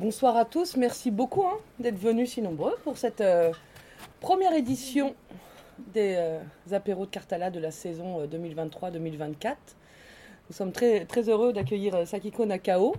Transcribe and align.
Bonsoir 0.00 0.36
à 0.36 0.44
tous, 0.44 0.76
merci 0.76 1.10
beaucoup 1.10 1.44
hein, 1.44 1.58
d'être 1.80 1.98
venus 1.98 2.30
si 2.34 2.40
nombreux 2.40 2.76
pour 2.84 2.96
cette 2.96 3.20
euh, 3.20 3.50
première 4.20 4.52
édition 4.52 5.16
des 5.92 6.14
euh, 6.16 6.38
apéros 6.70 7.06
de 7.06 7.10
Cartala 7.10 7.50
de 7.50 7.58
la 7.58 7.72
saison 7.72 8.24
2023-2024. 8.26 9.46
Euh, 9.46 9.54
Nous 10.48 10.54
sommes 10.54 10.70
très, 10.70 11.04
très 11.04 11.28
heureux 11.28 11.52
d'accueillir 11.52 12.06
Sakiko 12.06 12.46
Nakao. 12.46 12.94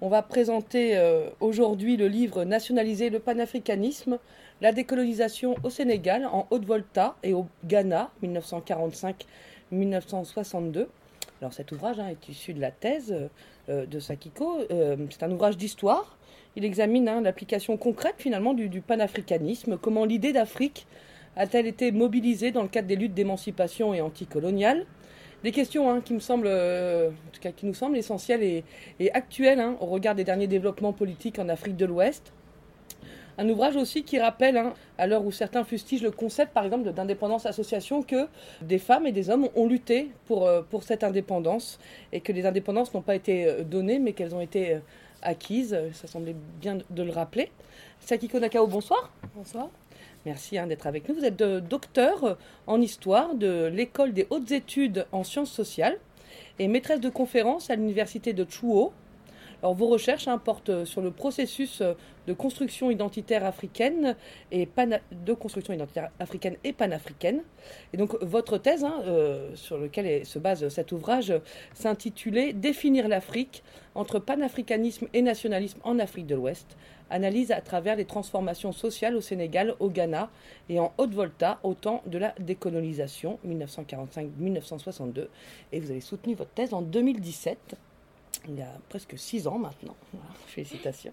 On 0.00 0.08
va 0.08 0.22
présenter 0.22 0.96
aujourd'hui 1.40 1.96
le 1.96 2.06
livre 2.06 2.44
Nationaliser 2.44 3.10
le 3.10 3.18
panafricanisme, 3.18 4.20
la 4.60 4.70
décolonisation 4.70 5.56
au 5.64 5.70
Sénégal, 5.70 6.26
en 6.26 6.46
Haute-Volta 6.50 7.16
et 7.24 7.34
au 7.34 7.46
Ghana, 7.64 8.10
1945-1962. 9.72 10.86
Alors 11.40 11.52
cet 11.52 11.72
ouvrage 11.72 11.98
hein, 11.98 12.06
est 12.08 12.28
issu 12.28 12.54
de 12.54 12.60
la 12.60 12.70
thèse 12.70 13.12
de 13.68 13.98
Sakiko. 13.98 14.58
c'est 15.10 15.22
un 15.24 15.32
ouvrage 15.32 15.56
d'histoire 15.56 16.16
il 16.56 16.64
examine 16.64 17.08
hein, 17.08 17.20
l'application 17.20 17.76
concrète 17.76 18.14
finalement 18.18 18.54
du, 18.54 18.80
panafricanisme, 18.80 19.76
comment 19.76 20.04
l'idée 20.04 20.32
d'Afrique 20.32 20.86
a-t-elle 21.36 21.66
été 21.66 21.92
mobilisée 21.92 22.50
dans 22.50 22.62
le 22.62 22.68
cadre 22.68 22.88
des 22.88 22.96
luttes 22.96 23.12
d'émancipation 23.12 23.92
et 23.92 24.00
anticoloniales? 24.00 24.86
Des 25.44 25.52
questions 25.52 25.90
hein, 25.90 26.00
qui 26.00 26.14
me 26.14 26.18
semblent, 26.18 26.46
euh, 26.48 27.10
en 27.10 27.30
tout 27.30 27.40
cas 27.42 27.52
qui 27.52 27.66
nous 27.66 27.74
semblent 27.74 27.98
essentielles 27.98 28.42
et, 28.42 29.12
actuelles 29.12 29.60
hein, 29.60 29.76
au 29.80 29.86
regard 29.86 30.14
des 30.14 30.24
derniers 30.24 30.46
développements 30.46 30.94
politiques 30.94 31.38
en 31.38 31.50
Afrique 31.50 31.76
de 31.76 31.84
l'Ouest. 31.84 32.32
Un 33.38 33.46
ouvrage 33.50 33.76
aussi 33.76 34.02
qui 34.02 34.18
rappelle, 34.18 34.58
à 34.96 35.06
l'heure 35.06 35.26
où 35.26 35.30
certains 35.30 35.62
fustigent 35.62 36.02
le 36.02 36.10
concept, 36.10 36.54
par 36.54 36.64
exemple, 36.64 36.90
d'indépendance 36.90 37.44
association, 37.44 38.02
que 38.02 38.28
des 38.62 38.78
femmes 38.78 39.06
et 39.06 39.12
des 39.12 39.28
hommes 39.28 39.50
ont 39.54 39.66
lutté 39.66 40.10
pour, 40.24 40.48
euh, 40.48 40.62
cette 40.80 41.04
indépendance 41.04 41.78
et 42.12 42.22
que 42.22 42.32
les 42.32 42.46
indépendances 42.46 42.94
n'ont 42.94 43.02
pas 43.02 43.14
été 43.14 43.44
euh, 43.44 43.62
données, 43.62 43.98
mais 43.98 44.14
qu'elles 44.14 44.34
ont 44.34 44.40
été 44.40 44.78
acquise. 45.26 45.78
Ça 45.92 46.06
semblait 46.06 46.36
bien 46.60 46.78
de 46.88 47.02
le 47.02 47.12
rappeler. 47.12 47.50
Sakiko 48.00 48.38
Nakao, 48.38 48.66
bonsoir. 48.66 49.12
Bonsoir. 49.34 49.68
Merci 50.24 50.58
hein, 50.58 50.66
d'être 50.66 50.86
avec 50.86 51.08
nous. 51.08 51.14
Vous 51.14 51.24
êtes 51.24 51.36
docteur 51.36 52.36
en 52.66 52.80
histoire 52.80 53.34
de 53.34 53.66
l'école 53.66 54.12
des 54.12 54.26
hautes 54.30 54.50
études 54.50 55.06
en 55.12 55.24
sciences 55.24 55.52
sociales 55.52 55.98
et 56.58 56.68
maîtresse 56.68 57.00
de 57.00 57.08
conférences 57.08 57.70
à 57.70 57.76
l'université 57.76 58.32
de 58.32 58.44
Chuo 58.48 58.92
alors, 59.66 59.74
vos 59.74 59.88
recherches 59.88 60.28
hein, 60.28 60.38
portent 60.38 60.84
sur 60.84 61.00
le 61.00 61.10
processus 61.10 61.82
de 62.28 62.32
construction 62.32 62.88
identitaire 62.88 63.44
africaine 63.44 64.14
et 64.52 64.68
de 65.10 65.32
construction 65.32 65.74
identitaire 65.74 66.12
africaine 66.20 66.54
et 66.62 66.72
panafricaine. 66.72 67.42
Et 67.92 67.96
donc, 67.96 68.14
votre 68.22 68.58
thèse, 68.58 68.84
hein, 68.84 69.02
euh, 69.06 69.50
sur 69.56 69.76
laquelle 69.76 70.24
se 70.24 70.38
base 70.38 70.68
cet 70.68 70.92
ouvrage, 70.92 71.34
s'intitulait 71.74 72.52
Définir 72.52 73.08
l'Afrique 73.08 73.64
entre 73.96 74.20
panafricanisme 74.20 75.08
et 75.12 75.20
nationalisme 75.20 75.80
en 75.82 75.98
Afrique 75.98 76.28
de 76.28 76.36
l'Ouest. 76.36 76.76
Analyse 77.10 77.50
à 77.50 77.60
travers 77.60 77.96
les 77.96 78.04
transformations 78.04 78.70
sociales 78.70 79.16
au 79.16 79.20
Sénégal, 79.20 79.74
au 79.80 79.90
Ghana 79.90 80.30
et 80.68 80.78
en 80.78 80.92
Haute-Volta 80.96 81.58
au 81.64 81.74
temps 81.74 82.04
de 82.06 82.18
la 82.18 82.36
décolonisation 82.38 83.40
1945-1962. 83.44 85.26
Et 85.72 85.80
vous 85.80 85.90
avez 85.90 86.00
soutenu 86.00 86.36
votre 86.36 86.52
thèse 86.52 86.72
en 86.72 86.82
2017 86.82 87.76
il 88.48 88.56
y 88.58 88.62
a 88.62 88.72
presque 88.88 89.18
six 89.18 89.46
ans 89.46 89.58
maintenant. 89.58 89.96
Félicitations. 90.46 91.12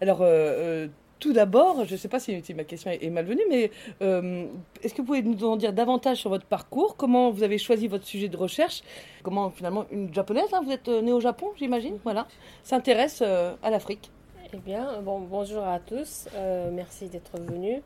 Alors, 0.00 0.22
euh, 0.22 0.26
euh, 0.26 0.88
tout 1.18 1.32
d'abord, 1.32 1.84
je 1.84 1.92
ne 1.92 1.96
sais 1.96 2.08
pas 2.08 2.20
si, 2.20 2.42
ma 2.54 2.64
question 2.64 2.90
est, 2.90 3.10
malvenue, 3.10 3.42
mais 3.48 3.70
euh, 4.02 4.46
est-ce 4.82 4.94
que 4.94 5.02
vous 5.02 5.06
pouvez 5.06 5.22
nous 5.22 5.44
en 5.44 5.56
dire 5.56 5.72
davantage 5.72 6.18
sur 6.18 6.30
votre 6.30 6.46
parcours? 6.46 6.96
Comment 6.96 7.30
vous 7.30 7.42
avez 7.42 7.58
choisi 7.58 7.88
votre 7.88 8.04
sujet 8.04 8.28
de 8.28 8.36
recherche? 8.36 8.82
Comment 9.22 9.50
finalement 9.50 9.86
une 9.90 10.12
japonaise, 10.14 10.48
hein, 10.52 10.60
vous 10.64 10.70
êtes 10.70 10.88
née 10.88 11.12
au 11.12 11.20
Japon, 11.20 11.48
j'imagine, 11.56 11.98
voilà, 12.04 12.28
s'intéresse 12.62 13.20
à 13.22 13.70
l'Afrique 13.70 14.10
Eh 14.54 14.58
bien, 14.58 15.02
bon, 15.02 15.20
bonjour 15.20 15.64
à 15.64 15.80
tous. 15.80 16.28
merci 16.72 17.08
d'être 17.08 17.36
venus. 17.40 17.82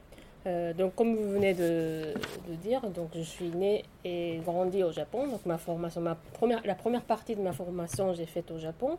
Euh, 0.47 0.73
donc, 0.73 0.95
comme 0.95 1.15
vous 1.15 1.31
venez 1.31 1.55
de, 1.55 2.15
dire, 2.63 2.81
donc 2.91 3.11
je 3.15 3.23
suis 3.23 3.49
née 3.49 3.85
et 4.05 4.41
grandie 4.45 4.83
au 4.83 4.93
Japon. 4.93 5.29
Donc, 5.29 5.47
ma 5.47 5.59
formation, 5.59 6.01
ma 6.01 6.17
première, 6.33 6.61
la 6.65 6.75
première 6.75 7.03
partie 7.03 7.37
de 7.37 7.43
ma 7.43 7.53
formation, 7.53 8.13
j'ai 8.13 8.27
faite 8.27 8.51
au 8.51 8.59
Japon, 8.59 8.99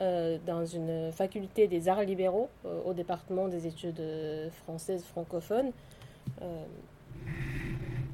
euh, 0.00 0.38
dans 0.46 0.66
une 0.66 1.12
faculté 1.12 1.68
des 1.68 1.88
arts 1.88 2.02
libéraux 2.02 2.48
euh, 2.66 2.80
au 2.84 2.94
département 2.94 3.48
des 3.48 3.66
études 3.66 4.02
françaises 4.64 5.04
francophones 5.04 5.70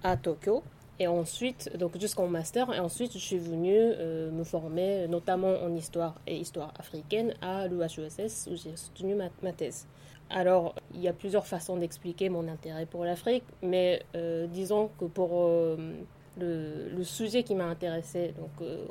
à 0.03 0.16
Tokyo. 0.16 0.62
Et 1.00 1.06
ensuite, 1.06 1.76
donc 1.76 1.98
jusqu'en 1.98 2.26
master, 2.26 2.75
et 2.75 2.81
ensuite 2.81 3.12
je 3.12 3.19
suis 3.19 3.38
venue 3.38 3.94
me 4.32 4.43
former 4.43 5.06
notamment 5.06 5.54
en 5.62 5.72
histoire 5.76 6.16
et 6.26 6.37
histoire 6.37 6.75
africaine 6.76 7.34
à 7.41 7.69
l'UHESS 7.69 8.48
où 8.50 8.56
j'ai 8.56 8.76
soutenu 8.76 9.14
ma 9.14 9.53
thèse. 9.53 9.87
Alors, 10.31 10.75
il 10.94 11.00
y 11.00 11.09
a 11.09 11.12
plusieurs 11.12 11.47
façons 11.47 11.77
d'expliquer 11.77 12.28
mon 12.28 12.49
intérêt 12.49 12.87
pour 12.87 13.05
l'Afrique, 13.05 13.44
mais 13.62 14.03
euh, 14.15 14.47
disons 14.47 14.91
que 14.99 15.06
pour 15.06 15.31
euh, 15.33 15.94
le, 16.39 17.03
sujet 17.03 17.43
qui 17.43 17.55
m'a 17.55 17.65
intéressé 17.65 18.34
donc, 18.38 18.50
euh, 18.61 18.84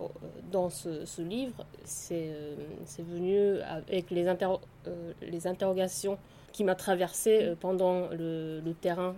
dans 0.52 0.70
ce, 0.70 1.22
livre, 1.22 1.66
c'est 1.84 2.32
venu 3.00 3.60
avec 3.88 4.10
les, 4.10 4.28
interrogations 5.48 6.18
qui 6.54 6.64
m'a 6.64 6.74
traversé 6.74 7.54
pendant 7.60 8.08
le, 8.10 8.74
terrain 8.82 9.16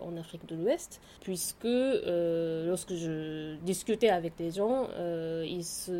en 0.00 0.16
Afrique 0.16 0.46
de 0.48 0.56
l'Ouest, 0.56 1.00
puisque 1.20 1.64
lorsque 1.64 2.94
je 2.94 3.54
discutais 3.58 4.10
avec 4.10 4.36
des 4.36 4.50
gens, 4.50 4.88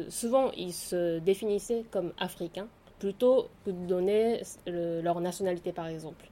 souvent 0.08 0.50
ils 0.56 0.72
se 0.72 1.20
définissaient 1.20 1.84
comme 1.92 2.12
africains 2.18 2.66
plutôt 3.00 3.48
que 3.64 3.70
de 3.70 3.86
donner 3.86 4.42
leur 4.66 5.20
nationalité 5.20 5.72
par 5.72 5.88
exemple. 5.88 6.30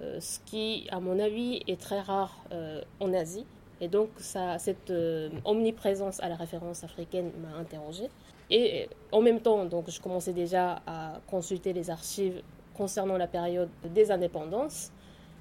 Euh, 0.00 0.20
ce 0.20 0.38
qui, 0.46 0.86
à 0.90 1.00
mon 1.00 1.18
avis, 1.18 1.62
est 1.66 1.80
très 1.80 2.00
rare 2.00 2.36
euh, 2.52 2.80
en 3.00 3.12
Asie. 3.12 3.46
Et 3.80 3.88
donc, 3.88 4.08
ça, 4.18 4.58
cette 4.58 4.90
euh, 4.90 5.28
omniprésence 5.44 6.20
à 6.20 6.28
la 6.28 6.36
référence 6.36 6.84
africaine 6.84 7.30
m'a 7.42 7.58
interrogée. 7.58 8.08
Et 8.50 8.88
en 9.10 9.20
même 9.20 9.40
temps, 9.40 9.64
donc, 9.64 9.90
je 9.90 10.00
commençais 10.00 10.32
déjà 10.32 10.82
à 10.86 11.20
consulter 11.26 11.72
les 11.72 11.90
archives 11.90 12.42
concernant 12.74 13.16
la 13.16 13.26
période 13.26 13.68
des 13.84 14.10
indépendances. 14.10 14.92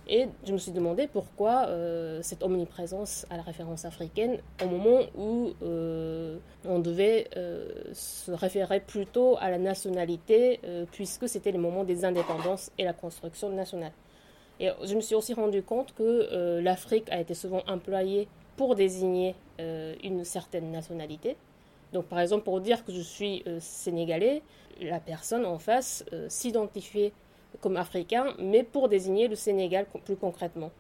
Et 0.08 0.28
je 0.46 0.52
me 0.52 0.58
suis 0.58 0.72
demandé 0.72 1.08
pourquoi 1.08 1.68
euh, 1.68 2.22
cette 2.22 2.44
omniprésence 2.44 3.26
à 3.30 3.38
la 3.38 3.44
référence 3.44 3.86
africaine 3.86 4.40
au 4.64 4.68
moment 4.68 5.02
où 5.16 5.54
euh, 5.62 6.38
on 6.66 6.80
devait 6.80 7.30
euh, 7.38 7.70
se 7.94 8.32
référer 8.32 8.80
plutôt 8.80 9.38
à 9.40 9.50
la 9.52 9.58
nationalité 9.58 10.60
puisque 10.92 11.30
c'était 11.30 11.52
le 11.52 11.60
moment 11.60 11.84
des 11.84 12.04
indépendances 12.04 12.72
et 12.78 12.84
la 12.84 12.94
construction 12.94 13.50
nationale. 13.50 13.92
Et 14.60 14.70
je 14.84 14.96
me 14.96 15.02
suis 15.02 15.16
aussi 15.16 15.34
rendu 15.34 15.64
compte 15.64 15.94
que 15.96 16.60
l'Afrique 16.60 17.10
a 17.10 17.20
été 17.20 17.34
souvent 17.34 17.64
employée 17.68 18.28
pour 18.58 18.76
désigner 18.76 19.36
une 19.60 20.24
certaine 20.24 20.72
nationalité. 20.72 21.36
Donc 21.94 22.06
par 22.06 22.20
exemple 22.20 22.44
pour 22.44 22.62
dire 22.62 22.86
que 22.86 22.92
je 22.92 23.02
suis 23.02 23.44
sénégalais, 23.60 24.44
la 24.80 25.00
personne 25.00 25.46
en 25.46 25.58
face 25.58 26.06
s'identifiait 26.28 27.12
comme 27.60 27.78
africain, 27.78 28.34
mais 28.40 28.64
pour 28.64 28.88
désigner 28.90 29.28
le 29.28 29.36
Sénégal 29.36 29.86
plus 30.06 30.16
concrètement. 30.16 30.72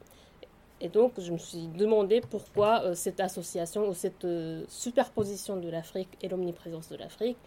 Et 0.81 0.89
donc, 0.89 1.13
je 1.19 1.31
me 1.31 1.37
suis 1.37 1.67
demandé 1.67 2.21
pourquoi 2.21 2.81
euh, 2.83 2.95
cette 2.95 3.19
association 3.19 3.87
ou 3.87 3.93
cette 3.93 4.25
euh, 4.25 4.63
superposition 4.67 5.57
de 5.57 5.69
l'Afrique 5.69 6.09
et 6.23 6.27
l'omniprésence 6.27 6.89
de 6.89 6.95
l'Afrique. 6.95 7.37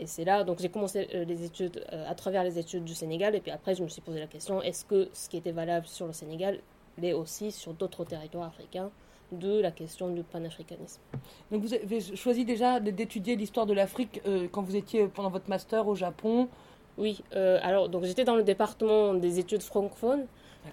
Et 0.00 0.06
c'est 0.06 0.24
là, 0.24 0.42
donc 0.42 0.58
j'ai 0.60 0.70
commencé 0.70 1.08
euh, 1.14 1.24
les 1.24 1.44
études 1.44 1.84
à 1.90 2.14
travers 2.14 2.44
les 2.44 2.58
études 2.58 2.84
du 2.84 2.94
Sénégal, 2.94 3.34
et 3.34 3.40
puis 3.40 3.50
après, 3.50 3.74
je 3.74 3.82
me 3.82 3.88
suis 3.88 4.00
posé 4.00 4.20
la 4.20 4.26
question 4.26 4.62
est-ce 4.62 4.84
que 4.84 5.08
ce 5.12 5.28
qui 5.28 5.36
était 5.36 5.52
valable 5.52 5.86
sur 5.86 6.06
le 6.06 6.12
Sénégal 6.12 6.60
l'est 6.98 7.12
aussi 7.12 7.52
sur 7.52 7.74
d'autres 7.74 8.04
territoires 8.04 8.46
africains 8.46 8.90
de 9.32 9.60
la 9.60 9.70
question 9.70 10.08
du 10.08 10.22
panafricanisme. 10.22 11.00
Donc 11.50 11.62
vous 11.62 11.74
avez 11.74 12.00
choisi 12.00 12.44
déjà 12.44 12.78
d'étudier 12.78 13.36
l'histoire 13.36 13.66
de 13.66 13.74
l'Afrique 13.74 14.22
quand 14.52 14.62
vous 14.62 14.76
étiez 14.76 15.08
pendant 15.08 15.30
votre 15.30 15.50
master 15.50 15.88
au 15.88 15.94
Japon 15.96 16.48
oui, 16.98 17.22
euh, 17.34 17.58
alors 17.62 17.88
donc 17.88 18.04
j'étais 18.04 18.24
dans 18.24 18.36
le 18.36 18.42
département 18.42 19.12
des 19.14 19.38
études 19.38 19.62
francophones, 19.62 20.26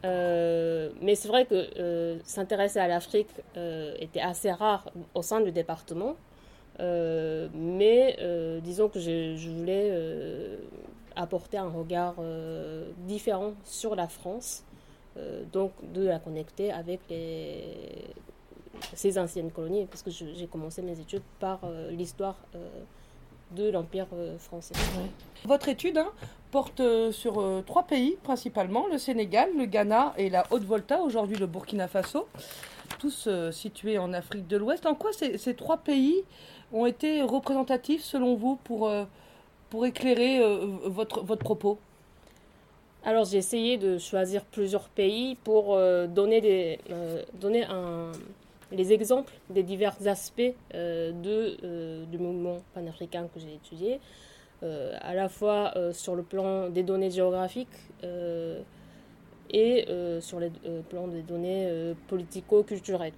euh, 0.06 0.90
mais 1.02 1.16
c'est 1.16 1.28
vrai 1.28 1.46
que 1.46 1.68
euh, 1.78 2.18
s'intéresser 2.24 2.80
à 2.80 2.88
l'Afrique 2.88 3.30
était 4.00 4.22
assez 4.22 4.52
rare 4.52 4.90
au 5.14 5.22
sein 5.22 5.42
du 5.42 5.52
département. 5.52 6.16
mais 6.80 8.18
disons 8.64 8.90
que 8.90 9.00
je, 9.00 9.36
je 9.36 9.50
voulais 9.50 9.92
apporter 11.16 11.58
un 11.58 11.70
regard 11.70 12.16
différent 13.00 13.54
sur 13.66 13.96
la 13.96 14.08
France, 14.08 14.64
donc 15.52 15.72
de 15.92 16.06
la 16.06 16.20
connecter 16.20 16.72
avec 16.72 17.02
les, 17.10 17.64
ces 18.94 19.20
anciennes 19.20 19.52
colonies, 19.52 19.86
parce 19.88 20.04
que 20.04 20.12
j'ai 20.12 20.48
commencé 20.48 20.82
mes 20.82 21.00
études 21.00 21.28
par 21.40 21.60
l'histoire 21.92 22.38
de 23.52 23.70
l'Empire 23.70 24.08
euh, 24.14 24.38
français. 24.38 24.74
Votre 25.46 25.70
étude 25.70 25.98
hein, 25.98 26.12
porte 26.52 26.80
euh, 26.80 27.12
sur 27.12 27.40
euh, 27.40 27.64
trois 27.66 27.84
pays 27.84 28.18
principalement, 28.24 28.88
le 28.88 28.98
Sénégal, 28.98 29.50
le 29.58 29.66
Ghana 29.66 30.14
et 30.18 30.30
la 30.30 30.46
Haute-Volta, 30.52 31.02
aujourd'hui 31.02 31.38
le 31.38 31.48
Burkina 31.48 31.88
Faso, 31.88 32.28
tous 33.00 33.28
situés 33.52 33.98
en 33.98 34.14
Afrique 34.14 34.48
de 34.48 34.58
l'Ouest. 34.58 34.86
En 34.86 34.96
quoi 34.96 35.12
ces, 35.14 35.54
trois 35.56 35.78
pays 35.78 36.24
ont 36.72 36.86
été 36.86 37.22
représentatifs 37.22 38.04
selon 38.04 38.36
vous 38.36 38.58
pour, 38.64 38.90
pour 39.70 39.86
éclairer 39.86 40.42
votre, 40.86 41.22
votre 41.22 41.44
propos? 41.44 41.78
Alors 43.04 43.26
j'ai 43.26 43.38
essayé 43.38 43.78
de 43.78 43.98
choisir 43.98 44.46
plusieurs 44.46 44.88
pays 44.88 45.36
pour 45.44 45.78
donner, 46.08 46.40
des, 46.40 46.80
donner 47.34 47.66
un, 47.66 48.14
les 48.74 48.92
exemples 48.92 49.34
des 49.50 49.64
divers 49.64 49.96
aspects 50.08 50.42
de, 50.74 52.06
du 52.06 52.18
mouvement 52.18 52.58
panafricain 52.74 53.28
que 53.34 53.40
j'ai 53.40 53.54
étudié. 53.54 54.00
Euh, 54.64 54.96
à 55.02 55.14
la 55.14 55.28
fois 55.28 55.74
euh, 55.76 55.92
sur 55.92 56.16
le 56.16 56.24
plan 56.24 56.70
des 56.70 56.84
données 56.84 57.12
géographiques 57.12 57.68
euh, 58.06 58.62
et 59.50 59.86
sur 60.22 60.40
le 60.40 60.50
plan 60.90 61.08
des 61.08 61.22
données 61.22 61.94
politico-culturelles. 62.08 63.14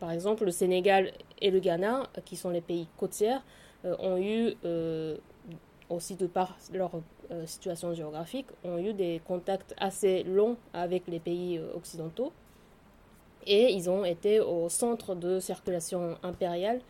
Par 0.00 0.10
exemple, 0.10 0.44
le 0.44 0.50
Sénégal 0.50 1.12
et 1.40 1.52
le 1.52 1.60
Ghana, 1.60 2.08
qui 2.24 2.34
sont 2.34 2.50
les 2.50 2.60
pays 2.60 2.88
côtiers, 2.96 3.36
ont 3.84 4.16
eu, 4.16 4.54
aussi 5.88 6.16
de 6.16 6.26
par 6.26 6.56
leur 6.72 6.90
situation 7.44 7.94
géographique, 7.94 8.46
ont 8.64 8.78
eu 8.78 8.92
des 8.92 9.20
contacts 9.24 9.72
assez 9.78 10.24
longs 10.24 10.56
avec 10.72 11.06
les 11.06 11.20
pays 11.20 11.60
occidentaux. 11.76 12.32
Et 13.46 13.72
ils 13.72 13.88
ont 13.88 14.04
été 14.04 14.40
au 14.40 14.68
centre 14.68 15.14
de 15.14 15.38
circulation 15.40 16.16
impériale 16.22 16.80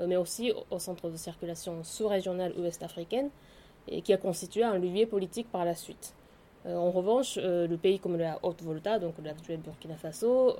euh, 0.00 0.06
mais 0.06 0.16
aussi 0.16 0.52
au 0.70 0.78
centre 0.78 1.08
de 1.08 1.16
circulation 1.16 1.82
sous-régionale 1.82 2.52
ouest-africaine, 2.58 3.30
et 3.88 4.02
qui 4.02 4.12
a 4.12 4.16
constitué 4.16 4.62
un 4.64 4.78
levier 4.78 5.06
politique 5.06 5.50
par 5.50 5.64
la 5.64 5.74
suite. 5.74 6.12
Euh, 6.66 6.74
en 6.76 6.90
revanche, 6.90 7.38
euh, 7.40 7.66
le 7.68 7.76
pays 7.76 7.98
comme 8.00 8.16
la 8.18 8.38
Haute-Volta, 8.42 8.98
donc 8.98 9.14
l'actuel 9.24 9.60
Burkina 9.60 9.94
Faso, 9.96 10.56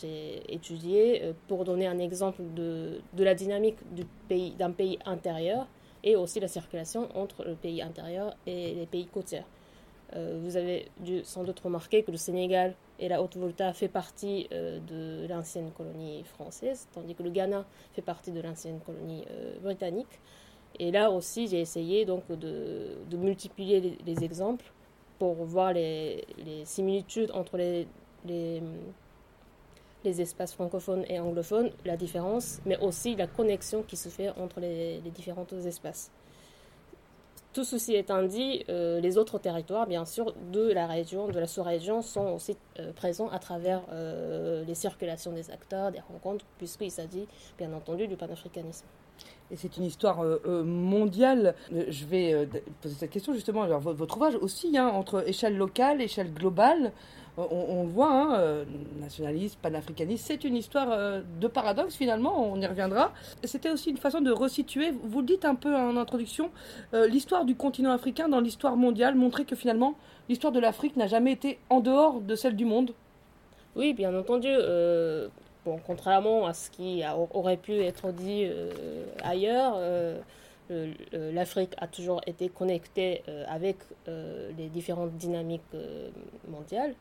j'ai 0.00 0.42
étudié 0.48 1.34
pour 1.48 1.64
donner 1.64 1.86
un 1.86 1.98
exemple 1.98 2.42
de, 2.54 3.00
la 3.18 3.34
dynamique 3.34 3.76
du 3.94 4.04
pays, 4.28 4.52
d'un 4.52 4.70
pays 4.70 4.98
intérieur 5.04 5.66
et 6.04 6.14
aussi 6.16 6.38
la 6.40 6.48
circulation 6.48 7.08
entre 7.16 7.44
le 7.44 7.54
pays 7.54 7.82
intérieur 7.82 8.36
et 8.46 8.74
les 8.74 8.86
pays 8.86 9.06
côtiers. 9.06 9.42
vous 10.14 10.56
avez 10.56 10.88
dû 11.00 11.24
sans 11.24 11.42
doute 11.42 11.58
remarquer 11.58 12.04
que 12.04 12.12
le 12.12 12.16
Sénégal 12.16 12.74
et 12.98 13.08
la 13.08 13.22
Haute-Volta 13.22 13.72
fait 13.72 13.88
partie 13.88 14.48
euh, 14.52 14.78
de 14.80 15.26
l'ancienne 15.28 15.70
colonie 15.70 16.24
française, 16.24 16.88
tandis 16.92 17.14
que 17.14 17.22
le 17.22 17.30
Ghana 17.30 17.64
fait 17.92 18.02
partie 18.02 18.32
de 18.32 18.40
l'ancienne 18.40 18.80
colonie 18.80 19.24
euh, 19.30 19.58
britannique. 19.60 20.20
Et 20.78 20.90
là 20.90 21.10
aussi, 21.10 21.48
j'ai 21.48 21.60
essayé 21.60 22.04
donc 22.04 22.28
de, 22.28 22.96
multiplier 23.12 23.98
les, 24.04 24.24
exemples 24.24 24.64
pour 25.18 25.34
voir 25.34 25.72
les, 25.72 26.24
similitudes 26.64 27.30
entre 27.32 27.56
les, 27.56 27.86
les, 28.26 28.60
espaces 30.20 30.52
francophones 30.54 31.04
et 31.08 31.18
anglophones, 31.18 31.70
la 31.84 31.96
différence, 31.96 32.60
mais 32.64 32.78
aussi 32.78 33.16
la 33.16 33.26
connexion 33.26 33.82
qui 33.82 33.96
se 33.96 34.08
fait 34.08 34.30
entre 34.30 34.60
les, 34.60 35.00
différents 35.14 35.46
espaces. 35.64 36.10
Tout 37.54 37.64
ceci 37.64 37.94
étant 37.94 38.22
dit, 38.22 38.64
euh, 38.68 39.00
les 39.00 39.16
autres 39.16 39.38
territoires, 39.38 39.86
bien 39.86 40.04
sûr, 40.04 40.34
de 40.52 40.70
la 40.70 40.86
région, 40.86 41.28
de 41.28 41.38
la 41.38 41.46
sous-région, 41.46 42.02
sont 42.02 42.34
aussi 42.34 42.56
euh, 42.78 42.92
présents 42.92 43.28
à 43.30 43.38
travers 43.38 43.82
euh, 43.90 44.64
les 44.64 44.74
circulations 44.74 45.32
des 45.32 45.50
acteurs, 45.50 45.90
des 45.90 46.00
rencontres, 46.00 46.44
puisqu'il 46.58 46.90
s'agit, 46.90 47.26
bien 47.56 47.72
entendu, 47.72 48.06
du 48.06 48.16
panafricanisme. 48.16 48.86
Et 49.50 49.56
c'est 49.56 49.78
une 49.78 49.84
histoire 49.84 50.22
mondiale. 50.46 51.54
Je 51.72 52.04
vais 52.04 52.46
poser 52.82 52.94
cette 52.94 53.10
question 53.10 53.32
justement. 53.32 53.62
Alors, 53.62 53.80
votre 53.80 54.16
ouvrage 54.16 54.36
aussi, 54.36 54.76
hein, 54.76 54.86
entre 54.88 55.26
échelle 55.26 55.56
locale, 55.56 56.02
échelle 56.02 56.32
globale, 56.32 56.92
on, 57.38 57.84
le 57.84 57.88
voit, 57.88 58.10
hein, 58.10 58.34
euh, 58.34 58.64
nationaliste, 59.00 59.58
panafricaniste, 59.60 60.26
c'est 60.26 60.44
une 60.44 60.56
histoire 60.56 60.88
euh, 60.90 61.20
de 61.40 61.46
paradoxe 61.46 61.94
finalement, 61.94 62.50
on 62.50 62.60
y 62.60 62.66
reviendra. 62.66 63.12
C'était 63.44 63.70
aussi 63.70 63.90
une 63.90 63.96
façon 63.96 64.20
de 64.20 64.30
resituer, 64.30 64.92
vous 65.02 65.20
le 65.20 65.26
dites 65.26 65.44
un 65.44 65.54
peu 65.54 65.74
en 65.74 65.96
introduction, 65.96 66.50
euh, 66.94 67.06
l'histoire 67.06 67.44
du 67.44 67.54
continent 67.54 67.92
africain 67.92 68.28
dans 68.28 68.40
l'histoire 68.40 68.76
mondiale, 68.76 69.14
montrer 69.14 69.44
que 69.44 69.54
finalement 69.54 69.94
l'histoire 70.28 70.52
de 70.52 70.60
l'Afrique 70.60 70.96
n'a 70.96 71.06
jamais 71.06 71.32
été 71.32 71.58
en 71.70 71.80
dehors 71.80 72.20
de 72.20 72.34
celle 72.34 72.56
du 72.56 72.64
monde. 72.64 72.92
Oui, 73.76 73.92
bien 73.94 74.16
entendu. 74.18 74.48
bon, 75.64 75.78
contrairement 75.86 76.46
à 76.46 76.54
ce 76.54 76.70
qui 76.70 77.02
aurait 77.32 77.56
pu 77.56 77.74
être 77.74 78.10
dit 78.10 78.46
ailleurs, 79.22 79.78
l'Afrique 81.12 81.74
a 81.78 81.86
toujours 81.86 82.20
été 82.26 82.48
connectée 82.48 83.22
avec 83.46 83.76
les 84.06 84.68
différentes 84.68 85.12
dynamiques 85.12 85.62
mondiales 86.48 86.94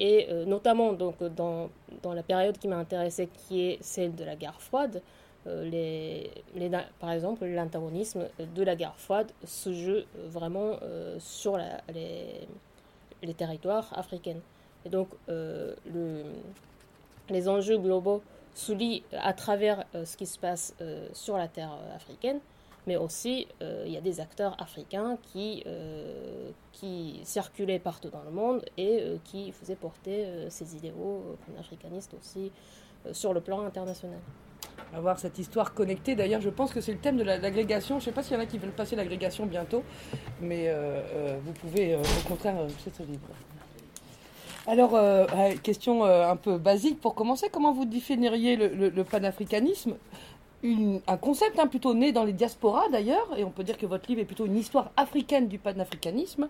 et 0.00 0.26
euh, 0.30 0.46
notamment 0.46 0.94
donc, 0.94 1.22
dans, 1.22 1.68
dans, 2.02 2.14
la 2.14 2.22
période 2.22 2.58
qui 2.58 2.66
m'a 2.66 2.78
intéressée, 2.78 3.28
qui 3.28 3.60
est 3.66 3.78
celle 3.82 4.14
de 4.14 4.24
la 4.24 4.34
guerre 4.34 4.60
froide, 4.60 5.02
euh, 5.46 5.68
les, 5.68 6.30
les, 6.56 6.70
par 6.98 7.12
exemple, 7.12 7.44
l'antagonisme 7.44 8.26
de 8.38 8.62
la 8.62 8.76
guerre 8.76 8.96
froide 8.96 9.30
se 9.44 9.72
joue 9.72 10.02
vraiment 10.28 10.76
euh, 10.82 11.16
sur 11.20 11.58
la, 11.58 11.82
les, 11.94 12.48
les, 13.22 13.34
territoires 13.34 13.92
africains. 13.94 14.40
Et 14.86 14.88
donc, 14.88 15.08
le, 15.28 15.76
les 17.28 17.48
enjeux 17.48 17.76
globaux 17.76 18.22
soulignent 18.54 19.02
à 19.12 19.34
travers 19.34 19.84
ce 19.92 20.16
qui 20.16 20.24
se 20.24 20.38
passe 20.38 20.74
sur 21.12 21.36
la 21.36 21.46
terre 21.46 21.76
africaine 21.94 22.40
mais 22.86 22.96
aussi 22.96 23.46
euh, 23.62 23.84
il 23.86 23.92
y 23.92 23.96
a 23.96 24.00
des 24.00 24.20
acteurs 24.20 24.56
africains 24.60 25.18
qui, 25.22 25.62
euh, 25.66 26.50
circulaient 27.24 27.78
partout 27.78 28.08
dans 28.08 28.22
le 28.22 28.30
monde 28.30 28.64
et 28.78 29.00
euh, 29.00 29.16
qui 29.24 29.52
faisaient 29.52 29.76
porter 29.76 30.26
ces 30.48 30.76
idéaux 30.76 31.36
panafricanistes 31.46 32.14
aussi 32.14 32.50
sur 33.12 33.34
le 33.34 33.40
plan 33.42 33.60
international. 33.60 34.18
Avoir 34.94 35.18
cette 35.18 35.38
histoire 35.38 35.74
connectée, 35.74 36.14
d'ailleurs, 36.14 36.40
je 36.40 36.48
pense 36.48 36.72
que 36.72 36.80
c'est 36.80 36.92
le 36.92 36.98
thème 36.98 37.18
de 37.18 37.22
l'agrégation. 37.22 37.96
Je 37.98 38.04
ne 38.04 38.04
sais 38.06 38.12
pas 38.12 38.22
s'il 38.22 38.34
y 38.34 38.36
en 38.36 38.40
a 38.40 38.46
qui 38.46 38.56
veulent 38.56 38.72
passer 38.72 38.96
l'agrégation 38.96 39.44
bientôt, 39.44 39.82
mais 40.40 40.74
vous 41.44 41.52
pouvez 41.52 41.96
au 41.96 42.28
contraire, 42.28 42.56
c'est 42.78 42.94
ce 42.94 43.02
livre. 43.02 43.28
Alors, 44.66 44.98
question 45.62 46.04
un 46.04 46.36
peu 46.36 46.56
basique 46.56 46.98
pour 46.98 47.14
commencer, 47.14 47.48
comment 47.52 47.72
vous 47.72 47.84
définiriez 47.84 48.56
le 48.56 49.04
panafricanisme 49.04 49.96
un 50.62 51.16
concept 51.16 51.58
hein, 51.58 51.66
plutôt 51.66 51.94
né 51.94 52.12
dans 52.12 52.24
les 52.24 52.34
diasporas 52.34 52.88
d'ailleurs, 52.90 53.28
et 53.36 53.44
on 53.44 53.50
peut 53.50 53.64
dire 53.64 53.78
que 53.78 53.86
votre 53.86 54.08
livre 54.08 54.20
est 54.20 54.26
plutôt 54.26 54.44
une 54.44 54.56
histoire 54.56 54.90
africaine 54.96 55.48
du 55.48 55.58
panafricanisme. 55.58 56.48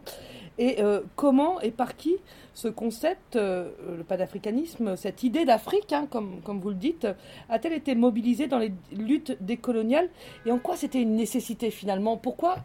Et 0.58 0.82
euh, 0.82 1.00
comment 1.14 1.60
et 1.60 1.70
par 1.70 1.96
qui 1.96 2.16
ce 2.52 2.66
concept, 2.66 3.36
euh, 3.36 3.70
le 3.96 4.02
panafricanisme, 4.02 4.96
cette 4.96 5.22
idée 5.22 5.44
d'Afrique, 5.44 5.92
hein, 5.92 6.06
comme, 6.10 6.40
comme 6.42 6.58
vous 6.58 6.70
le 6.70 6.74
dites, 6.74 7.06
a-t-elle 7.48 7.72
été 7.72 7.94
mobilisée 7.94 8.48
dans 8.48 8.58
les 8.58 8.72
luttes 8.92 9.36
décoloniales 9.40 10.08
Et 10.44 10.50
en 10.50 10.58
quoi 10.58 10.76
c'était 10.76 11.00
une 11.00 11.14
nécessité 11.14 11.70
finalement? 11.70 12.16
Pourquoi, 12.16 12.56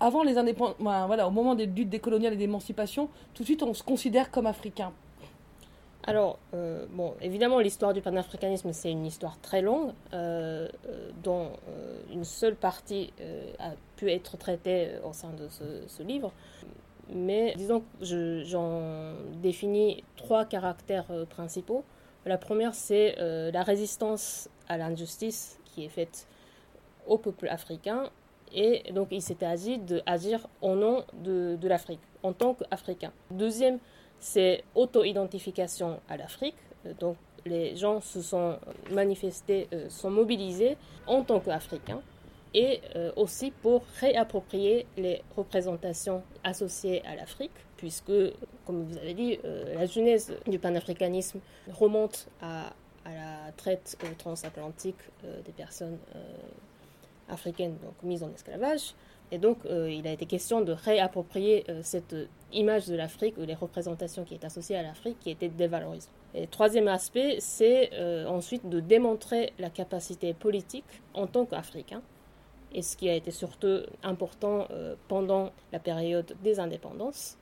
avant 0.00 0.24
les 0.24 0.38
indépendances, 0.38 0.76
voilà, 0.80 1.28
au 1.28 1.30
moment 1.30 1.54
des 1.54 1.66
luttes 1.66 1.88
décoloniales 1.88 2.32
et 2.32 2.36
d'émancipation, 2.36 3.08
tout 3.34 3.42
de 3.42 3.46
suite 3.46 3.62
on 3.62 3.74
se 3.74 3.84
considère 3.84 4.30
comme 4.32 4.46
africain? 4.46 4.92
Alors, 6.08 6.38
euh, 6.54 6.86
bon, 6.88 7.12
évidemment, 7.20 7.58
l'histoire 7.58 7.92
du 7.92 8.00
panafricanisme, 8.00 8.72
c'est 8.72 8.90
une 8.90 9.04
histoire 9.04 9.38
très 9.42 9.60
longue, 9.60 9.92
euh, 10.14 10.66
euh, 10.86 11.10
dont 11.22 11.50
une 12.10 12.24
seule 12.24 12.56
partie 12.56 13.12
a 13.58 13.72
pu 13.96 14.10
être 14.10 14.38
traitée 14.38 14.92
au 15.04 15.12
sein 15.12 15.28
de 15.34 15.48
ce, 15.50 16.02
livre. 16.02 16.32
Mais 17.12 17.52
disons 17.58 17.82
que 18.00 18.42
j'en 18.44 19.12
définis 19.42 20.02
trois 20.16 20.46
caractères 20.46 21.08
principaux. 21.28 21.84
La 22.24 22.38
première, 22.38 22.74
c'est 22.74 23.16
la 23.18 23.62
résistance 23.62 24.48
à 24.66 24.78
l'injustice 24.78 25.60
qui 25.66 25.84
est 25.84 25.90
faite 25.90 26.26
au 27.06 27.18
peuple 27.18 27.48
africain. 27.48 28.04
Et 28.54 28.92
donc, 28.94 29.08
il 29.10 29.20
s'était 29.20 29.44
agi 29.44 29.76
d'agir 29.76 30.48
au 30.62 30.74
nom 30.74 31.04
de, 31.22 31.56
de 31.60 31.68
l'Afrique, 31.68 32.00
en 32.22 32.32
tant 32.32 32.54
qu'Africain. 32.54 33.12
Deuxième 33.30 33.78
c'est 34.20 34.64
auto-identification 34.74 36.00
à 36.08 36.16
l'Afrique. 36.16 36.56
Euh, 36.86 36.92
donc 36.98 37.16
les 37.46 37.76
gens 37.76 38.00
se 38.00 38.20
sont 38.20 38.58
manifestés, 38.90 39.68
euh, 39.72 39.88
sont 39.88 40.10
mobilisés 40.10 40.76
en 41.06 41.22
tant 41.22 41.40
qu'Africains 41.40 42.02
et 42.54 42.80
euh, 42.96 43.12
aussi 43.16 43.50
pour 43.50 43.84
réapproprier 44.00 44.86
les 44.96 45.22
représentations 45.36 46.22
associées 46.44 47.02
à 47.06 47.14
l'Afrique, 47.14 47.52
puisque, 47.76 48.12
comme 48.66 48.84
vous 48.84 48.96
avez 48.96 49.14
dit, 49.14 49.38
la 49.74 49.86
genèse 49.86 50.34
du 50.46 50.58
panafricanisme 50.58 51.40
remonte 51.70 52.26
à, 52.40 52.72
à 53.04 53.10
la 53.10 53.52
traite 53.56 53.96
transatlantique 54.18 54.96
des 55.44 55.52
personnes 55.52 55.98
africaines 57.28 57.76
donc 57.82 57.94
mises 58.02 58.22
en 58.22 58.32
esclavage. 58.32 58.94
Et 59.30 59.38
donc, 59.38 59.58
euh, 59.66 59.90
il 59.90 60.06
a 60.06 60.12
été 60.12 60.26
question 60.26 60.60
de 60.62 60.72
réapproprier 60.72 61.64
euh, 61.68 61.80
cette 61.82 62.14
image 62.52 62.86
de 62.86 62.94
l'Afrique, 62.94 63.36
ou 63.38 63.42
les 63.42 63.54
représentations 63.54 64.24
qui 64.24 64.34
est 64.34 64.44
associées 64.44 64.76
à 64.76 64.82
l'Afrique, 64.82 65.18
qui 65.20 65.30
étaient 65.30 65.48
dévalorisées. 65.48 66.08
Et 66.34 66.46
troisième 66.46 66.88
aspect, 66.88 67.36
c'est 67.40 67.90
euh, 67.94 68.26
ensuite 68.26 68.68
de 68.68 68.80
démontrer 68.80 69.52
la 69.58 69.70
capacité 69.70 70.34
politique 70.34 70.84
en 71.14 71.26
tant 71.26 71.44
qu'Africain, 71.46 72.02
et 72.72 72.82
ce 72.82 72.96
qui 72.96 73.08
a 73.08 73.14
été 73.14 73.30
surtout 73.30 73.80
important 74.02 74.68
pendant 75.08 75.52
la 75.72 75.78
période 75.78 76.36
des 76.42 76.60
indépendances, 76.60 77.38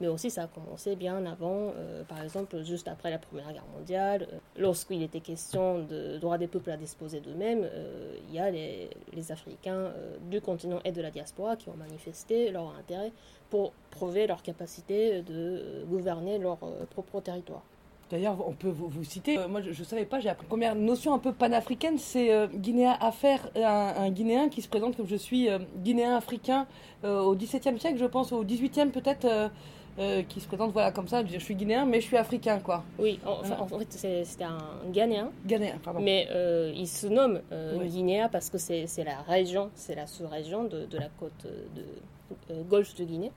mais 0.00 0.08
aussi 0.08 0.30
ça 0.30 0.42
a 0.42 0.46
commencé 0.46 0.96
bien 0.96 1.24
avant, 1.26 1.72
euh, 1.76 2.04
par 2.04 2.22
exemple 2.22 2.62
juste 2.62 2.88
après 2.88 3.10
la 3.10 3.18
Première 3.18 3.52
Guerre 3.52 3.66
mondiale, 3.76 4.28
euh, 4.32 4.36
lorsqu'il 4.56 5.02
était 5.02 5.20
question 5.20 5.80
de 5.80 6.18
droit 6.18 6.38
des 6.38 6.46
peuples 6.46 6.70
à 6.70 6.76
disposer 6.76 7.20
d'eux-mêmes, 7.20 7.64
euh, 7.64 8.16
il 8.28 8.34
y 8.34 8.38
a 8.38 8.50
les, 8.50 8.88
Africains 9.30 9.92
du 10.30 10.40
continent 10.40 10.78
et 10.84 10.92
de 10.92 11.02
la 11.02 11.10
diaspora 11.10 11.56
qui 11.56 11.68
ont 11.68 11.76
manifesté 11.76 12.50
leur 12.50 12.72
intérêt 12.78 13.12
pour 13.50 13.72
prouver 13.90 14.26
leur 14.26 14.42
capacité 14.42 15.22
de 15.22 15.84
gouverner 15.86 16.38
leur 16.38 16.56
propre 16.90 17.20
territoire. 17.20 17.62
D'ailleurs, 18.10 18.36
on 18.46 18.52
peut 18.52 18.70
vous, 18.70 19.04
citer, 19.04 19.36
moi 19.48 19.60
je 19.60 19.68
ne 19.68 19.84
savais 19.84 20.06
pas, 20.06 20.18
j'ai 20.20 20.30
appris 20.30 20.46
première 20.46 20.74
notion 20.74 21.12
un 21.12 21.18
peu 21.18 21.32
panafricaine, 21.32 21.98
c'est 21.98 22.32
euh, 22.32 22.46
Guinéen 22.46 22.96
Affaire, 23.00 23.50
un, 23.54 23.94
un, 23.98 24.10
Guinéen 24.10 24.48
qui 24.48 24.62
se 24.62 24.68
présente 24.68 24.96
comme 24.96 25.06
je 25.08 25.16
suis 25.16 25.48
Guinéen 25.76 26.16
africain 26.16 26.66
au 27.04 27.34
XVIIe 27.34 27.78
siècle, 27.78 27.98
je 27.98 28.06
pense, 28.06 28.32
au 28.32 28.44
XVIIIe 28.44 28.90
peut-être, 28.90 29.50
euh, 29.98 30.22
qui 30.22 30.40
se 30.40 30.46
présente 30.46 30.72
voilà 30.72 30.92
comme 30.92 31.08
ça, 31.08 31.24
je 31.26 31.38
suis 31.38 31.56
guinéen 31.56 31.84
mais 31.84 32.00
je 32.00 32.06
suis 32.06 32.16
africain 32.16 32.60
quoi. 32.60 32.84
Oui, 33.00 33.18
en, 33.26 33.42
fait 33.66 34.24
c'est 34.24 34.42
un 34.44 34.58
Ghanéen. 34.92 35.32
Ghanéen, 35.44 35.78
pardon. 35.82 36.00
Mais 36.00 36.28
euh, 36.30 36.72
il 36.72 36.86
se 36.86 37.08
nomme 37.08 37.40
euh, 37.50 37.84
Guinéen 37.84 38.28
parce 38.28 38.48
que 38.48 38.58
c'est 38.58 38.86
la 39.04 39.22
région, 39.22 39.70
c'est 39.74 39.96
la 39.96 40.06
sous-région 40.06 40.64
de, 40.64 40.86
de, 40.86 40.98
la 40.98 41.08
côte 41.18 41.46
de 41.74 42.62
Golfe 42.68 42.94
de 42.94 43.04
Guinée. 43.04 43.32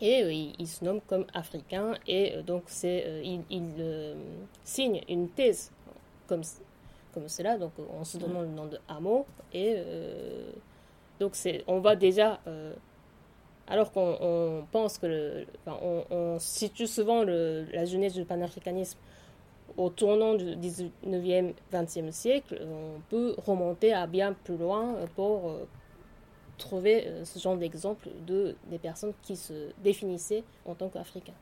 Et 0.00 0.52
il, 0.58 0.66
se 0.66 0.84
nomme 0.84 1.00
comme 1.06 1.26
africain 1.32 1.94
et 2.08 2.42
donc 2.44 2.64
c'est 2.66 3.22
il, 3.24 3.42
il 3.48 4.16
signe 4.64 5.00
une 5.08 5.28
thèse 5.28 5.70
comme 6.26 6.42
comme 7.14 7.28
cela 7.28 7.56
donc 7.56 7.72
on 7.98 8.04
se 8.04 8.18
donne 8.18 8.38
le 8.38 8.48
nom 8.48 8.66
de 8.66 8.78
Hamo 8.88 9.24
et 9.54 9.76
donc 11.18 11.34
c'est 11.34 11.64
on 11.66 11.78
va 11.78 11.96
déjà 11.96 12.40
alors 13.68 13.90
qu'on 13.92 14.64
pense 14.70 14.98
que 14.98 15.06
le, 15.06 15.46
on, 15.66 16.38
situe 16.38 16.86
souvent 16.86 17.24
la 17.24 17.84
jeunesse 17.84 18.14
du 18.14 18.24
panafricanisme 18.24 18.98
au 19.76 19.90
tournant 19.90 20.34
du 20.34 20.44
19e, 20.56 21.52
20e 21.72 22.10
siècle, 22.10 22.60
on 22.64 23.00
peut 23.10 23.34
remonter 23.44 23.92
à 23.92 24.06
bien 24.06 24.32
plus 24.32 24.56
loin 24.56 24.94
pour 25.16 25.50
euh, 25.50 25.66
trouver 26.56 27.06
euh, 27.06 27.24
ce 27.24 27.38
genre 27.38 27.56
d'exemple 27.56 28.08
de 28.26 28.56
des 28.70 28.78
personnes 28.78 29.12
qui 29.22 29.36
se 29.36 29.70
définissaient 29.82 30.44
en 30.64 30.74
tant 30.74 30.88
qu'africains. 30.88 31.34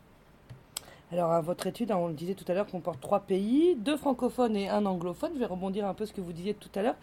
Alors, 1.12 1.40
votre 1.43 1.66
étude, 1.69 1.93
hein, 1.93 1.99
on 1.99 2.09
le 2.09 2.14
disait 2.14 2.35
tout 2.35 2.45
à 2.49 2.54
l'heure, 2.54 2.66
comporte 2.66 3.00
trois 3.00 3.21
pays, 3.21 3.76
deux 3.76 3.97
francophones 3.97 4.57
et 4.57 4.69
un 4.69 4.85
anglophone. 4.85 5.31
Je 5.35 5.38
vais 5.38 5.47
rebondir 5.47 5.87
un 5.87 5.95
peu 5.95 6.07
ce 6.07 6.12
que 6.12 6.21
vous 6.21 6.33
disiez 6.33 6.54
tout 6.54 6.71
à 6.75 6.83
l'heure. 6.83 6.97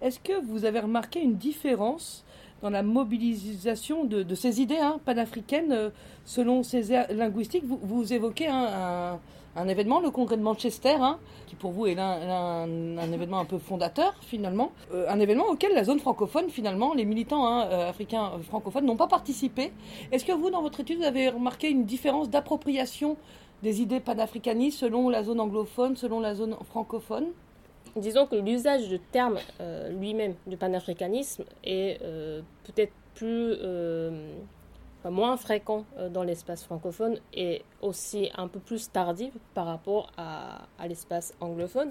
Est-ce 0.00 0.20
que 0.20 0.40
vous 0.46 0.64
avez 0.64 0.80
remarqué 0.80 1.20
une 1.20 1.34
différence 1.34 2.24
dans 2.62 2.70
la 2.70 2.82
mobilisation 2.82 4.04
de, 4.04 4.34
ces 4.34 4.60
idées 4.60 4.78
hein, 4.78 4.98
panafricaines 5.04 5.72
euh, 5.72 5.90
selon 6.24 6.62
ces 6.62 6.92
aires 6.92 7.06
linguistiques. 7.12 7.64
Vous, 7.64 8.12
évoquez 8.12 8.48
un, 8.48 9.18
événement, 9.66 10.00
le 10.00 10.10
congrès 10.10 10.36
de 10.36 10.42
Manchester, 10.42 10.96
hein, 11.00 11.18
qui 11.46 11.56
pour 11.56 11.72
vous 11.72 11.86
est 11.86 11.98
un, 11.98 13.12
événement 13.12 13.40
un 13.40 13.44
peu 13.44 13.58
fondateur 13.58 14.14
finalement, 14.20 14.70
euh, 14.92 15.06
un 15.08 15.18
événement 15.20 15.46
auquel 15.48 15.74
la 15.74 15.84
zone 15.84 15.98
francophone 15.98 16.48
finalement, 16.48 16.94
les 16.94 17.04
militants 17.04 17.46
hein, 17.46 17.66
euh, 17.70 17.90
africains 17.90 18.32
francophones 18.48 18.86
n'ont 18.86 18.96
pas 18.96 19.08
participé. 19.08 19.72
Est-ce 20.12 20.24
que 20.24 20.32
vous, 20.32 20.50
dans 20.50 20.62
votre 20.62 20.80
étude, 20.80 20.98
vous 20.98 21.04
avez 21.04 21.28
remarqué 21.28 21.68
une 21.70 21.84
différence 21.84 22.30
d'appropriation 22.30 23.16
des 23.62 23.82
idées 23.82 24.00
panafricanistes 24.00 24.78
selon 24.78 25.08
la 25.08 25.24
zone 25.24 25.40
anglophone, 25.40 25.96
selon 25.96 26.20
la 26.20 26.34
zone 26.34 26.56
francophone? 26.68 27.26
Disons 27.96 28.26
que 28.26 28.36
l'usage 28.36 28.88
du 28.88 28.98
terme 28.98 29.38
euh, 29.60 29.90
lui-même 29.90 30.34
du 30.46 30.56
panafricanisme 30.56 31.44
est 31.64 32.00
euh, 32.02 32.42
peut-être 32.64 32.92
plus 33.14 33.54
euh, 33.62 34.32
moins 35.04 35.36
fréquent 35.36 35.84
dans 36.12 36.22
l'espace 36.22 36.64
francophone 36.64 37.18
et 37.32 37.62
aussi 37.82 38.30
un 38.36 38.46
peu 38.48 38.60
plus 38.60 38.90
tardif 38.90 39.32
par 39.54 39.66
rapport 39.66 40.10
à, 40.16 40.66
à 40.78 40.86
l'espace 40.86 41.34
anglophone. 41.40 41.90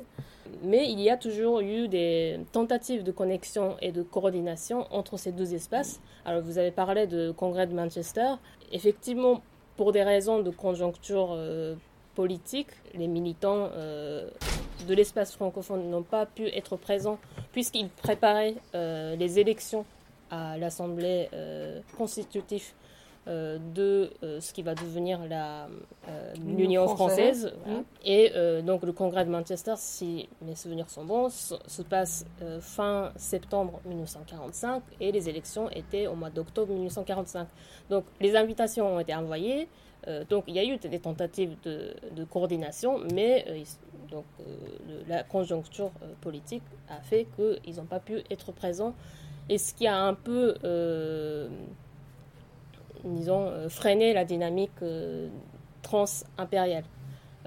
Mais 0.64 0.90
il 0.90 1.00
y 1.00 1.10
a 1.10 1.18
toujours 1.18 1.62
eu 1.62 1.88
des 1.88 2.40
tentatives 2.52 3.04
de 3.04 3.12
connexion 3.12 3.76
et 3.82 3.92
de 3.92 4.04
coordination 4.04 4.86
entre 4.92 5.18
ces 5.18 5.32
deux 5.32 5.54
espaces. 5.54 6.00
Alors 6.26 6.42
vous 6.42 6.58
avez 6.58 6.72
parlé 6.72 7.08
de 7.08 7.32
congrès 7.32 7.66
de 7.66 7.74
Manchester. 7.74 8.36
Effectivement, 8.72 9.42
pour 9.78 9.92
des 9.92 10.04
raisons 10.04 10.42
de 10.42 10.52
conjoncture 10.52 11.38
politique, 12.16 12.70
les 12.94 13.08
militants 13.08 13.70
de 14.86 14.94
l'espace 14.94 15.34
francophone 15.34 15.90
n'ont 15.90 16.04
pas 16.04 16.26
pu 16.26 16.48
être 16.48 16.76
présents 16.76 17.18
puisqu'ils 17.52 17.90
préparaient 17.90 18.56
euh, 18.76 19.16
les 19.16 19.40
élections 19.40 19.86
à 20.30 20.58
l'Assemblée 20.58 21.30
euh, 21.34 21.80
constitutive 21.98 22.74
euh, 23.28 23.58
de 23.74 24.12
ce 24.40 24.54
qui 24.54 24.62
va 24.62 24.74
devenir 24.74 25.20
l'Union 26.46 26.88
française. 26.88 27.54
Mmh. 27.66 27.72
Et 28.06 28.32
donc 28.64 28.84
le 28.84 28.94
congrès 28.94 29.26
de 29.26 29.30
Manchester, 29.30 29.74
si 29.78 30.30
mes 30.42 30.56
souvenirs 30.56 30.90
sont 30.90 31.04
bons, 31.04 31.30
se, 31.30 31.82
passe 31.82 32.26
fin 32.62 33.12
septembre 33.16 33.82
1945 33.86 34.82
et 35.02 35.12
les 35.12 35.28
élections 35.28 35.70
étaient 35.72 36.08
au 36.08 36.16
mois 36.16 36.30
d'octobre 36.30 36.72
1945. 36.74 37.48
Donc 37.90 38.06
les 38.22 38.36
invitations 38.36 38.96
ont 38.96 39.00
été 39.00 39.14
envoyées. 39.14 39.68
donc 40.30 40.46
il 40.48 40.56
y 40.56 40.60
a 40.60 40.64
eu 40.64 40.78
des 40.78 41.00
tentatives 41.00 41.58
de, 41.64 41.96
de 42.16 42.24
coordination, 42.24 43.00
mais 43.14 43.46
donc 44.10 44.26
euh, 44.40 44.44
la 45.08 45.24
conjoncture 45.24 45.92
euh, 46.02 46.14
politique 46.22 46.64
a 46.90 47.02
fait 47.02 47.28
qu'ils 47.36 47.76
n'ont 47.76 47.86
pas 47.86 48.00
pu 48.00 48.22
être 48.30 48.52
présents. 48.52 48.94
Et 49.50 49.58
ce 49.58 49.74
qui 49.74 49.88
a 49.88 49.98
un 49.98 50.14
peu, 50.14 50.56
euh, 50.64 51.48
disons, 53.06 53.52
freiné 53.70 54.14
la 54.14 54.26
dynamique 54.26 54.84
trans-impériale. 55.82 56.84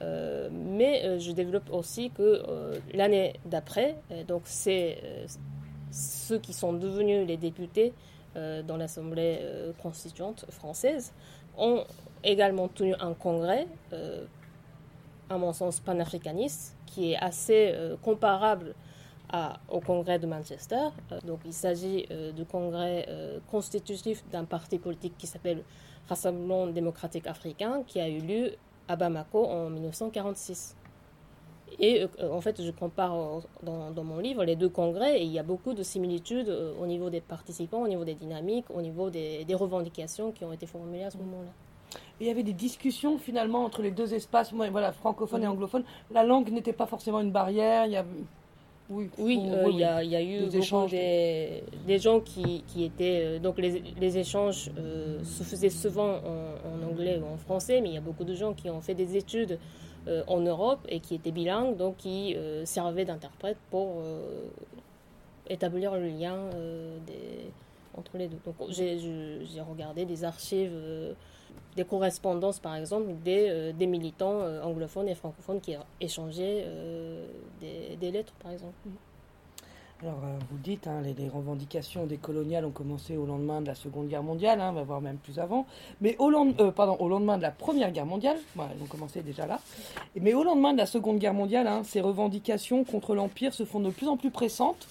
mais 0.00 1.20
je 1.20 1.32
développe 1.32 1.70
aussi 1.70 2.10
que 2.10 2.42
l'année 2.94 3.34
d'après, 3.44 3.96
donc 4.26 4.42
c'est 4.46 4.96
ceux 5.90 6.38
qui 6.38 6.54
sont 6.54 6.72
devenus 6.72 7.26
les 7.26 7.36
députés 7.36 7.92
dans 8.34 8.78
l'Assemblée 8.78 9.40
constituante 9.82 10.46
française, 10.48 11.12
ont 11.58 11.84
également 12.24 12.68
tenu 12.68 12.94
un 12.98 13.12
congrès 13.12 13.66
à 15.30 15.38
mon 15.38 15.52
sens, 15.52 15.80
panafricaniste, 15.80 16.76
qui 16.86 17.12
est 17.12 17.16
assez 17.16 17.70
euh, 17.72 17.96
comparable 18.02 18.74
au 19.68 19.78
congrès 19.78 20.18
de 20.18 20.26
Manchester. 20.26 20.88
Euh, 21.12 21.20
donc, 21.24 21.38
il 21.44 21.52
s'agit 21.52 22.04
euh, 22.10 22.32
du 22.32 22.44
congrès 22.44 23.06
constitutif 23.48 24.24
d'un 24.32 24.44
parti 24.44 24.78
politique 24.78 25.14
qui 25.16 25.28
s'appelle 25.28 25.62
Rassemblement 26.08 26.66
démocratique 26.66 27.28
africain, 27.28 27.84
qui 27.86 28.00
a 28.00 28.08
eu 28.08 28.18
lieu 28.18 28.56
à 28.88 28.96
Bamako 28.96 29.44
en 29.44 29.70
1946. 29.70 30.74
Et 31.78 32.04
en 32.20 32.40
fait, 32.40 32.60
je 32.60 32.72
compare 32.72 33.42
dans, 33.62 34.02
mon 34.02 34.18
livre 34.18 34.42
les 34.42 34.56
deux 34.56 34.68
congrès 34.68 35.20
et 35.20 35.22
il 35.22 35.30
y 35.30 35.38
a 35.38 35.44
beaucoup 35.44 35.72
de 35.72 35.84
similitudes 35.84 36.48
au 36.80 36.86
niveau 36.86 37.10
des 37.10 37.20
participants, 37.20 37.82
au 37.82 37.88
niveau 37.88 38.04
des 38.04 38.14
dynamiques, 38.14 38.68
au 38.74 38.82
niveau 38.82 39.08
des 39.10 39.46
revendications 39.54 40.32
qui 40.32 40.44
ont 40.44 40.52
été 40.52 40.66
formulées 40.66 41.04
à 41.04 41.10
ce 41.10 41.18
moment-là 41.18 41.52
il 42.20 42.26
y 42.26 42.30
avait 42.30 42.42
des 42.42 42.52
discussions 42.52 43.18
finalement 43.18 43.64
entre 43.64 43.82
les 43.82 43.90
deux 43.90 44.14
espaces, 44.14 44.52
voilà, 44.52 44.92
francophone 44.92 45.42
et 45.42 45.46
mm. 45.46 45.50
anglophone. 45.50 45.84
La 46.12 46.22
langue 46.22 46.50
n'était 46.50 46.74
pas 46.74 46.86
forcément 46.86 47.20
une 47.20 47.32
barrière. 47.32 47.86
Il 47.86 47.92
y 47.92 47.96
a... 47.96 48.04
Oui, 48.90 49.08
oui, 49.18 49.40
euh, 49.46 49.68
il, 49.70 49.78
y 49.78 49.84
a, 49.84 50.02
il, 50.02 50.10
y 50.10 50.16
a, 50.16 50.22
eu 50.22 50.48
des, 50.48 50.56
échanges. 50.56 50.90
Des, 50.90 51.62
des, 51.86 52.00
gens 52.00 52.18
qui, 52.18 52.64
qui 52.66 52.82
étaient. 52.82 53.20
Euh, 53.22 53.38
donc 53.38 53.58
les, 53.58 53.84
les 54.00 54.18
échanges 54.18 54.68
euh, 54.76 55.22
se 55.22 55.44
faisaient 55.44 55.70
souvent 55.70 56.16
en, 56.16 56.86
en, 56.86 56.90
anglais 56.90 57.20
ou 57.22 57.32
en 57.32 57.36
français, 57.36 57.80
mais 57.80 57.90
il 57.90 57.94
y 57.94 57.98
a 57.98 58.00
beaucoup 58.00 58.24
de 58.24 58.34
gens 58.34 58.52
qui 58.52 58.68
ont 58.68 58.80
fait 58.80 58.94
des 58.94 59.16
études 59.16 59.58
en 60.26 60.40
Europe 60.40 60.80
et 60.88 60.98
qui 60.98 61.14
étaient 61.14 61.30
bilingues, 61.30 61.76
donc 61.76 61.98
qui 61.98 62.34
servaient 62.64 63.04
d'interprète 63.04 63.58
pour 63.70 64.02
établir 65.46 65.94
le 65.94 66.08
lien 66.08 66.48
des, 67.06 67.52
entre 67.96 68.16
les 68.16 68.26
deux. 68.26 68.38
Donc 68.46 68.56
j'ai 68.70 69.60
regardé 69.60 70.06
des 70.06 70.24
archives 70.24 70.72
des 71.76 71.84
correspondances, 71.84 72.58
par 72.58 72.76
exemple, 72.76 73.12
des, 73.24 73.46
euh, 73.48 73.86
militants 73.86 74.40
euh, 74.40 74.62
anglophones 74.62 75.08
et 75.08 75.14
francophones 75.14 75.60
qui 75.60 75.74
échangeaient 76.00 76.64
euh, 76.66 77.26
des, 77.60 78.10
lettres, 78.10 78.32
par 78.42 78.52
exemple. 78.52 78.74
Alors, 80.02 80.18
vous 80.50 80.56
dites, 80.56 80.86
hein, 80.86 81.02
les, 81.02 81.28
revendications 81.28 82.06
des 82.06 82.16
coloniales 82.16 82.64
ont 82.64 82.70
commencé 82.70 83.18
au 83.18 83.26
lendemain 83.26 83.60
de 83.60 83.66
la 83.66 83.74
Seconde 83.74 84.08
Guerre 84.08 84.22
mondiale, 84.22 84.58
hein, 84.58 84.72
voire 84.86 85.02
même 85.02 85.18
plus 85.18 85.38
avant. 85.38 85.66
Mais 86.00 86.16
au, 86.18 86.30
lendemain, 86.30 87.36
de 87.36 87.42
la 87.42 87.50
Première 87.50 87.92
Guerre 87.92 88.06
mondiale, 88.06 88.38
elles 88.56 88.82
ont 88.82 88.86
commencé 88.86 89.20
déjà 89.20 89.46
là. 89.46 89.60
Mais 90.18 90.32
au 90.32 90.42
lendemain 90.42 90.72
de 90.72 90.78
la 90.78 90.86
Seconde 90.86 91.18
Guerre 91.18 91.34
mondiale, 91.34 91.66
hein, 91.66 91.82
ces 91.84 92.00
revendications 92.00 92.82
contre 92.84 93.14
l'Empire 93.14 93.52
se 93.52 93.66
font 93.66 93.80
de 93.80 93.90
plus 93.90 94.08
en 94.08 94.16
plus 94.16 94.30
pressantes, 94.30 94.88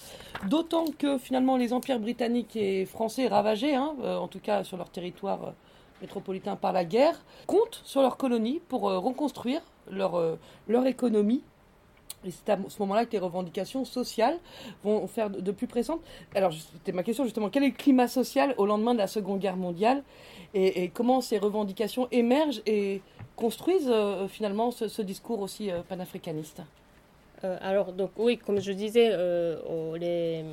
d'autant 0.48 0.84
que 0.96 1.18
finalement 1.18 1.56
les 1.56 1.72
empires 1.72 1.98
britanniques 1.98 2.54
et 2.54 2.86
français 2.86 3.26
ravagés, 3.26 3.76
en 3.76 4.28
tout 4.28 4.40
cas 4.40 4.62
sur 4.62 4.76
leur 4.76 4.90
territoire 4.90 5.54
métropolitains 6.00 6.56
par 6.56 6.72
la 6.72 6.84
guerre 6.84 7.22
comptent 7.46 7.80
sur 7.84 8.02
leurs 8.02 8.16
colonies 8.16 8.60
pour 8.68 8.88
euh, 8.88 8.98
reconstruire 8.98 9.62
leur, 9.90 10.14
euh, 10.16 10.38
leur 10.68 10.86
économie. 10.86 11.42
Et 12.24 12.30
c'est 12.30 12.50
à 12.50 12.58
ce 12.68 12.78
moment-là 12.80 13.06
que 13.06 13.12
les 13.12 13.18
revendications 13.18 13.84
sociales 13.84 14.38
vont 14.84 15.06
faire 15.06 15.30
de 15.30 15.50
plus 15.52 15.66
pressantes. 15.66 16.00
Alors, 16.34 16.52
c'était 16.52 16.92
ma 16.92 17.02
question 17.02 17.24
justement, 17.24 17.48
quel 17.48 17.64
est 17.64 17.68
le 17.68 17.74
climat 17.74 18.08
social 18.08 18.54
au 18.58 18.66
lendemain 18.66 18.92
de 18.92 18.98
la 18.98 19.06
Seconde 19.06 19.40
Guerre 19.40 19.56
mondiale? 19.56 20.02
Et, 20.52 20.90
comment 20.92 21.20
ces 21.20 21.38
revendications 21.38 22.08
émergent 22.10 22.60
et 22.66 23.00
construisent 23.36 23.88
euh, 23.88 24.26
finalement 24.28 24.70
ce, 24.70 25.00
discours 25.02 25.40
aussi 25.40 25.70
euh, 25.70 25.80
panafricaniste? 25.88 26.62
Alors, 27.42 27.94
donc 27.94 28.10
oui, 28.18 28.36
comme 28.36 28.60
je 28.60 28.72
disais, 28.72 29.16
les, 29.98 30.44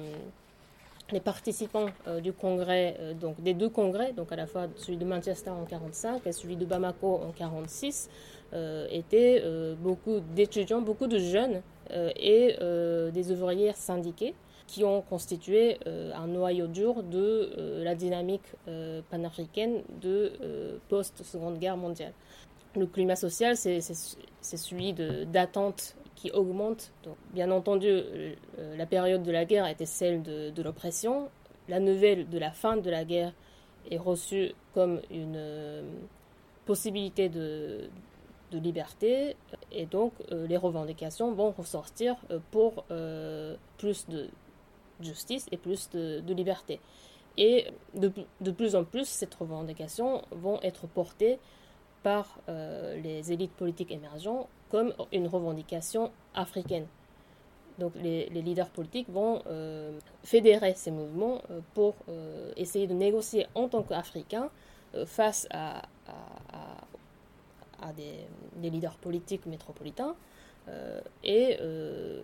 les 1.11 1.19
participants 1.19 1.87
du 2.21 2.33
congrès, 2.33 2.97
donc 3.19 3.41
des 3.41 3.53
deux 3.53 3.69
congrès, 3.69 4.11
donc 4.11 4.31
à 4.31 4.35
la 4.35 4.45
fois 4.45 4.67
celui 4.75 4.97
de 4.97 5.05
Manchester 5.05 5.51
en 5.51 5.63
1945 5.63 6.27
et 6.27 6.31
celui 6.33 6.57
de 6.57 6.65
Bamako 6.65 7.15
en 7.15 7.31
1946, 7.31 8.09
euh, 8.53 8.87
étaient 8.89 9.41
euh, 9.43 9.75
beaucoup 9.75 10.21
d'étudiants, 10.33 10.79
beaucoup 10.79 11.07
de 11.07 11.19
jeunes 11.19 11.61
euh, 11.91 12.11
et 12.15 12.55
des 13.11 13.31
ouvrières 13.31 13.75
syndiquées 13.75 14.35
qui 14.67 14.83
ont 14.83 15.01
constitué 15.01 15.79
un 15.85 16.27
noyau 16.27 16.67
dur 16.67 17.01
de 17.01 17.83
la 17.83 17.95
dynamique 17.95 18.43
panafricaine 19.09 19.81
de 20.01 20.33
post-seconde 20.89 21.57
guerre 21.57 21.77
mondiale. 21.77 22.11
Le 22.75 22.85
climat 22.85 23.15
social, 23.15 23.55
c'est 23.55 23.79
celui 24.41 24.93
d'attente 25.31 25.95
qui 26.17 26.31
augmente. 26.31 26.91
Donc, 27.03 27.15
bien 27.31 27.49
entendu, 27.51 28.01
la 28.57 28.85
période 28.85 29.23
de 29.23 29.31
la 29.31 29.45
guerre 29.45 29.67
était 29.67 29.85
celle 29.85 30.23
de, 30.23 30.61
l'oppression. 30.61 31.29
La 31.69 31.79
nouvelle 31.79 32.27
de 32.27 32.37
la 32.39 32.51
fin 32.51 32.75
de 32.75 32.89
la 32.89 33.05
guerre 33.05 33.33
est 33.89 33.97
reçue 33.97 34.53
comme 34.73 34.99
une 35.11 35.83
possibilité 36.65 37.29
de, 37.29 37.89
liberté 38.51 39.35
et 39.73 39.85
donc 39.85 40.13
euh, 40.31 40.47
les 40.47 40.55
revendications 40.55 41.33
vont 41.33 41.51
ressortir 41.51 42.15
euh, 42.31 42.39
pour 42.49 42.85
euh, 42.91 43.57
plus 43.77 44.07
de 44.07 44.29
justice 45.01 45.47
et 45.51 45.57
plus 45.57 45.89
de, 45.91 46.33
liberté. 46.33 46.79
Et 47.37 47.67
de, 47.93 48.11
de, 48.41 48.51
plus 48.51 48.75
en 48.75 48.83
plus, 48.85 49.05
ces 49.05 49.27
revendications 49.37 50.23
vont 50.31 50.59
être 50.63 50.87
portées 50.87 51.37
par 52.01 52.39
les 52.47 53.31
élites 53.31 53.51
politiques 53.51 53.91
émergentes 53.91 54.47
comme 54.69 54.93
une 55.11 55.27
revendication 55.27 56.11
africaine. 56.35 56.85
Donc 57.79 57.93
les, 57.95 58.27
les 58.29 58.41
leaders 58.41 58.69
politiques 58.69 59.09
vont 59.09 59.43
fédérer 60.23 60.73
ces 60.73 60.89
mouvements 60.89 61.41
pour 61.75 61.93
essayer 62.55 62.87
de 62.87 62.95
négocier 62.95 63.45
en 63.53 63.67
tant 63.67 63.83
qu'Africains 63.83 64.49
face 65.05 65.47
à, 65.51 65.83
à, 66.07 66.87
à 67.81 67.93
des, 67.93 68.69
leaders 68.69 68.95
politiques 68.95 69.45
métropolitains 69.45 70.15
euh, 70.67 70.99
et 71.23 71.57
euh, 71.61 72.21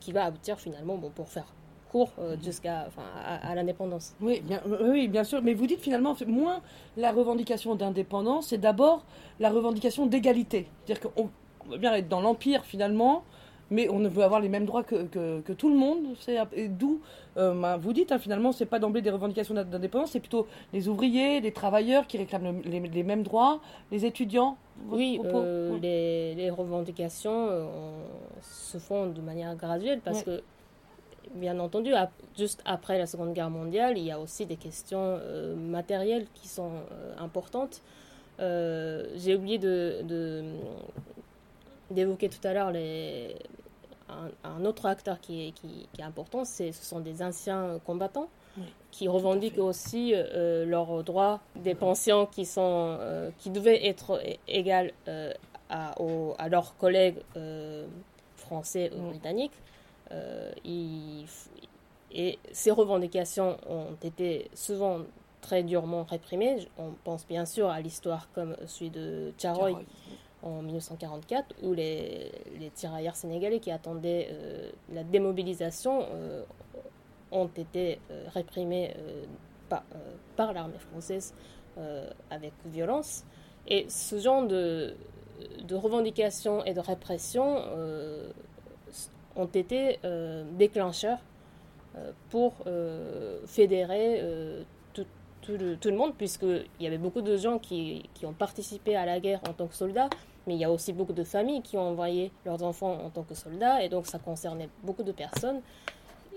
qui 0.00 0.12
va 0.12 0.24
aboutir 0.24 0.58
finalement, 0.58 0.96
bon, 0.96 1.10
pour 1.10 1.28
faire 1.28 1.46
court 1.90 2.12
euh, 2.18 2.36
mhm. 2.36 2.42
jusqu'à 2.42 2.84
enfin, 2.88 3.02
à, 3.24 3.54
l'indépendance. 3.54 4.14
Oui 4.20 4.40
bien, 4.40 4.62
oui, 4.82 5.08
bien 5.08 5.24
sûr. 5.24 5.42
Mais 5.42 5.54
vous 5.54 5.66
dites 5.66 5.80
finalement, 5.80 6.16
moins 6.26 6.62
la 6.96 7.12
revendication 7.12 7.74
d'indépendance, 7.74 8.48
c'est 8.48 8.58
d'abord 8.58 9.04
la 9.40 9.50
revendication 9.50 10.06
d'égalité. 10.06 10.68
C'est-à-dire 10.84 11.10
qu'on 11.10 11.30
va 11.68 11.76
bien 11.76 11.94
être 11.94 12.08
dans 12.08 12.20
l'empire 12.20 12.64
finalement, 12.64 13.24
mais 13.72 13.88
on 13.88 13.98
ne 13.98 14.08
veut 14.08 14.22
avoir 14.22 14.40
les 14.40 14.50
mêmes 14.50 14.66
droits 14.66 14.84
que, 14.84 15.06
que, 15.06 15.52
tout 15.52 15.70
le 15.70 15.76
monde. 15.76 16.14
C'est 16.20 16.38
d'où 16.68 17.00
euh, 17.38 17.54
ben, 17.54 17.78
vous 17.78 17.92
dites 17.94 18.12
hein, 18.12 18.18
finalement, 18.18 18.52
c'est 18.52 18.66
pas 18.66 18.78
d'emblée 18.78 19.00
des 19.00 19.10
revendications 19.10 19.54
d'indépendance, 19.54 20.10
c'est 20.10 20.20
plutôt 20.20 20.46
les 20.72 20.88
ouvriers, 20.88 21.40
les 21.40 21.52
travailleurs 21.52 22.06
qui 22.06 22.18
réclament 22.18 22.60
les, 22.64 23.02
mêmes 23.02 23.22
droits, 23.22 23.60
les 23.90 24.04
étudiants. 24.04 24.58
Oui, 24.88 25.20
euh, 25.24 25.78
les, 25.80 26.34
les, 26.34 26.50
revendications 26.50 27.48
euh, 27.48 27.66
se 28.42 28.78
font 28.78 29.06
de 29.06 29.20
manière 29.20 29.56
graduelle 29.56 30.00
parce 30.04 30.22
que 30.22 30.42
bien 31.34 31.58
entendu, 31.58 31.92
juste 32.36 32.62
après 32.66 32.98
la 32.98 33.06
Seconde 33.06 33.32
Guerre 33.32 33.50
mondiale, 33.50 33.96
il 33.96 34.04
y 34.04 34.10
a 34.10 34.20
aussi 34.20 34.44
des 34.44 34.56
questions 34.56 35.18
matérielles 35.56 36.26
qui 36.34 36.48
sont 36.48 36.72
importantes. 37.18 37.80
J'ai 38.38 39.34
oublié 39.34 39.56
de, 39.56 40.44
d'évoquer 41.92 42.28
tout 42.28 42.46
à 42.46 42.52
l'heure 42.52 42.70
les, 42.70 43.36
un, 44.44 44.64
autre 44.64 44.86
acteur 44.86 45.20
qui 45.20 45.48
est, 45.48 45.52
qui, 45.52 45.88
est 45.98 46.02
important, 46.02 46.44
ce 46.44 46.72
sont 46.72 47.00
des 47.00 47.22
anciens 47.22 47.80
combattants 47.84 48.28
qui 48.90 49.08
revendiquent 49.08 49.58
aussi 49.58 50.12
euh, 50.14 50.66
leurs 50.66 51.02
droits 51.02 51.40
des 51.56 51.74
pensions 51.74 52.26
qui, 52.26 52.44
sont, 52.44 52.98
euh, 53.00 53.30
qui 53.38 53.48
devaient 53.48 53.86
être 53.86 54.20
égales 54.46 54.92
euh, 55.08 55.32
à, 55.70 55.94
à, 56.38 56.48
leurs 56.48 56.76
collègues 56.76 57.16
français 58.36 58.90
ou 58.94 59.08
britanniques. 59.08 59.52
et 60.64 62.38
ces 62.52 62.70
revendications 62.70 63.56
ont 63.70 63.96
été 64.02 64.50
souvent 64.52 64.98
très 65.40 65.62
durement 65.62 66.04
réprimées. 66.04 66.68
On 66.76 66.90
pense 67.04 67.26
bien 67.26 67.46
sûr 67.46 67.70
à 67.70 67.80
l'histoire 67.80 68.28
comme 68.34 68.54
celui 68.66 68.90
de 68.90 69.32
Tcharoy 69.38 69.80
en 70.42 70.62
1944, 70.62 71.54
où 71.62 71.72
les, 71.72 72.30
les 72.58 72.70
tirailleurs 72.70 73.16
sénégalais 73.16 73.60
qui 73.60 73.70
attendaient 73.70 74.28
euh, 74.30 74.70
la 74.92 75.04
démobilisation 75.04 76.06
euh, 76.10 76.42
ont 77.30 77.46
été 77.46 78.00
euh, 78.10 78.24
réprimés 78.34 78.94
par, 79.68 79.84
par 80.36 80.52
l'armée 80.52 80.78
française 80.78 81.34
avec 82.28 82.52
violence. 82.66 83.24
Et 83.66 83.86
ce 83.88 84.18
genre 84.18 84.46
de, 84.46 84.94
de 85.66 85.74
revendications 85.74 86.62
et 86.66 86.74
de 86.74 86.80
répression 86.80 87.62
ont 89.34 89.46
été 89.46 89.98
déclencheurs 90.58 91.20
pour 92.28 92.52
fédérer 93.46 94.22
tout, 94.92 95.06
tout, 95.40 95.52
le, 95.52 95.76
tout, 95.78 95.88
le, 95.88 95.96
monde, 95.96 96.12
puisqu'il 96.18 96.66
y 96.78 96.86
avait 96.86 96.98
beaucoup 96.98 97.22
de 97.22 97.38
gens 97.38 97.58
qui, 97.58 98.10
qui, 98.12 98.26
ont 98.26 98.34
participé 98.34 98.94
à 98.94 99.06
la 99.06 99.20
guerre 99.20 99.40
en 99.48 99.54
tant 99.54 99.68
que 99.68 99.74
soldats, 99.74 100.10
mais 100.46 100.54
il 100.54 100.60
y 100.60 100.64
a 100.64 100.70
aussi 100.70 100.92
beaucoup 100.92 101.12
de 101.12 101.24
familles 101.24 101.62
qui 101.62 101.76
ont 101.76 101.88
envoyé 101.88 102.32
leurs 102.44 102.62
enfants 102.62 102.98
en 103.04 103.10
tant 103.10 103.22
que 103.22 103.34
soldats, 103.34 103.82
et 103.82 103.88
donc 103.88 104.06
ça 104.06 104.18
concernait 104.18 104.68
beaucoup 104.82 105.02
de 105.02 105.12
personnes. 105.12 105.60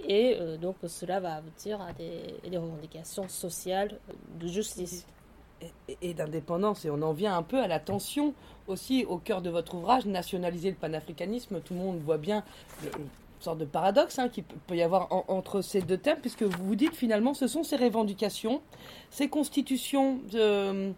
Et 0.07 0.37
euh, 0.39 0.57
donc 0.57 0.75
cela 0.87 1.19
va 1.19 1.35
aboutir 1.35 1.81
à 1.81 1.93
des, 1.93 2.57
revendications 2.57 3.27
sociales 3.27 3.97
de 4.39 4.47
justice. 4.47 5.05
Et, 6.01 6.13
d'indépendance. 6.13 6.85
Et 6.85 6.89
on 6.89 7.01
en 7.01 7.13
vient 7.13 7.35
un 7.35 7.41
peu 7.41 7.59
à 7.59 7.67
la 7.67 7.79
tension 7.79 8.33
aussi 8.67 9.05
au 9.05 9.17
cœur 9.17 9.41
de 9.41 9.49
votre 9.49 9.75
ouvrage, 9.75 10.05
nationaliser 10.05 10.69
le 10.69 10.75
panafricanisme. 10.75 11.61
Tout 11.61 11.73
le 11.73 11.79
monde 11.79 11.99
voit 12.01 12.17
bien 12.17 12.43
une 12.83 13.07
sorte 13.39 13.57
de 13.59 13.65
paradoxe 13.65 14.19
hein, 14.19 14.27
qu'il 14.27 14.43
peut 14.43 14.75
y 14.75 14.83
avoir 14.83 15.07
entre 15.29 15.61
ces 15.61 15.81
deux 15.81 15.97
thèmes, 15.97 16.19
puisque 16.19 16.43
vous 16.43 16.63
vous 16.63 16.75
dites 16.75 16.93
finalement 16.93 17.33
ce 17.33 17.47
sont 17.47 17.63
ces 17.63 17.77
revendications, 17.77 18.61
ces 19.09 19.29
constitutions 19.29 20.19
de 20.31 20.91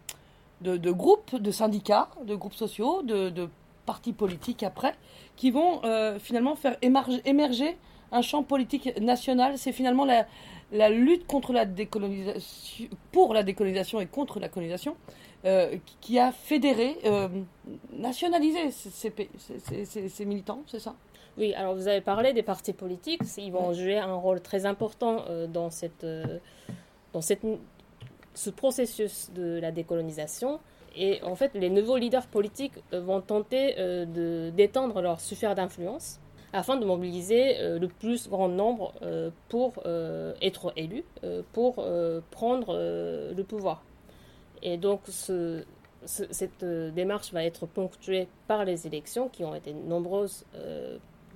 de, 0.62 0.92
groupes, 0.92 1.36
de 1.36 1.52
syndicats, 1.52 2.10
de 2.24 2.36
groupes 2.36 2.56
sociaux, 2.56 3.02
de, 3.04 3.50
partis 3.86 4.12
politiques 4.12 4.64
après, 4.64 4.96
qui 5.38 5.50
vont 5.50 5.82
euh, 5.86 6.20
finalement 6.20 6.56
faire 6.56 6.76
émerger, 6.82 7.78
un 8.12 8.22
champ 8.22 8.44
politique 8.44 9.00
national. 9.00 9.58
C'est 9.58 9.72
finalement 9.72 10.06
la, 10.06 10.90
lutte 10.90 11.26
contre 11.26 11.54
la 11.54 11.66
décolonisation, 11.66 12.88
pour 13.14 13.34
la 13.34 13.44
décolonisation 13.44 14.02
et 14.02 14.06
contre 14.06 14.40
la 14.40 14.50
colonisation, 14.50 14.98
euh, 15.46 15.78
qui 16.02 16.20
a 16.20 16.34
fédéré, 16.34 16.98
euh, 17.06 17.30
nationalisé 17.94 18.72
ces, 18.72 20.26
militants, 20.26 20.64
c'est 20.68 20.80
ça? 20.80 20.96
Oui, 21.38 21.54
alors 21.54 21.76
vous 21.76 21.88
avez 21.88 22.02
parlé 22.02 22.34
des 22.34 22.44
partis 22.44 22.74
politiques, 22.74 23.22
ils 23.38 23.52
vont 23.52 23.72
jouer 23.72 24.00
un 24.00 24.16
rôle 24.16 24.42
très 24.42 24.66
important 24.66 25.24
dans 25.48 25.70
cette, 25.70 26.06
dans 27.14 27.22
cette 27.22 27.46
ce 28.38 28.52
processus 28.52 29.32
de 29.34 29.60
la 29.60 29.72
décolonisation. 29.72 30.60
Et 30.96 31.22
en 31.24 31.36
fait, 31.36 31.52
les 31.56 31.70
nouveaux 31.70 31.98
leaders 31.98 32.28
politiques 32.28 32.76
euh, 32.94 33.02
vont 33.02 33.22
tenter 33.22 33.76
euh, 33.78 34.06
de 34.06 34.52
d'étendre 34.56 35.02
leur 35.02 35.20
sphère 35.20 35.56
d'influence 35.56 36.20
afin 36.54 36.78
de 36.78 36.86
mobiliser 36.86 37.58
euh, 37.60 37.78
le 37.80 37.88
plus 37.88 38.30
grand 38.30 38.48
nombre 38.48 38.94
pour 39.50 39.74
être 40.42 40.72
élus, 40.76 41.04
pour 41.52 41.86
prendre 42.32 42.74
le 43.36 43.44
pouvoir. 43.44 43.84
Et 44.62 44.78
donc, 44.78 45.02
ce, 45.08 45.64
cette 46.06 46.64
démarche 46.64 47.34
va 47.34 47.44
être 47.44 47.66
ponctuée 47.66 48.28
par 48.48 48.66
les 48.66 48.88
élections 48.88 49.30
qui 49.30 49.44
ont 49.44 49.56
été 49.56 49.74
nombreuses 49.74 50.46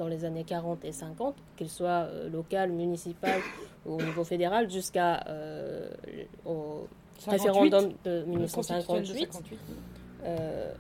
dans 0.02 0.08
les 0.08 0.26
années 0.26 0.44
40 0.44 0.84
et 0.84 0.92
50, 0.92 1.36
qu'elles 1.56 1.70
soient 1.70 2.08
locales, 2.32 2.72
municipales 2.72 3.42
ou 3.86 3.94
au 3.94 4.02
niveau 4.02 4.24
fédéral, 4.24 4.70
jusqu'à 4.70 5.24
au 6.46 6.88
référendum 7.28 7.94
de 8.04 8.24
1958. 8.24 9.30
Euh, 10.24 10.74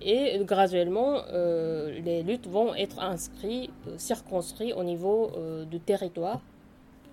et 0.00 0.38
graduellement, 0.44 1.22
euh, 1.32 1.98
les 2.00 2.22
luttes 2.22 2.46
vont 2.46 2.74
être 2.74 3.00
inscrites, 3.00 3.70
euh, 3.88 3.94
circonscrites 3.98 4.74
au 4.74 4.84
niveau 4.84 5.32
du 5.70 5.80
territoire 5.80 6.40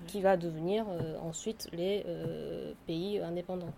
qui 0.07 0.21
va 0.21 0.35
devenir 0.35 0.85
ensuite 1.21 1.69
les 1.71 2.05
pays 2.85 3.19
indépendants. 3.19 3.73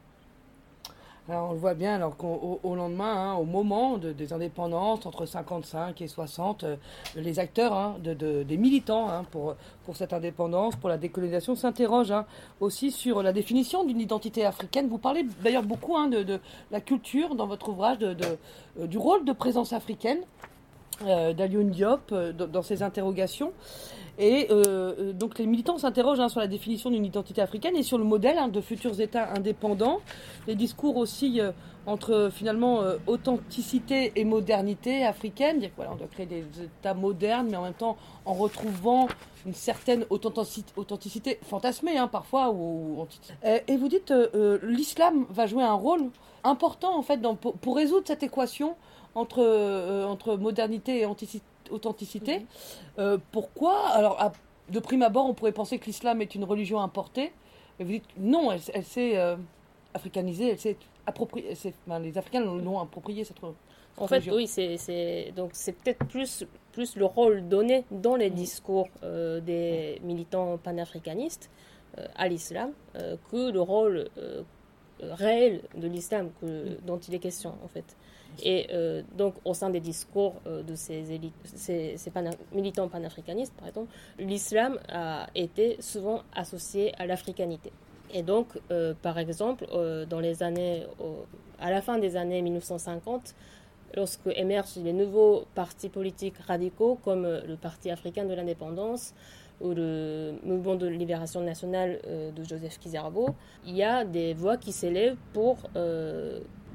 On 1.27 1.53
le 1.53 1.57
voit 1.57 1.73
bien, 1.73 1.95
alors 1.95 2.15
qu'au 2.17 2.59
au 2.61 2.75
lendemain, 2.75 3.31
hein, 3.31 3.33
au 3.33 3.45
moment 3.45 3.97
des 3.97 4.33
indépendances, 4.33 5.05
entre 5.05 5.25
55 5.25 5.99
et 6.01 6.07
60, 6.07 6.63
euh, 6.63 6.75
les 7.15 7.39
acteurs, 7.39 7.73
hein, 7.73 7.95
de, 8.03 8.43
des 8.43 8.57
militants 8.57 9.09
hein, 9.09 9.23
pour, 9.31 9.55
cette 9.93 10.13
indépendance, 10.13 10.75
pour 10.75 10.89
la 10.89 10.97
décolonisation, 10.97 11.55
s'interrogent 11.55 12.13
aussi 12.59 12.91
sur 12.91 13.23
la 13.23 13.33
définition 13.33 13.83
d'une 13.83 13.99
identité 13.99 14.45
africaine. 14.45 14.87
Vous 14.87 14.97
parlez 14.97 15.25
d'ailleurs 15.43 15.63
beaucoup 15.63 15.95
de, 16.09 16.39
la 16.71 16.81
culture 16.81 17.35
dans 17.35 17.47
votre 17.47 17.69
ouvrage, 17.69 17.97
euh, 18.01 18.87
du 18.87 18.97
rôle 18.97 19.25
de 19.25 19.31
présence 19.31 19.73
africaine 19.73 20.19
euh, 21.03 21.33
Diop 21.33 22.11
euh, 22.11 22.31
dans 22.31 22.61
ses 22.61 22.83
interrogations. 22.83 23.51
Et 24.17 24.47
euh, 24.49 25.11
donc 25.13 25.37
les 25.39 25.45
militants 25.45 25.77
s'interrogent 25.77 26.19
hein, 26.19 26.29
sur 26.29 26.39
la 26.39 26.47
définition 26.47 26.89
d'une 26.89 27.05
identité 27.05 27.41
africaine 27.41 27.75
et 27.75 27.83
sur 27.83 27.97
le 27.97 28.05
modèle 28.05 28.37
hein, 28.37 28.47
de 28.47 28.61
futurs 28.61 29.01
États 29.01 29.33
indépendants. 29.33 29.99
Les 30.47 30.55
discours 30.55 30.95
aussi 30.95 31.41
euh, 31.41 31.51
entre 31.85 32.29
finalement 32.31 32.81
euh, 32.81 32.97
authenticité 33.07 34.13
et 34.15 34.23
modernité 34.23 35.05
africaine. 35.05 35.61
Voilà, 35.75 35.91
on 35.91 35.95
doit 35.95 36.07
créer 36.07 36.25
des 36.25 36.45
États 36.63 36.93
modernes, 36.93 37.47
mais 37.51 37.57
en 37.57 37.63
même 37.63 37.73
temps 37.73 37.97
en 38.25 38.33
retrouvant 38.33 39.07
une 39.45 39.53
certaine 39.53 40.05
authenticité, 40.09 41.37
fantasmée 41.43 41.97
hein, 41.97 42.07
parfois. 42.07 42.51
Ou, 42.51 43.05
et 43.43 43.77
vous 43.77 43.89
dites 43.89 44.13
l'islam 44.63 45.25
va 45.29 45.45
jouer 45.45 45.63
un 45.63 45.73
rôle 45.73 46.09
important 46.43 46.97
en 46.97 47.03
fait 47.03 47.21
pour, 47.39 47.53
pour, 47.53 47.75
résoudre 47.75 48.07
cette 48.07 48.23
équation 48.23 48.75
entre, 49.13 50.05
entre 50.07 50.35
modernité 50.37 51.01
et 51.01 51.05
authenticité 51.05 51.45
authenticité. 51.71 52.45
Euh, 52.99 53.17
pourquoi 53.31 53.87
Alors, 53.89 54.31
de 54.69 54.79
prime 54.79 55.03
abord, 55.03 55.25
on 55.25 55.33
pourrait 55.33 55.51
penser 55.51 55.77
que 55.79 55.85
l'islam 55.85 56.21
est 56.21 56.35
une 56.35 56.43
religion 56.43 56.79
importée. 56.79 57.31
Mais 57.77 57.85
vous 57.85 57.91
dites 57.91 58.05
non, 58.17 58.51
elle, 58.51 58.83
s'est 58.83 59.17
euh, 59.17 59.35
africanisée, 59.93 60.51
elle 60.51 60.59
s'est 60.59 60.77
appropriée. 61.05 61.53
les 62.01 62.17
Africains 62.17 62.41
l'ont 62.41 62.79
appropriée 62.79 63.23
cette 63.23 63.39
religion. 63.39 63.59
En 63.97 64.07
fait, 64.07 64.29
oui, 64.29 64.47
c'est 64.47 65.33
donc 65.35 65.51
c'est 65.53 65.71
peut-être 65.71 66.05
plus 66.07 66.45
plus 66.73 66.97
le 66.97 67.05
rôle 67.05 67.47
donné 67.47 67.85
dans 67.91 68.17
les 68.17 68.29
mhm. 68.29 68.35
discours 68.35 68.89
euh, 69.03 69.39
des 69.39 70.01
militants 70.03 70.57
panafricanistes 70.57 71.49
à 72.17 72.27
l'islam 72.27 72.73
que 73.31 73.51
le 73.51 73.61
rôle 73.61 74.09
réel 74.99 75.61
de 75.77 75.87
l'islam 75.87 76.29
mhm. 76.41 76.77
dont 76.85 76.97
il 76.97 77.13
est 77.15 77.19
question 77.19 77.53
en 77.63 77.69
fait. 77.69 77.95
Et 78.43 78.67
euh, 78.71 79.01
donc, 79.17 79.35
au 79.45 79.53
sein 79.53 79.69
des 79.69 79.79
discours 79.79 80.35
euh, 80.47 80.63
de 80.63 80.75
ces, 80.75 81.11
élites, 81.11 81.33
ces, 81.43 81.95
militants 82.53 82.87
panafricanistes, 82.87 83.53
par 83.53 83.67
exemple, 83.67 83.91
l'islam 84.19 84.79
a 84.89 85.27
été 85.35 85.77
souvent 85.79 86.21
associé 86.33 86.93
à 86.97 87.05
l'africanité. 87.05 87.71
Et 88.13 88.23
donc, 88.23 88.47
euh, 88.71 88.93
par 89.01 89.17
exemple, 89.17 89.65
dans 90.09 90.19
les 90.19 90.43
années, 90.43 90.85
à 91.59 91.71
la 91.71 91.81
fin 91.81 91.97
des 91.97 92.15
années 92.15 92.41
1950, 92.41 93.35
lorsque 93.95 94.27
émergent 94.35 94.77
les 94.83 94.93
nouveaux 94.93 95.45
partis 95.55 95.89
politiques 95.89 96.37
radicaux 96.47 96.97
comme 97.03 97.23
le 97.25 97.55
Parti 97.55 97.89
africain 97.89 98.25
de 98.25 98.33
l'indépendance 98.33 99.13
ou 99.61 99.73
le 99.73 100.33
mouvement 100.43 100.75
de 100.75 100.87
libération 100.87 101.41
nationale 101.41 101.99
de 102.35 102.43
Joseph 102.43 102.77
Kizerbo, 102.77 103.29
il 103.65 103.75
y 103.75 103.83
a 103.83 104.03
des 104.05 104.33
voix 104.33 104.57
qui 104.57 104.71
s'élèvent 104.71 105.17
pour 105.33 105.57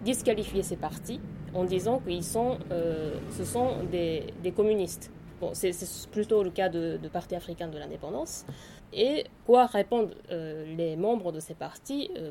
disqualifier 0.04 0.62
ces 0.62 0.76
partis 0.76 1.20
en 1.54 1.64
disant 1.64 2.00
qu'ils 2.00 2.24
sont, 2.24 2.58
euh, 2.70 3.14
ce 3.36 3.44
sont 3.44 3.84
des, 3.90 4.52
communistes. 4.54 5.10
Bon, 5.40 5.50
c'est 5.54 5.72
plutôt 6.10 6.42
le 6.42 6.50
cas 6.50 6.68
de, 6.68 6.98
de 7.02 7.08
partis 7.08 7.34
africains 7.34 7.68
de 7.68 7.78
l'indépendance. 7.78 8.44
Et 8.92 9.24
quoi 9.46 9.66
répondent 9.66 10.14
euh, 10.30 10.64
les 10.76 10.96
membres 10.96 11.32
de 11.32 11.40
ces 11.40 11.54
partis 11.54 12.10
euh, 12.16 12.30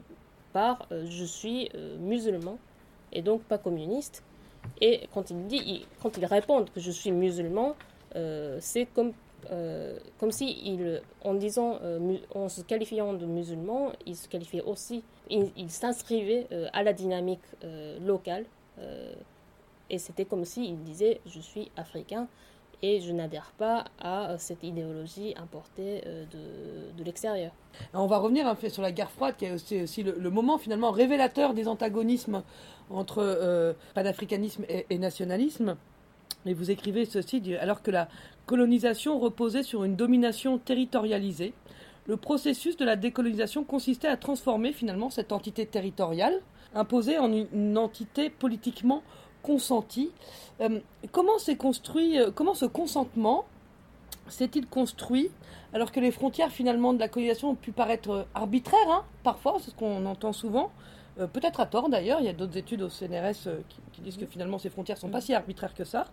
par 0.54 0.88
je 0.92 1.26
suis 1.26 1.70
musulman 2.00 2.58
et 3.12 3.22
donc 3.22 3.44
pas 3.44 3.58
communiste. 3.60 4.24
Et 4.82 5.08
quand 5.14 5.30
ils, 5.30 5.48
dit, 5.48 5.86
quand 6.02 6.18
ils 6.18 6.26
répondent 6.26 6.70
que 6.72 6.80
je 6.80 6.92
suis 6.92 7.12
musulman, 7.12 7.76
c'est 8.60 8.88
comme 8.88 9.14
comme 10.20 10.32
si, 10.32 10.80
en 11.24 11.34
disant, 11.34 11.80
euh, 11.84 12.18
en 12.34 12.50
se 12.50 12.62
qualifiant 12.62 13.14
de 13.14 13.26
musulman, 13.26 13.92
il 14.06 14.16
se 14.16 14.28
qualifiait 14.28 14.62
aussi, 14.62 15.04
il, 15.30 15.70
s'inscrivait 15.70 16.48
euh, 16.52 16.68
à 16.74 16.84
la 16.84 16.94
dynamique 16.94 17.44
locale. 18.02 18.46
et 19.90 19.98
c'était 19.98 20.26
comme 20.26 20.46
s'il 20.46 20.66
il 20.66 20.84
disait 20.84 21.20
Je 21.26 21.40
suis 21.40 21.72
africain 21.76 22.28
et 22.82 23.02
je 23.02 23.12
n'adhère 23.12 23.52
pas 23.58 23.86
à 24.00 24.38
cette 24.38 24.64
idéologie 24.64 25.34
importée 25.36 26.02
de, 26.98 27.04
l'extérieur. 27.04 27.52
On 27.94 28.08
va 28.08 28.20
revenir 28.20 28.48
un 28.48 28.56
peu 28.56 28.70
sur 28.70 28.82
la 28.82 28.92
guerre 28.94 29.12
froide, 29.12 29.36
qui 29.38 29.46
est 29.46 29.84
aussi, 29.84 30.04
le, 30.04 30.30
moment 30.30 30.58
finalement 30.58 30.92
révélateur 30.92 31.54
des 31.54 31.68
antagonismes 31.68 32.44
entre 32.90 33.76
panafricanisme 33.94 34.64
et, 34.70 34.86
et 34.90 34.98
nationalisme. 34.98 35.76
Et 36.46 36.54
vous 36.54 36.72
écrivez 36.72 37.06
ceci, 37.06 37.42
alors 37.60 37.82
que 37.82 37.92
la 37.92 38.08
colonisation 38.46 39.20
reposait 39.20 39.64
sur 39.64 39.84
une 39.84 39.96
domination 39.96 40.58
territorialisée, 40.58 41.54
le 42.08 42.18
processus 42.18 42.78
de 42.78 42.86
la 42.86 42.96
décolonisation 42.96 43.64
consistait 43.64 44.08
à 44.08 44.18
transformer 44.18 44.74
finalement 44.74 45.10
cette 45.10 45.32
entité 45.32 45.66
territoriale, 45.66 46.42
imposée 46.74 47.20
en 47.20 47.32
une 47.32 47.78
entité 47.78 48.30
politiquement 48.30 49.04
consentie. 49.44 50.12
Euh, 50.62 50.80
comment 51.12 51.38
s'est 51.38 51.56
construit, 51.56 52.20
euh, 52.20 52.32
comment 52.34 52.54
ce 52.54 52.66
consentement 52.66 53.46
s'est-il 54.28 54.68
construit 54.68 55.30
alors 55.74 55.92
que 55.92 56.00
les 56.00 56.12
frontières 56.12 56.52
finalement 56.52 56.94
de 56.94 57.00
la 57.00 57.08
colonisation 57.08 57.52
ont 57.52 57.56
pu 57.56 57.72
paraître 57.72 58.26
arbitraires, 58.34 58.90
hein, 58.90 59.04
parfois, 59.24 59.58
c'est 59.60 59.72
ce 59.72 59.76
qu'on 59.76 60.06
entend 60.06 60.34
souvent, 60.34 60.72
euh, 61.20 61.28
peut-être 61.28 61.60
à 61.60 61.66
tort 61.66 61.90
d'ailleurs, 61.90 62.20
il 62.20 62.26
y 62.26 62.30
a 62.30 62.34
d'autres 62.34 62.58
études 62.58 62.82
au 62.82 62.90
CNRS 62.90 63.50
qui, 63.94 64.02
disent 64.02 64.18
que 64.18 64.26
finalement 64.26 64.58
ces 64.60 64.70
frontières 64.70 64.98
ne 64.98 65.02
sont 65.02 65.10
pas 65.10 65.22
si 65.22 65.34
arbitraires 65.34 65.74
que 65.74 65.84
ça. 65.84 66.08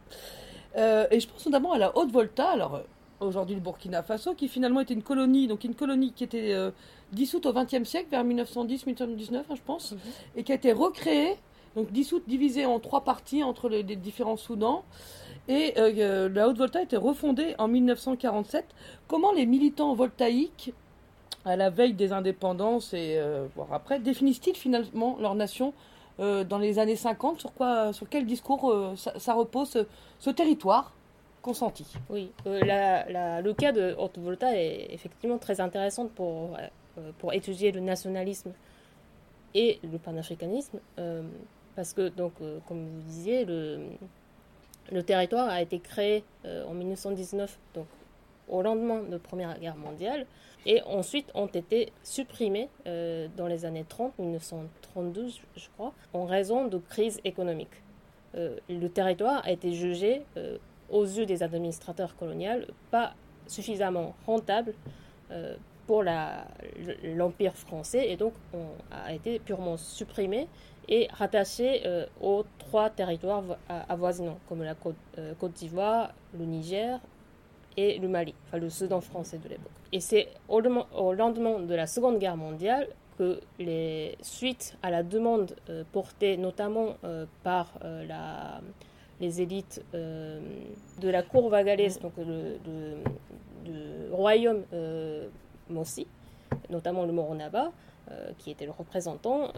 Euh, 0.76 1.06
et 1.10 1.20
je 1.20 1.28
pense 1.28 1.46
notamment 1.46 1.72
à 1.72 1.78
la 1.78 1.96
Haute-Volta, 1.96 2.50
alors 2.50 2.74
euh, 2.76 2.80
aujourd'hui 3.20 3.54
le 3.54 3.60
Burkina 3.60 4.02
Faso, 4.02 4.34
qui 4.34 4.48
finalement 4.48 4.80
était 4.80 4.94
une 4.94 5.02
colonie, 5.02 5.46
donc 5.46 5.64
une 5.64 5.74
colonie 5.74 6.12
qui 6.12 6.24
était 6.24 6.52
euh, 6.52 6.70
dissoute 7.12 7.46
au 7.46 7.52
XXe 7.52 7.84
siècle, 7.84 8.08
vers 8.10 8.24
1910-1919, 8.24 9.36
hein, 9.36 9.42
je 9.54 9.62
pense, 9.64 9.92
mhm. 9.92 9.98
et 10.36 10.44
qui 10.44 10.52
a 10.52 10.54
été 10.54 10.72
recréée, 10.72 11.36
donc 11.76 11.90
dissoute, 11.92 12.24
divisée 12.26 12.66
en 12.66 12.78
trois 12.78 13.04
parties 13.04 13.42
entre 13.42 13.68
les, 13.68 13.82
différents 13.82 14.36
Soudans. 14.36 14.82
Et 15.48 15.74
la 15.76 16.48
Haute-Volta 16.48 16.80
a 16.80 16.82
été 16.82 16.96
refondée 16.96 17.54
en 17.58 17.68
1947. 17.68 18.64
Comment 19.06 19.30
les 19.30 19.46
militants 19.46 19.94
voltaïques, 19.94 20.72
à 21.46 21.56
la 21.56 21.70
veille 21.70 21.94
des 21.94 22.12
indépendances 22.12 22.92
et 22.92 23.18
voire 23.54 23.72
après, 23.72 23.98
définissent-ils 23.98 24.56
finalement 24.56 25.16
leur 25.20 25.34
nation 25.34 25.72
euh, 26.18 26.44
dans 26.44 26.58
les 26.58 26.78
années 26.78 26.96
50 26.96 27.40
Sur, 27.40 27.52
quoi, 27.52 27.92
sur 27.92 28.08
quel 28.08 28.24
discours 28.24 28.70
euh, 28.70 28.94
ça, 28.96 29.34
repose 29.34 29.86
ce, 30.18 30.30
territoire 30.30 30.94
consenti? 31.42 31.86
Oui, 32.08 32.30
euh, 32.46 32.60
le 33.42 33.52
cas 33.52 33.72
de 33.72 33.94
Haute 33.98 34.18
Volta 34.18 34.56
est 34.56 34.88
effectivement 34.92 35.36
très 35.38 35.60
intéressant 35.60 36.06
pour, 36.06 36.56
pour 37.18 37.34
étudier 37.34 37.70
le 37.70 37.80
nationalisme 37.80 38.52
et 39.54 39.78
le 39.90 39.98
panafricanisme, 39.98 40.78
parce 41.76 41.92
que, 41.92 42.08
donc, 42.08 42.32
comme 42.66 42.86
vous 42.86 43.02
disiez, 43.08 43.44
le, 43.44 43.80
le 44.90 45.02
territoire 45.02 45.48
a 45.48 45.62
été 45.62 45.78
créé 45.78 46.24
en 46.44 46.74
1919, 46.74 47.58
donc 47.74 47.86
au 48.48 48.62
lendemain 48.62 49.02
de 49.02 49.12
la 49.12 49.18
Première 49.18 49.58
Guerre 49.58 49.76
mondiale, 49.76 50.26
et 50.66 50.82
ensuite 50.82 51.30
ont 51.34 51.46
été 51.46 51.92
supprimés 52.02 52.68
euh, 52.86 53.28
dans 53.36 53.46
les 53.46 53.64
années 53.64 53.84
30, 53.88 54.18
1932 54.18 55.28
je 55.56 55.68
crois, 55.76 55.92
en 56.12 56.26
raison 56.26 56.66
de 56.66 56.78
crise 56.78 57.20
économique. 57.24 57.70
Euh, 58.34 58.56
le 58.68 58.88
territoire 58.88 59.44
a 59.46 59.52
été 59.52 59.72
jugé 59.72 60.22
euh, 60.36 60.58
aux 60.90 61.04
yeux 61.04 61.24
des 61.24 61.42
administrateurs 61.42 62.16
coloniaux 62.16 62.64
pas 62.90 63.14
suffisamment 63.46 64.14
rentable 64.26 64.74
pour 65.86 66.04
l'Empire 66.04 67.54
français 67.54 68.08
et 68.10 68.16
donc 68.16 68.32
on 68.52 68.66
a 68.92 69.12
été 69.12 69.38
purement 69.40 69.76
supprimé 69.76 70.48
et 70.88 71.08
rattaché 71.12 71.82
aux 72.20 72.44
trois 72.58 72.90
territoires 72.90 73.42
avoisinants 73.68 74.38
comme 74.48 74.62
la 74.62 74.74
Côte 74.74 75.52
d'Ivoire, 75.54 76.12
le 76.38 76.44
Niger 76.44 77.00
et 77.76 77.98
le 77.98 78.08
Mali, 78.08 78.34
enfin 78.46 78.58
le 78.58 78.70
Soudan 78.70 79.00
français 79.00 79.38
de 79.38 79.48
l'époque. 79.48 79.70
Et 79.92 80.00
c'est 80.00 80.28
au, 80.48 80.60
lendemain 80.60 81.60
de 81.60 81.74
la 81.74 81.86
Seconde 81.86 82.18
Guerre 82.18 82.36
mondiale 82.36 82.88
que 83.18 83.40
les 83.58 84.16
suites 84.20 84.76
à 84.82 84.90
la 84.90 85.02
demande 85.02 85.56
euh, 85.70 85.84
portée 85.92 86.36
notamment 86.36 86.96
euh, 87.04 87.24
par 87.42 87.72
euh, 87.82 88.04
les 89.20 89.40
élites 89.40 89.82
de 89.94 91.08
la 91.08 91.22
cour 91.22 91.48
vagalaise, 91.48 91.98
donc 92.00 92.12
le, 92.18 92.58
royaume 94.12 94.62
Mossi, 95.70 96.06
notamment 96.68 97.04
le 97.06 97.12
Moronaba, 97.12 97.72
qui 98.38 98.50
était 98.50 98.66
le 98.66 98.72
représentant, 98.72 99.52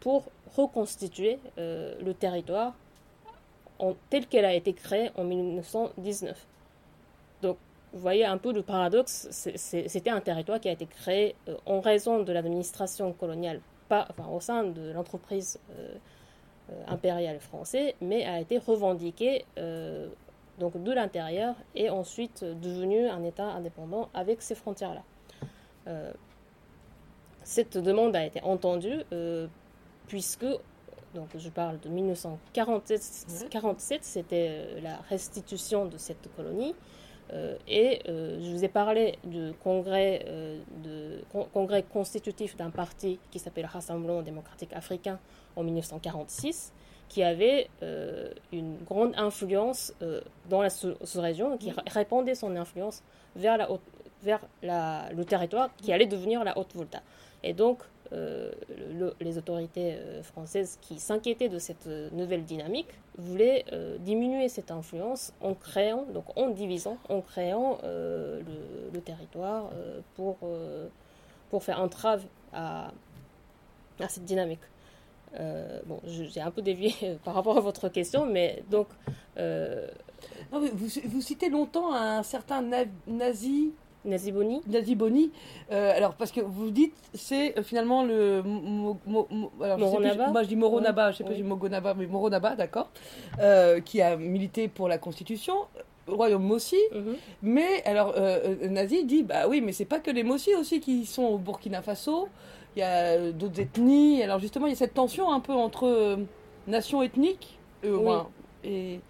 pour 0.00 0.24
reconstituer 0.56 1.38
le 1.58 2.12
territoire 2.14 2.72
tel 4.08 4.26
qu'elle 4.26 4.46
a 4.46 4.54
été 4.54 4.72
créé 4.72 5.10
en 5.16 5.24
1919. 5.24 6.46
Vous 7.96 8.02
voyez 8.02 8.26
un 8.26 8.36
peu 8.36 8.52
le 8.52 8.60
paradoxe, 8.60 9.26
c'était 9.30 10.10
un 10.10 10.20
territoire 10.20 10.60
qui 10.60 10.68
a 10.68 10.72
été 10.72 10.84
créé 10.84 11.34
euh, 11.48 11.56
en 11.64 11.80
raison 11.80 12.22
de 12.22 12.30
l'administration 12.30 13.14
coloniale 13.14 13.62
pas, 13.88 14.06
enfin, 14.10 14.28
au 14.28 14.38
sein 14.38 14.64
de 14.64 14.92
l'entreprise 14.92 15.58
impériale 16.88 17.40
française, 17.40 17.94
mais 18.02 18.26
a 18.26 18.38
été 18.40 18.58
revendiqué 18.58 19.46
donc 20.58 20.82
de 20.82 20.92
l'intérieur 20.92 21.54
et 21.76 21.88
ensuite 21.88 22.42
devenu 22.42 23.06
un 23.06 23.22
État 23.22 23.46
indépendant 23.46 24.08
avec 24.12 24.42
ces 24.42 24.56
frontières-là. 24.56 25.04
cette 27.44 27.78
demande 27.78 28.16
a 28.16 28.26
été 28.26 28.42
entendue 28.42 29.04
puisque 30.08 30.46
donc 31.14 31.28
je 31.36 31.48
parle 31.48 31.78
de 31.80 31.88
1947, 31.88 34.00
c'était 34.02 34.80
la 34.82 34.96
restitution 35.08 35.86
de 35.86 35.96
cette 35.96 36.28
colonie. 36.34 36.74
Euh, 37.32 37.56
et 37.66 38.00
euh, 38.08 38.38
je 38.40 38.50
vous 38.50 38.64
ai 38.64 38.68
parlé 38.68 39.18
du 39.24 39.52
congrès, 39.62 40.24
euh, 40.28 40.60
congrès 41.52 41.82
constitutif 41.82 42.56
d'un 42.56 42.70
parti 42.70 43.18
qui 43.30 43.38
s'appelle 43.38 43.66
Rassemblement 43.66 44.22
démocratique 44.22 44.72
africain 44.72 45.18
en 45.56 45.64
1946, 45.64 46.72
qui 47.08 47.22
avait 47.22 47.68
une 48.52 48.76
grande 48.84 49.14
influence 49.16 49.94
dans 50.50 50.60
la 50.60 50.70
sous-région, 50.70 51.56
qui 51.56 51.72
répandait 51.86 52.34
son 52.34 52.56
influence 52.56 53.02
vers, 53.36 53.68
le 54.62 55.22
territoire 55.24 55.70
qui 55.76 55.92
allait 55.92 56.06
devenir 56.06 56.42
la 56.44 56.58
Haute-Volta. 56.58 57.00
Et 57.42 57.52
donc, 57.52 57.78
euh, 58.12 58.52
les 59.20 59.38
autorités 59.38 59.94
euh, 59.94 60.22
françaises 60.22 60.78
qui 60.80 60.98
s'inquiétaient 60.98 61.48
de 61.48 61.58
cette 61.58 61.86
euh, 61.86 62.08
nouvelle 62.12 62.44
dynamique 62.44 62.88
voulaient 63.18 63.64
diminuer 64.00 64.50
cette 64.50 64.70
influence 64.70 65.32
en 65.40 65.54
créant, 65.54 66.04
donc 66.12 66.24
en 66.36 66.50
divisant, 66.50 66.98
en 67.08 67.22
créant 67.22 67.78
le, 67.82 69.00
territoire 69.00 69.70
pour, 70.16 70.36
pour 71.48 71.64
faire 71.64 71.80
entrave 71.80 72.24
à, 72.52 72.90
cette 74.10 74.26
dynamique. 74.26 74.60
bon, 75.86 75.98
j'ai 76.04 76.42
un 76.42 76.50
peu 76.50 76.60
dévié 76.60 76.92
par 77.24 77.32
rapport 77.32 77.56
à 77.56 77.62
votre 77.62 77.88
question, 77.88 78.26
mais 78.26 78.62
donc. 78.70 78.88
vous, 80.52 80.68
vous, 81.06 81.20
citez 81.22 81.48
longtemps 81.48 81.94
un 81.94 82.22
certain 82.22 82.62
nazi 83.06 83.72
Naziboni 84.06 84.62
Naziboni. 84.66 85.30
Euh, 85.72 85.96
alors, 85.96 86.14
parce 86.14 86.32
que 86.32 86.40
vous 86.40 86.70
dites, 86.70 86.94
c'est 87.14 87.58
euh, 87.58 87.62
finalement 87.62 88.04
le. 88.04 88.42
Moronaba 88.42 90.30
Moi, 90.30 90.42
je 90.42 90.48
dis 90.48 90.56
Moronaba, 90.56 91.12
je 91.12 91.18
sais 91.18 91.24
pas 91.24 91.34
si 91.34 91.42
Mogonaba, 91.42 91.94
mais 91.94 92.06
Moronaba, 92.06 92.54
d'accord. 92.54 92.88
Euh, 93.40 93.80
qui 93.80 94.00
a 94.00 94.16
milité 94.16 94.68
pour 94.68 94.88
la 94.88 94.98
Constitution. 94.98 95.54
Royaume 96.08 96.44
Mossi, 96.44 96.78
mhm. 96.94 97.16
mais 97.42 97.82
alors 97.84 98.14
Nazi 98.70 99.04
dit 99.04 99.24
bah 99.24 99.48
oui, 99.48 99.60
mais 99.60 99.72
c'est 99.72 99.84
pas 99.84 99.98
que 99.98 100.12
les 100.12 100.22
Mossi 100.22 100.54
aussi 100.54 100.78
qui 100.78 101.04
sont 101.04 101.24
au 101.24 101.36
Burkina 101.36 101.82
Faso, 101.82 102.28
il 102.76 102.78
y 102.78 102.82
a 102.82 103.32
d'autres 103.32 103.58
ethnies. 103.58 104.22
Alors 104.22 104.38
justement, 104.38 104.66
il 104.66 104.70
y 104.70 104.72
a 104.74 104.76
cette 104.76 104.94
tension 104.94 105.32
un 105.32 105.40
peu 105.40 105.52
entre 105.52 106.16
nations 106.68 107.02
ethniques. 107.02 107.58
et... 108.62 109.00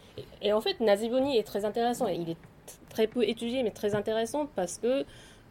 et 0.41 0.53
en 0.55 0.61
fait, 0.63 0.81
Naziboni 0.81 1.37
est 1.37 1.43
très 1.43 1.67
intéressant. 1.67 2.07
Il 2.07 2.31
est 2.31 2.37
très 2.97 3.07
peu 3.07 3.23
étudié, 3.29 3.63
mais 3.63 3.73
très 3.73 3.95
intéressant 3.95 4.47
parce 4.57 4.79
que 4.79 5.05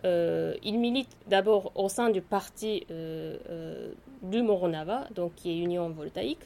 euh, 0.04 0.56
il 0.64 0.80
milite 0.80 1.16
d'abord 1.28 1.72
au 1.76 1.90
sein 1.90 2.10
du 2.10 2.22
parti 2.22 2.86
euh, 2.90 3.38
euh, 3.50 3.92
du 4.24 4.42
Moronava, 4.42 5.08
donc 5.14 5.36
qui 5.36 5.52
est 5.52 5.58
Union 5.60 5.90
Voltaïque, 5.90 6.46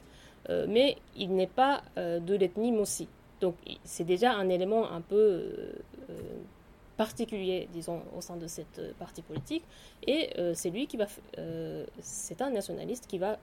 mais 0.68 0.98
il 1.16 1.36
n'est 1.36 1.54
pas 1.68 1.84
de 1.96 2.34
l'ethnie 2.36 2.72
Mossi. 2.72 3.08
Donc 3.40 3.56
c'est 3.84 4.04
déjà 4.04 4.32
un 4.34 4.50
élément 4.50 4.92
un 4.92 5.02
peu 5.02 5.44
particulier, 6.98 7.70
disons, 7.72 8.02
au 8.18 8.22
sein 8.22 8.36
de 8.36 8.48
cette 8.48 8.82
partie 8.98 9.22
politique. 9.22 9.64
Et 10.08 10.22
c'est 10.56 10.72
lui 10.72 10.88
qui 10.88 10.98
va, 10.98 11.06
c'est 12.00 12.42
un 12.42 12.50
nationaliste 12.50 13.06
qui 13.06 13.20
va 13.20 13.38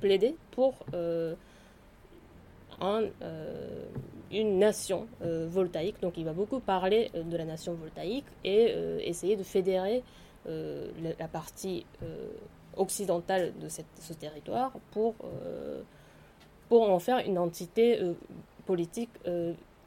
plaider 0.00 0.36
pour 0.50 0.74
euh, 2.84 3.84
une 4.30 4.58
nation 4.58 5.06
euh, 5.22 5.46
voltaïque. 5.48 6.00
Donc 6.00 6.16
il 6.16 6.24
va 6.24 6.32
beaucoup 6.32 6.58
parler 6.58 7.10
euh, 7.14 7.22
de 7.22 7.36
la 7.36 7.44
nation 7.44 7.74
voltaïque 7.74 8.24
et 8.44 8.74
essayer 9.06 9.36
de 9.36 9.42
fédérer 9.42 10.02
la, 10.46 11.28
partie 11.28 11.86
occidentale 12.76 13.52
de 13.60 13.68
ce 13.68 14.12
territoire 14.14 14.72
pour, 14.90 15.14
pour 16.68 16.90
en 16.90 16.98
faire 16.98 17.18
une 17.18 17.38
entité 17.38 18.00
politique 18.66 19.10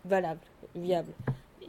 valable, 0.05 0.39
viable. 0.75 1.11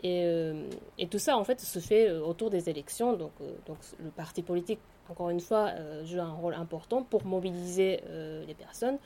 Et, 0.05 1.09
tout 1.11 1.19
ça, 1.19 1.37
en 1.37 1.43
fait, 1.43 1.61
se 1.61 1.81
fait 1.81 2.12
autour 2.12 2.51
des 2.51 2.69
élections. 2.69 3.15
Donc, 3.15 3.33
donc 3.67 3.79
le 4.05 4.11
parti 4.11 4.43
politique, 4.43 4.79
encore 5.11 5.31
une 5.31 5.41
fois, 5.41 5.73
joue 6.05 6.21
un 6.21 6.35
rôle 6.35 6.55
important 6.55 7.03
pour 7.03 7.25
mobiliser 7.25 8.01
les 8.47 8.55
personnes, 8.55 8.99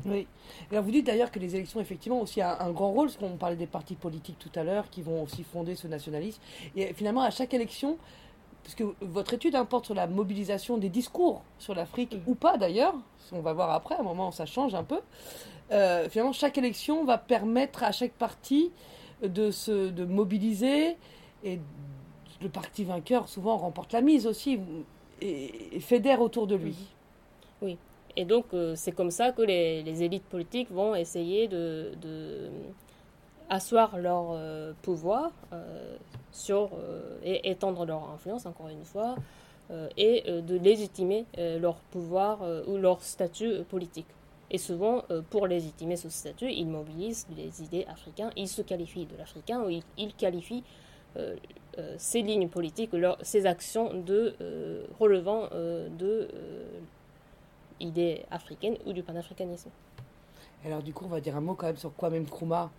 Oui. 0.06 0.28
Alors 0.72 0.84
vous 0.84 0.92
dites 0.92 1.08
d'ailleurs 1.08 1.32
que 1.32 1.40
les 1.40 1.56
élections, 1.56 1.80
effectivement, 1.80 2.22
aussi 2.22 2.40
a 2.40 2.62
un 2.62 2.72
grand 2.72 2.92
rôle, 2.92 3.08
parce 3.08 3.18
qu'on 3.18 3.36
parlait 3.38 3.56
des 3.56 3.66
partis 3.66 3.96
politiques 3.96 4.38
tout 4.38 4.52
à 4.54 4.64
l'heure, 4.64 4.92
qui 4.92 5.02
vont 5.02 5.24
aussi 5.24 5.44
fonder 5.44 5.74
ce 5.74 5.88
nationalisme. 5.88 6.40
Et 6.76 6.94
finalement, 6.94 7.22
à 7.22 7.32
chaque 7.32 7.56
élection, 7.56 7.98
parce 8.68 8.76
que 8.76 8.84
votre 9.00 9.34
étude 9.34 9.56
importe 9.56 9.86
sur 9.86 9.96
la 9.96 10.08
mobilisation 10.08 10.78
des 10.78 10.90
discours 10.90 11.42
sur 11.58 11.74
l'Afrique, 11.74 12.18
ou 12.28 12.36
pas 12.36 12.58
d'ailleurs, 12.58 12.96
on 13.32 13.40
va 13.40 13.54
voir 13.54 13.72
après, 13.72 13.96
à 13.96 14.02
un 14.02 14.04
moment 14.04 14.30
ça 14.32 14.46
change 14.46 14.76
un 14.76 14.84
peu. 14.84 15.00
Euh, 15.72 16.10
finalement, 16.10 16.34
chaque 16.34 16.58
élection 16.58 17.06
va 17.06 17.18
permettre 17.18 17.84
à 17.84 17.94
chaque 17.94 18.12
parti 18.12 18.74
de 19.24 19.52
se 19.52 19.90
de 19.90 20.04
mobiliser. 20.04 20.98
Et 21.46 21.62
le 22.42 22.50
parti 22.50 22.84
vainqueur 22.84 23.30
souvent 23.30 23.56
remporte 23.56 23.94
la 23.94 24.02
mise 24.02 24.28
aussi 24.28 24.60
et, 25.22 25.80
fédère 25.80 26.20
autour 26.20 26.46
de 26.46 26.56
lui. 26.56 26.76
Oui, 27.62 27.78
et 28.18 28.26
donc 28.26 28.48
euh, 28.54 28.74
c'est 28.76 28.92
comme 28.92 29.12
ça 29.12 29.32
que 29.32 29.44
les, 29.44 30.04
élites 30.04 30.26
politiques 30.26 30.70
vont 30.72 30.94
essayer 30.94 31.48
de, 31.48 31.94
asseoir 33.50 33.98
leur 33.98 34.32
euh, 34.32 34.74
pouvoir 34.82 35.32
sur, 36.38 36.70
euh, 36.74 37.18
et 37.24 37.50
étendre 37.50 37.86
leur 37.86 38.10
influence, 38.12 38.46
encore 38.46 38.70
une 38.70 38.86
fois, 38.86 39.16
euh, 39.72 39.90
et 39.98 40.24
euh, 40.28 40.42
de 40.42 40.56
légitimer 40.56 41.26
leur 41.38 41.76
pouvoir 41.76 42.40
ou 42.68 42.78
leur 42.78 43.02
statut 43.02 43.64
politique. 43.70 44.08
Et 44.50 44.58
souvent, 44.58 45.04
pour 45.30 45.46
légitimer 45.46 45.98
ce 45.98 46.08
statut, 46.08 46.50
ils 46.50 46.68
mobilisent 46.68 47.28
les 47.36 47.62
idées 47.62 47.86
africaines, 47.90 48.32
ils 48.38 48.48
se 48.48 48.62
qualifient 48.62 49.06
de 49.06 49.18
l'africain, 49.18 49.62
ou 49.62 49.70
ils, 49.98 50.14
qualifient 50.14 50.64
ces 51.98 52.22
lignes 52.22 52.48
politiques, 52.48 52.94
leur, 52.94 53.18
ces 53.22 53.46
actions 53.46 53.94
de 53.94 54.36
relevant 55.02 55.50
de 55.52 56.30
idées 57.82 58.24
africaines 58.32 58.78
ou 58.86 58.94
du 58.94 59.04
panafricanisme. 59.04 59.70
Alors 60.66 60.82
du 60.82 60.94
coup, 60.94 61.04
on 61.04 61.10
va 61.10 61.20
dire 61.20 61.36
un 61.36 61.42
mot 61.42 61.56
quand 61.56 61.68
même 61.68 61.76
sur 61.76 61.94
Kwame 61.94 62.18
Nkrumah, 62.20 62.72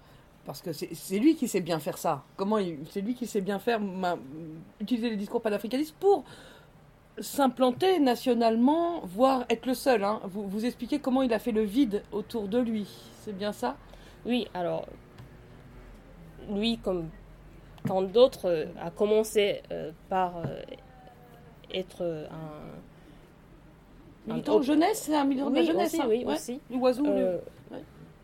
parce 0.48 0.62
que 0.62 0.72
c'est 0.72 1.18
lui 1.18 1.36
qui 1.36 1.46
sait 1.46 1.60
bien 1.60 1.78
faire 1.78 1.98
ça. 1.98 2.24
Comment 2.38 2.56
C'est 2.88 3.02
lui 3.02 3.14
qui 3.14 3.26
sait 3.26 3.42
bien 3.42 3.58
faire 3.58 3.82
utiliser 4.80 5.10
les 5.10 5.16
discours 5.16 5.42
panafricanistes 5.42 5.94
pour 6.00 6.24
s'implanter 7.18 8.00
nationalement, 8.00 9.02
voire 9.04 9.44
être 9.50 9.66
le 9.66 9.74
seul. 9.74 10.04
Hein. 10.04 10.22
Vous, 10.24 10.48
vous 10.48 10.64
expliquez 10.64 11.00
comment 11.00 11.20
il 11.20 11.34
a 11.34 11.38
fait 11.38 11.52
le 11.52 11.64
vide 11.64 12.02
autour 12.12 12.48
de 12.48 12.56
lui. 12.56 12.88
C'est 13.20 13.36
bien 13.36 13.52
ça? 13.52 13.76
Oui, 14.24 14.48
alors, 14.54 14.86
lui, 16.50 16.78
comme 16.78 17.10
tant 17.86 18.00
d'autres, 18.00 18.48
euh, 18.48 18.64
a 18.80 18.90
commencé 18.90 19.60
euh, 19.70 19.90
par 20.08 20.38
euh, 20.38 20.62
être 21.74 22.26
un. 22.30 24.32
Militant 24.32 24.60
de 24.60 24.64
jeunesse, 24.64 25.02
c'est 25.02 25.14
un 25.14 25.24
militant 25.24 25.50
de 25.50 25.62
jeunesse. 25.62 25.92
Aussi, 25.92 26.00
hein. 26.00 26.06
Oui, 26.08 26.24
aussi. 26.26 26.60
L'oiseau, 26.70 27.04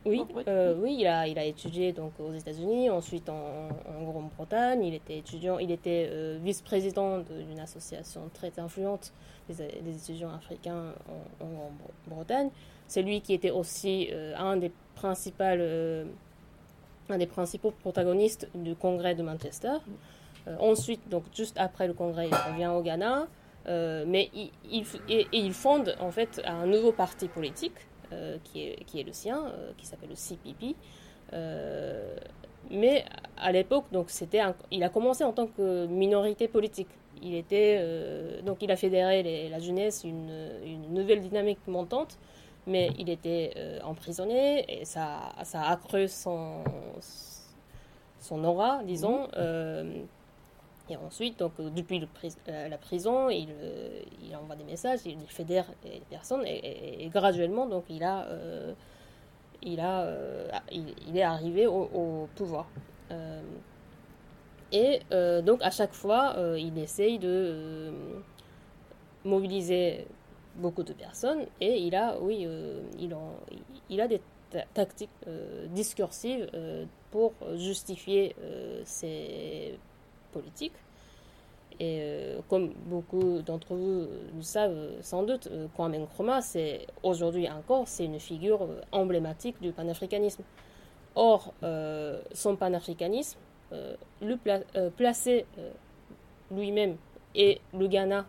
oui, 0.06 0.22
euh, 0.48 0.74
oui, 0.78 0.96
il 1.00 1.06
a, 1.06 1.26
il 1.26 1.38
a 1.38 1.44
étudié 1.44 1.92
donc 1.92 2.12
aux 2.20 2.32
États-Unis, 2.32 2.90
ensuite 2.90 3.28
en, 3.28 3.68
Grande-Bretagne. 4.04 4.84
Il 4.84 4.94
était 4.94 5.18
étudiant, 5.18 5.58
il 5.58 5.70
était 5.70 6.08
euh, 6.10 6.38
vice-président 6.42 7.20
d'une 7.20 7.58
association 7.58 8.28
très 8.34 8.52
influente 8.58 9.12
des, 9.48 9.62
étudiants 9.96 10.32
africains 10.34 10.92
en, 11.40 11.46
Grande-Bretagne. 11.46 12.50
C'est 12.86 13.02
lui 13.02 13.22
qui 13.22 13.32
était 13.32 13.50
aussi 13.50 14.08
euh, 14.12 14.34
un 14.36 14.58
des 14.58 14.72
principaux, 14.94 15.44
un 15.44 17.18
des 17.18 17.26
principaux 17.26 17.70
protagonistes 17.70 18.48
du 18.54 18.76
Congrès 18.76 19.14
de 19.14 19.22
Manchester. 19.22 19.78
ensuite, 20.60 21.08
donc 21.08 21.24
juste 21.34 21.56
après 21.58 21.86
le 21.86 21.94
Congrès, 21.94 22.28
il 22.28 22.52
revient 22.52 22.66
au 22.66 22.82
Ghana, 22.82 23.26
mais 23.66 24.30
il, 24.34 24.50
il, 24.70 24.84
et 25.08 25.26
il 25.32 25.54
fonde 25.54 25.96
en 25.98 26.10
fait 26.10 26.42
un 26.44 26.66
nouveau 26.66 26.92
parti 26.92 27.28
politique 27.28 27.78
qui, 28.44 28.62
est, 28.62 28.84
qui 28.84 29.00
est 29.00 29.02
le 29.02 29.12
sien, 29.12 29.46
euh, 29.46 29.72
qui 29.76 29.86
s'appelle 29.86 30.10
le 30.10 30.14
CPP. 30.14 30.76
Euh, 31.32 32.16
mais 32.70 33.04
à 33.36 33.52
l'époque, 33.52 33.84
donc 33.92 34.10
c'était, 34.10 34.40
il 34.70 34.82
a 34.82 34.88
commencé 34.88 35.24
en 35.24 35.32
tant 35.32 35.46
que 35.46 35.86
minorité 35.86 36.48
politique. 36.48 36.88
Il 37.22 37.34
était, 37.34 37.80
donc 38.44 38.62
il 38.62 38.70
a 38.70 38.76
fédéré 38.76 39.48
la 39.48 39.58
jeunesse, 39.60 40.02
une, 40.04 40.50
une, 40.64 40.92
nouvelle 40.92 41.20
dynamique 41.20 41.60
montante, 41.68 42.18
mais 42.66 42.90
il 42.98 43.08
était 43.08 43.52
emprisonné 43.84 44.64
et 44.68 44.84
ça, 44.84 45.32
ça 45.44 45.62
a 45.62 45.72
accru 45.72 46.08
son, 46.08 46.64
son 48.18 48.42
aura, 48.44 48.82
disons. 48.84 49.28
Mhm. 49.36 50.06
Et 50.90 50.96
ensuite, 50.96 51.38
donc, 51.38 51.52
euh, 51.60 51.70
depuis 51.70 52.06
euh, 52.48 52.68
la 52.68 52.76
prison, 52.76 53.30
il, 53.30 53.48
euh, 53.50 54.02
il, 54.22 54.36
envoie 54.36 54.54
des 54.54 54.64
messages, 54.64 55.00
il 55.06 55.18
fédère 55.28 55.66
les 55.82 56.02
personnes 56.10 56.44
et, 56.46 57.08
graduellement, 57.08 57.66
donc, 57.66 57.84
il, 57.88 58.04
a, 58.04 58.28
il, 59.62 59.80
a, 59.80 60.12
il, 60.70 61.16
est 61.16 61.22
arrivé 61.22 61.66
au, 61.66 62.28
pouvoir. 62.36 62.66
et 64.72 65.00
donc, 65.42 65.62
à 65.62 65.70
chaque 65.70 65.94
fois, 65.94 66.36
il 66.58 66.76
essaye 66.78 67.18
de 67.18 67.92
mobiliser 69.24 70.06
beaucoup 70.56 70.82
de 70.82 70.92
personnes 70.92 71.46
et 71.60 71.78
il 71.78 71.94
a, 71.94 72.18
oui, 72.20 72.46
il, 72.98 73.16
il 73.88 74.00
a 74.00 74.08
des 74.08 74.20
tactiques 74.74 75.10
discursives 75.70 76.50
pour 77.10 77.32
justifier 77.54 78.36
ses 78.84 79.78
politique. 80.34 80.74
Et 81.80 81.98
euh, 82.00 82.40
comme 82.48 82.72
beaucoup 82.86 83.42
d'entre 83.42 83.74
vous 83.74 84.06
le 84.36 84.42
savent 84.42 84.76
sans 85.00 85.24
doute, 85.24 85.48
euh, 85.50 85.66
Kwame 85.74 85.96
Nkrumah, 85.96 86.40
c'est 86.40 86.86
aujourd'hui 87.02 87.48
encore, 87.50 87.88
c'est 87.88 88.04
une 88.04 88.20
figure 88.20 88.62
euh, 88.62 88.80
emblématique 88.92 89.60
du 89.60 89.72
panafricanisme. 89.72 90.44
Or, 91.16 91.54
son 92.32 92.56
panafricanisme, 92.56 93.38
le 93.70 94.90
placer 94.90 95.46
lui-même 96.50 96.96
et 97.36 97.60
le 97.72 97.86
Ghana 97.86 98.26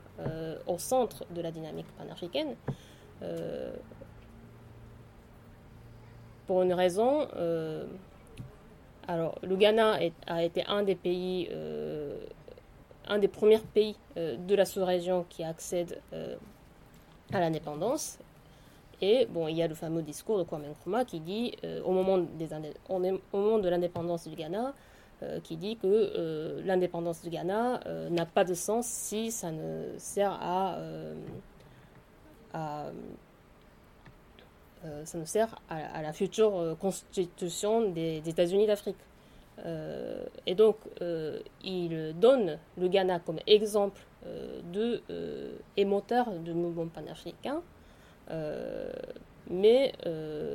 au 0.68 0.78
centre 0.78 1.26
de 1.32 1.42
la 1.42 1.50
dynamique 1.50 1.88
panafricaine, 1.98 2.56
pour 6.46 6.62
une 6.62 6.74
raison 6.74 7.28
alors, 9.08 9.36
le 9.44 9.56
Ghana 9.56 10.00
a 10.28 10.44
été 10.44 10.64
un 10.66 10.84
des 10.84 10.96
pays, 10.96 11.48
euh, 11.52 12.18
un 13.08 13.20
des 13.20 13.28
premiers 13.28 13.60
pays 13.60 13.96
euh, 14.18 14.36
de 14.36 14.56
la 14.56 14.66
sous-région 14.66 15.26
qui 15.30 15.44
accède 15.44 16.02
euh, 16.14 16.36
à 17.32 17.40
l'indépendance. 17.40 18.18
Et 19.02 19.28
bon, 19.30 19.48
il 19.48 19.58
y 19.58 19.62
a 19.62 19.68
le 19.68 19.76
fameux 19.76 20.02
discours 20.02 20.40
de 20.40 20.44
Kwame 20.44 20.64
Nkrumah 20.70 21.06
qui 21.06 21.20
dit, 21.20 21.54
au, 21.84 21.92
moment 21.92 22.18
des 22.18 22.48
au 22.90 22.98
moment 22.98 23.60
de 23.60 23.68
l'indépendance 23.68 24.26
du 24.26 24.36
Ghana, 24.36 24.74
qui 25.44 25.58
dit 25.58 25.76
que 25.76 26.62
l'indépendance 26.64 27.22
du 27.22 27.30
Ghana 27.30 27.82
n'a 28.10 28.26
pas 28.26 28.46
de 28.46 28.54
sens 28.54 28.88
si 28.88 29.32
ça 29.32 29.52
ne 29.52 29.98
sert 29.98 30.32
à 30.32 30.80
euh, 34.86 35.06
ça 35.06 35.18
nous 35.18 35.26
sert 35.26 35.60
à, 35.70 36.02
la 36.02 36.14
future 36.14 36.56
euh, 36.58 36.76
constitution 36.76 37.90
des, 37.90 38.22
États-Unis 38.28 38.68
d'Afrique. 38.68 38.98
Euh, 39.66 40.26
et 40.46 40.54
donc, 40.54 40.76
il 41.64 42.14
donne 42.20 42.58
le 42.78 42.88
Ghana 42.88 43.20
comme 43.20 43.40
exemple 43.48 44.02
de 44.74 45.02
et 45.78 45.86
moteur 45.86 46.32
du 46.32 46.54
mouvement 46.54 46.88
panafricain. 46.88 47.62
mais 49.50 49.94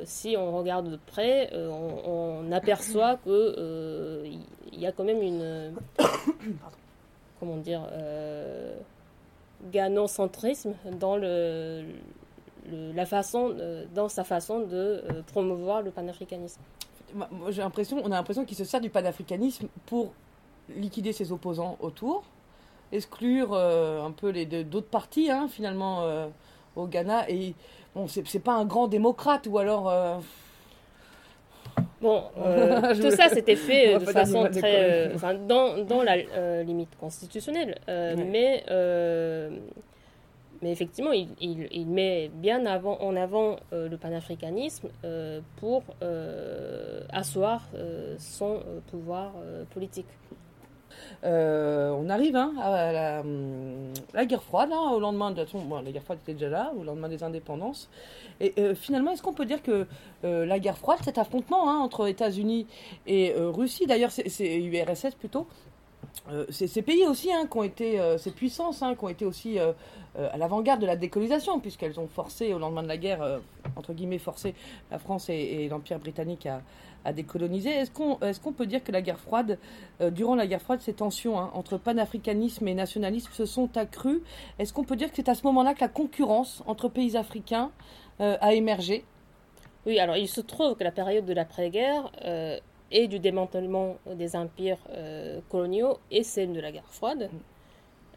si 0.05 0.35
on 0.37 0.55
regarde 0.55 0.91
de 0.91 0.99
près, 1.07 1.51
on, 1.55 2.51
aperçoit 2.51 3.15
que 3.17 4.23
il 4.71 4.79
y 4.79 4.85
a 4.85 4.91
quand 4.91 5.03
même 5.03 5.21
une 5.21 5.73
comment 7.39 7.57
dire 7.57 7.87
ganocentrisme 9.71 10.73
dans 10.99 11.17
le, 11.17 11.85
la 12.69 13.05
façon, 13.05 13.55
dans 13.93 14.09
sa 14.09 14.23
façon 14.23 14.59
de 14.59 14.75
euh, 14.75 15.21
promouvoir 15.27 15.81
le 15.81 15.91
panafricanisme. 15.91 16.61
J'ai 17.49 17.61
l'impression, 17.61 18.01
on 18.03 18.11
a 18.11 18.15
l'impression 18.15 18.45
qu'il 18.45 18.57
se 18.57 18.63
sert 18.63 18.79
du 18.79 18.89
panafricanisme 18.89 19.67
pour 19.85 20.13
liquider 20.69 21.11
ses 21.11 21.31
opposants 21.31 21.77
autour, 21.81 22.23
exclure 22.91 23.53
euh, 23.53 24.03
un 24.03 24.11
peu 24.11 24.29
les 24.29 24.45
d'autres 24.45 24.87
partis 24.87 25.29
hein, 25.29 25.47
finalement 25.49 26.03
euh, 26.03 26.27
au 26.75 26.87
Ghana. 26.87 27.29
Et 27.29 27.53
bon, 27.95 28.07
c'est 28.07 28.39
pas 28.39 28.53
un 28.53 28.65
grand 28.65 28.87
démocrate 28.87 29.47
ou 29.47 29.57
alors. 29.57 29.91
Bon, 32.01 32.23
tout 33.01 33.11
ça 33.11 33.29
c'était 33.29 33.55
fait 33.55 33.99
de 33.99 34.05
façon 34.05 34.49
très, 34.49 35.13
dans, 35.47 35.83
dans 35.83 36.03
la 36.03 36.63
limite 36.63 36.95
constitutionnelle, 36.97 37.77
mais 37.87 38.63
mais 40.61 40.71
effectivement, 40.71 41.11
il, 41.11 41.87
met 41.87 42.29
bien 42.33 42.65
en 42.65 43.15
avant 43.15 43.57
euh, 43.73 43.89
le 43.89 43.97
panafricanisme 43.97 44.89
euh, 45.03 45.41
pour 45.57 45.83
euh, 46.03 47.01
asseoir 47.11 47.67
son 48.19 48.59
pouvoir 48.91 49.33
politique. 49.73 50.05
on 51.23 52.09
arrive 52.09 52.35
hein, 52.35 52.53
à 52.61 53.23
la, 54.13 54.25
guerre 54.25 54.43
froide, 54.43 54.69
hein, 54.71 54.91
au 54.91 54.99
lendemain 54.99 55.31
de 55.31 55.43
bon, 55.65 55.81
la 55.81 55.91
guerre 55.91 56.03
froide 56.03 56.19
était 56.21 56.33
déjà 56.33 56.49
là, 56.49 56.73
au 56.77 56.83
lendemain 56.83 57.09
des 57.09 57.23
indépendances. 57.23 57.89
Et 58.39 58.53
finalement, 58.75 59.11
est-ce 59.11 59.23
qu'on 59.23 59.33
peut 59.33 59.45
dire 59.45 59.63
que 59.63 59.87
la 60.23 60.59
guerre 60.59 60.77
froide, 60.77 60.99
cet 61.03 61.17
affrontement 61.17 61.69
hein, 61.69 61.79
entre 61.79 62.07
États-Unis 62.07 62.67
et 63.07 63.33
Russie, 63.35 63.87
d'ailleurs 63.87 64.11
c'est 64.11 64.57
URSS 64.57 65.15
plutôt, 65.15 65.47
ces 66.49 66.81
pays 66.81 67.05
aussi 67.07 67.29
qui 67.49 67.57
ont 67.57 67.63
été, 67.63 67.99
ces 68.17 68.31
puissances 68.31 68.79
qui 68.79 69.03
ont 69.03 69.09
été 69.09 69.25
aussi 69.25 69.59
euh, 70.19 70.27
à 70.33 70.37
l'avant-garde 70.37 70.81
de 70.81 70.85
la 70.85 70.97
décolonisation, 70.97 71.61
puisqu'elles 71.61 71.97
ont 71.97 72.07
forcé, 72.07 72.53
au 72.53 72.59
lendemain 72.59 72.83
de 72.83 72.89
la 72.89 72.97
guerre, 72.97 73.21
euh, 73.21 73.39
entre 73.77 73.93
guillemets, 73.93 74.17
forcé 74.17 74.55
la 74.91 74.99
France 74.99 75.29
et, 75.29 75.69
l'Empire 75.69 75.99
britannique 75.99 76.47
à, 77.05 77.13
décoloniser. 77.13 77.69
Est-ce 77.69 77.91
qu'on 77.91 78.17
est 78.21 78.51
peut 78.55 78.65
dire 78.65 78.83
que 78.83 78.91
la 78.91 79.01
guerre 79.01 79.19
froide, 79.19 79.57
euh, 80.01 80.11
durant 80.11 80.35
la 80.35 80.47
guerre 80.47 80.61
froide, 80.61 80.81
ces 80.81 80.93
tensions 80.93 81.39
hein, 81.39 81.49
entre 81.53 81.77
panafricanisme 81.77 82.67
et 82.67 82.73
nationalisme 82.73 83.31
se 83.31 83.45
sont 83.45 83.75
accrues? 83.77 84.21
Est-ce 84.59 84.73
qu'on 84.73 84.83
peut 84.83 84.97
dire 84.97 85.09
que 85.09 85.15
c'est 85.15 85.29
à 85.29 85.33
ce 85.33 85.43
moment-là 85.47 85.73
que 85.73 85.81
la 85.81 85.87
concurrence 85.87 86.61
entre 86.67 86.89
pays 86.89 87.15
africains 87.15 87.71
a 88.19 88.53
émergé? 88.53 89.03
Oui, 89.87 89.97
alors 89.97 90.15
il 90.15 90.27
se 90.27 90.41
trouve 90.41 90.75
que 90.75 90.83
la 90.83 90.91
période 90.91 91.25
de 91.25 91.33
l'après-guerre 91.33 92.11
et 92.91 93.07
du 93.07 93.19
démantèlement 93.19 93.97
des 94.15 94.35
empires 94.35 94.79
coloniaux 95.49 95.97
et 96.09 96.23
celle 96.23 96.53
de 96.53 96.59
la 96.59 96.71
guerre 96.71 96.91
froide. 96.91 97.29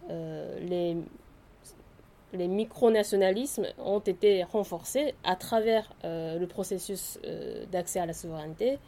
les 0.08 0.96
les 2.34 2.48
micronationalismes 2.48 3.66
ont 3.78 4.00
été 4.00 4.42
renforcés 4.42 5.14
à 5.24 5.36
travers 5.36 5.90
euh, 6.04 6.38
le 6.38 6.46
processus 6.46 7.18
euh, 7.24 7.64
d'accès 7.70 8.00
à 8.00 8.06
la 8.06 8.12
souveraineté 8.12 8.78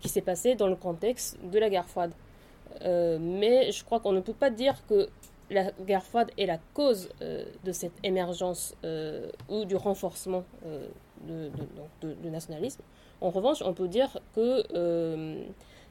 qui 0.00 0.08
s'est 0.08 0.20
passé 0.20 0.54
dans 0.54 0.66
le 0.66 0.76
contexte 0.76 1.38
de 1.42 1.58
la 1.58 1.70
guerre 1.70 1.88
froide. 1.88 2.12
Euh, 2.82 3.18
mais 3.20 3.72
je 3.72 3.84
crois 3.84 4.00
qu'on 4.00 4.12
ne 4.12 4.20
peut 4.20 4.34
pas 4.34 4.50
dire 4.50 4.74
que 4.88 5.08
la 5.50 5.70
guerre 5.86 6.02
froide 6.02 6.30
est 6.36 6.46
la 6.46 6.58
cause 6.74 7.08
de 7.64 7.72
cette 7.72 7.94
émergence 8.02 8.74
ou 9.48 9.64
du 9.64 9.76
renforcement 9.76 10.44
du 11.22 12.30
nationalisme. 12.30 12.82
En 13.20 13.30
revanche, 13.30 13.62
on 13.62 13.74
peut 13.74 13.88
dire 13.88 14.18
que 14.34 14.62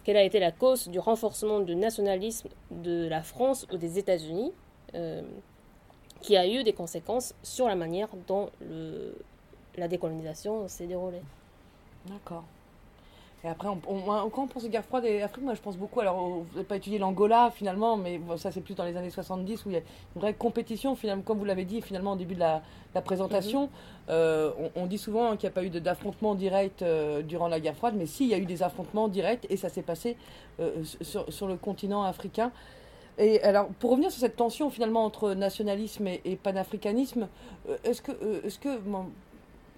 quelle 0.04 0.18
a 0.18 0.24
été 0.24 0.40
la 0.40 0.52
cause 0.52 0.88
du 0.88 1.00
renforcement 1.00 1.60
du 1.60 1.76
nationalisme 1.76 2.50
de 2.72 3.08
la 3.08 3.22
France 3.22 3.68
ou 3.72 3.78
des 3.78 4.00
États-Unis 4.00 4.54
qui 6.22 6.38
a 6.38 6.48
eu 6.48 6.64
des 6.64 6.74
conséquences 6.74 7.36
sur 7.44 7.68
la 7.68 7.76
manière 7.76 8.08
dont 8.28 8.50
la 9.76 9.88
décolonisation 9.88 10.68
s'est 10.68 10.88
déroulée. 10.88 11.22
D'accord. 12.06 12.46
Et 13.44 13.48
après, 13.48 13.68
on, 13.68 13.78
quand 14.30 14.44
on 14.44 14.48
pense 14.48 14.64
aux 14.64 14.68
guerres 14.68 14.84
froides 14.84 15.06
et 15.06 15.22
Afrique, 15.22 15.44
moi 15.44 15.54
je 15.54 15.62
pense 15.62 15.78
beaucoup, 15.78 16.00
alors 16.00 16.18
vous 16.18 16.46
n'avez 16.54 16.66
pas 16.66 16.76
étudié 16.76 16.98
l'Angola 16.98 17.52
finalement, 17.54 17.96
mais 17.96 18.20
ça 18.38 18.52
c'est 18.52 18.62
plus 18.62 18.74
dans 18.74 18.84
les 18.84 18.98
années 18.98 19.12
70 19.12 19.66
où 19.66 19.70
il 19.70 19.74
y 19.74 19.78
a 19.78 19.82
une 20.16 20.22
vraie 20.22 20.34
compétition, 20.34 20.96
finalement, 20.96 21.22
comme 21.22 21.38
vous 21.38 21.46
l'avez 21.46 21.66
dit 21.66 21.82
finalement 21.84 22.14
au 22.14 22.16
début 22.16 22.34
de 22.34 22.40
la, 22.40 22.62
présentation. 23.06 23.64
Mhm. 23.64 23.70
Euh, 24.10 24.52
on, 24.76 24.88
dit 24.88 24.98
souvent 24.98 25.38
qu'il 25.38 25.48
n'y 25.48 25.52
a 25.52 25.52
pas 25.52 25.64
eu 25.64 25.70
d'affrontement 25.70 26.34
direct 26.34 26.82
euh, 26.82 27.22
durant 27.22 27.48
la 27.48 27.60
guerre 27.60 27.76
froide, 27.76 27.94
mais 27.96 28.08
si, 28.08 28.24
il 28.24 28.30
y 28.32 28.34
a 28.34 28.40
eu 28.40 28.46
des 28.46 28.64
affrontements 28.64 29.08
directs 29.08 29.46
et 29.52 29.56
ça 29.58 29.70
s'est 29.70 29.84
passé 29.84 30.18
euh, 30.60 30.84
sur, 31.02 31.32
sur, 31.32 31.48
le 31.48 31.58
continent 31.58 32.02
africain. 32.02 32.52
Et 33.20 33.42
alors, 33.44 33.68
pour 33.80 33.92
revenir 33.92 34.12
sur 34.12 34.20
cette 34.20 34.36
tension 34.36 34.70
finalement 34.70 35.04
entre 35.04 35.34
nationalisme 35.34 36.08
et, 36.08 36.36
panafricanisme, 36.42 37.28
est-ce 37.84 38.02
que, 38.02 38.12
euh, 38.12 38.42
est-ce 38.44 38.60
que 38.60 38.80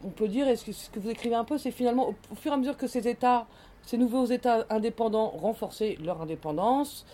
on 0.04 0.10
peut 0.10 0.28
dire, 0.28 0.48
est-ce 0.48 0.66
que 0.66 0.72
ce 0.72 0.90
que 0.90 1.00
vous 1.00 1.10
écrivez 1.10 1.36
un 1.36 1.44
peu, 1.44 1.58
c'est 1.58 1.72
finalement 1.72 2.10
au, 2.10 2.36
fur 2.36 2.52
et 2.52 2.56
à 2.56 2.58
mesure 2.58 2.78
que 2.78 2.88
ces 2.88 3.08
États, 3.08 3.48
ces 3.84 3.98
nouveaux 3.98 4.26
États 4.26 4.66
indépendants 4.70 5.30
renforçaient 5.30 5.98
leur 6.04 6.22
indépendance, 6.22 7.06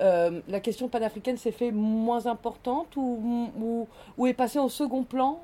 euh, 0.00 0.40
la 0.48 0.60
question 0.60 0.88
panafricaine 0.88 1.36
s'est 1.36 1.52
fait 1.52 1.70
moins 1.70 2.26
importante 2.26 2.96
ou, 2.96 3.86
ou, 4.18 4.26
est 4.26 4.34
passée 4.34 4.58
au 4.58 4.68
second 4.68 5.04
plan 5.04 5.40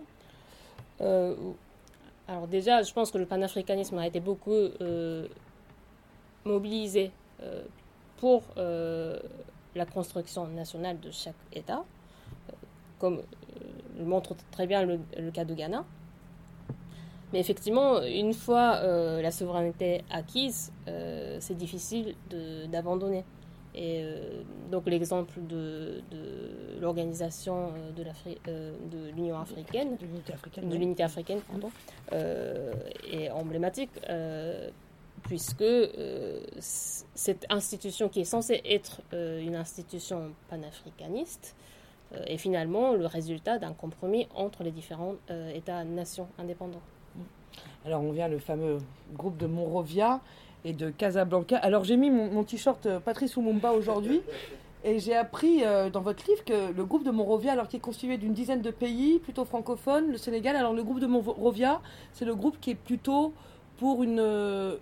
Alors 0.98 2.48
déjà, 2.48 2.82
je 2.82 2.92
pense 2.92 3.10
que 3.10 3.18
le 3.18 3.26
panafricanisme 3.26 3.96
a 3.98 4.06
été 4.06 4.20
beaucoup 4.20 4.50
mobilisé 6.44 7.12
pour 8.18 8.42
la 9.74 9.86
construction 9.86 10.46
nationale 10.48 10.98
de 11.00 11.10
chaque 11.10 11.34
État, 11.52 11.84
comme 12.98 13.22
le 13.98 14.04
montre 14.04 14.34
très 14.50 14.66
bien 14.66 14.84
le, 14.84 15.30
cas 15.32 15.44
de 15.44 15.54
Ghana. 15.54 15.84
Mais 17.32 17.38
effectivement, 17.40 18.02
une 18.02 18.34
fois 18.34 18.80
la 18.82 19.30
souveraineté 19.30 20.02
acquise, 20.10 20.72
c'est 21.38 21.56
difficile 21.56 22.14
d'abandonner. 22.70 23.24
Et 23.74 24.02
euh, 24.02 24.42
donc 24.70 24.86
l'exemple 24.86 25.40
de, 25.48 26.02
de 26.10 26.80
l'organisation 26.80 27.72
euh, 27.72 27.92
de, 27.92 28.04
euh, 28.48 29.10
l'Union 29.14 29.38
africaine, 29.38 29.96
de 29.96 30.06
l'unité 30.06 30.32
africaine, 30.32 30.68
de 30.68 30.76
l'unité 30.76 31.02
africaine 31.02 31.40
pardon, 31.48 31.70
est 33.12 33.30
emblématique 33.30 33.90
puisque 35.22 35.64
cette 36.58 37.46
institution 37.50 38.08
qui 38.08 38.20
est 38.20 38.24
censée 38.24 38.60
être 38.64 39.02
une 39.12 39.54
institution 39.54 40.32
panafricaniste 40.48 41.54
est 42.26 42.38
finalement 42.38 42.94
le 42.94 43.06
résultat 43.06 43.58
d'un 43.58 43.72
compromis 43.72 44.26
entre 44.34 44.64
les 44.64 44.72
différents 44.72 45.14
États-nations 45.54 46.26
indépendants. 46.38 46.82
Alors 47.86 48.02
on 48.02 48.12
vient 48.12 48.28
le 48.28 48.38
fameux 48.38 48.78
groupe 49.14 49.38
de 49.38 49.46
Monrovia 49.46 50.20
et 50.64 50.74
de 50.74 50.90
Casablanca. 50.90 51.56
Alors 51.56 51.84
j'ai 51.84 51.96
mis 51.96 52.10
mon, 52.10 52.44
t-shirt 52.44 52.84
euh, 52.84 53.00
Patrice 53.00 53.36
Lumumba 53.36 53.72
aujourd'hui 53.72 54.20
et 54.84 54.98
j'ai 54.98 55.16
appris 55.16 55.64
euh, 55.64 55.88
dans 55.88 56.02
votre 56.02 56.26
livre 56.28 56.44
que 56.44 56.72
le 56.72 56.84
groupe 56.84 57.04
de 57.04 57.10
Monrovia, 57.10 57.52
alors 57.52 57.68
qui 57.68 57.76
est 57.76 57.80
constitué 57.80 58.18
d'une 58.18 58.34
dizaine 58.34 58.60
de 58.60 58.70
pays, 58.70 59.18
plutôt 59.18 59.46
francophones, 59.46 60.10
le 60.10 60.18
Sénégal, 60.18 60.56
alors 60.56 60.74
le 60.74 60.82
groupe 60.82 61.00
de 61.00 61.06
Monrovia, 61.06 61.80
c'est 62.12 62.26
le 62.26 62.34
groupe 62.34 62.58
qui 62.60 62.70
est 62.70 62.74
plutôt 62.74 63.32
pour 63.78 64.02
une 64.02 64.20
euh, 64.20 64.76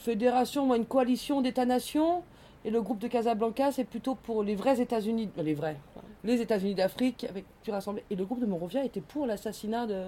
fédération 0.00 0.74
une 0.74 0.86
coalition 0.86 1.42
d'États-nations. 1.42 2.22
Et 2.64 2.70
le 2.70 2.80
groupe 2.80 3.00
de 3.00 3.08
Casablanca, 3.08 3.72
c'est 3.72 3.84
plutôt 3.84 4.14
pour 4.14 4.42
les 4.44 4.54
vrais 4.54 4.80
États-Unis, 4.80 5.28
les 5.36 5.52
vrais, 5.52 5.76
les 6.22 6.40
États-Unis 6.40 6.76
d'Afrique, 6.76 7.26
avec 7.28 7.44
plus 7.62 7.72
rassemblés. 7.72 8.04
Et 8.08 8.14
le 8.14 8.24
groupe 8.24 8.40
de 8.40 8.46
Monrovia 8.46 8.84
était 8.84 9.00
pour 9.00 9.26
l'assassinat 9.26 9.86
de, 9.86 10.04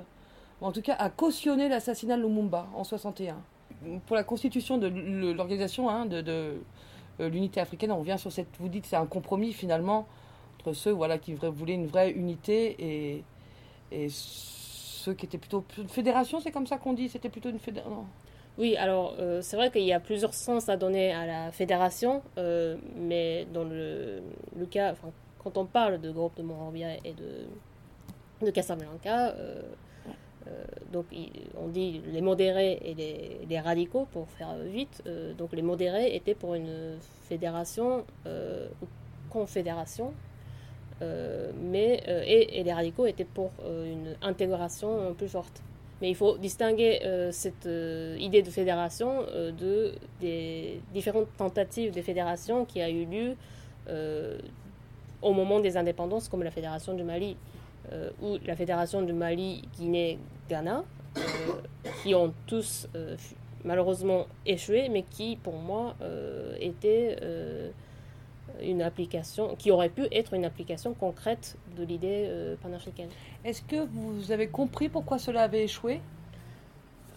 en 0.64 0.72
tout 0.72 0.82
cas, 0.82 0.94
a 0.94 1.10
cautionné 1.10 1.68
l'assassinat 1.68 2.16
de 2.16 2.22
Lumumba 2.22 2.68
en 2.74 2.84
61 2.84 3.36
pour 4.06 4.16
la 4.16 4.24
constitution 4.24 4.78
de 4.78 4.88
l'organisation 5.32 5.90
hein, 5.90 6.06
de, 6.06 6.24
euh, 7.20 7.28
l'unité 7.28 7.60
africaine, 7.60 7.92
on 7.92 7.98
revient 7.98 8.16
sur 8.18 8.32
cette. 8.32 8.48
Vous 8.58 8.68
dites 8.68 8.86
c'est 8.86 8.96
un 8.96 9.06
compromis 9.06 9.52
finalement 9.52 10.06
entre 10.58 10.72
ceux 10.72 10.90
voilà, 10.90 11.18
qui 11.18 11.34
voulaient 11.34 11.74
une 11.74 11.86
vraie 11.86 12.10
unité 12.10 13.22
et, 13.92 14.08
ceux 14.08 15.14
qui 15.14 15.26
étaient 15.26 15.38
plutôt. 15.38 15.64
Une 15.78 15.88
fédération, 15.88 16.40
c'est 16.40 16.50
comme 16.50 16.66
ça 16.66 16.78
qu'on 16.78 16.94
dit 16.94 17.08
C'était 17.08 17.28
plutôt 17.28 17.50
une 17.50 17.58
fédération 17.58 18.06
oui, 18.56 18.76
alors 18.76 19.16
euh, 19.18 19.42
c'est 19.42 19.56
vrai 19.56 19.68
qu'il 19.72 19.82
y 19.82 19.92
a 19.92 19.98
plusieurs 19.98 20.32
sens 20.32 20.68
à 20.68 20.76
donner 20.76 21.12
à 21.12 21.26
la 21.26 21.50
fédération, 21.50 22.22
euh, 22.38 22.76
mais 22.94 23.48
dans 23.52 23.64
le, 23.64 24.22
cas, 24.70 24.94
quand 25.42 25.58
on 25.58 25.66
parle 25.66 26.00
de 26.00 26.12
groupe 26.12 26.36
de 26.36 26.44
Monrovia 26.44 26.94
et 27.04 27.14
de, 27.14 27.48
de 28.46 28.50
Casablanca, 28.52 29.34
donc 30.92 31.06
on 31.56 31.68
dit 31.68 32.00
les 32.12 32.20
modérés 32.20 32.78
et 32.84 32.94
les, 33.48 33.60
radicaux 33.60 34.06
pour 34.12 34.28
faire 34.30 34.54
vite. 34.64 35.02
Euh, 35.06 35.34
donc 35.34 35.52
les 35.52 35.62
modérés 35.62 36.14
étaient 36.14 36.34
pour 36.34 36.54
une 36.54 36.96
fédération 37.28 38.04
euh, 38.26 38.68
ou 38.82 38.86
confédération, 39.30 40.12
mais 41.60 42.02
et, 42.26 42.62
les 42.62 42.72
radicaux 42.72 43.04
étaient 43.04 43.26
pour 43.26 43.50
une 43.66 44.14
intégration 44.22 45.12
plus 45.14 45.28
forte. 45.28 45.60
Mais 46.00 46.08
il 46.08 46.14
faut 46.14 46.38
distinguer 46.38 47.00
cette 47.32 47.68
idée 48.18 48.42
de 48.42 48.50
fédération 48.50 49.22
de 49.34 49.92
des 50.20 50.80
différentes 50.94 51.28
tentatives 51.36 51.92
de 51.92 52.00
fédération 52.00 52.64
qui 52.64 52.80
a 52.80 52.88
eu 52.88 53.04
lieu 53.04 53.36
au 55.20 55.32
moment 55.32 55.58
des 55.60 55.76
indépendances, 55.76 56.28
comme 56.28 56.42
la 56.44 56.52
fédération 56.52 56.94
du 56.94 57.02
Mali 57.02 57.36
euh, 57.92 58.10
ou 58.22 58.38
la 58.46 58.56
Fédération 58.56 59.02
de 59.02 59.12
Mali, 59.12 59.62
Guinée, 59.76 60.18
Ghana, 60.48 60.84
euh, 61.16 61.20
qui 62.02 62.14
ont 62.14 62.32
tous 62.46 62.88
euh, 62.94 63.16
malheureusement 63.64 64.26
échoué, 64.46 64.88
mais 64.88 65.02
qui, 65.02 65.36
pour 65.36 65.54
moi, 65.54 65.94
étaient 66.60 67.18
une 68.62 68.82
application, 68.82 69.54
qui 69.56 69.70
aurait 69.70 69.88
pu 69.88 70.06
être 70.12 70.34
une 70.34 70.44
application 70.44 70.92
concrète 70.94 71.56
de 71.76 71.84
l'idée 71.84 72.30
panafricaine. 72.62 73.08
Est-ce 73.44 73.62
que 73.62 73.86
vous 73.86 74.32
avez 74.32 74.48
compris 74.48 74.90
pourquoi 74.90 75.18
cela 75.18 75.42
avait 75.42 75.64
échoué? 75.64 76.00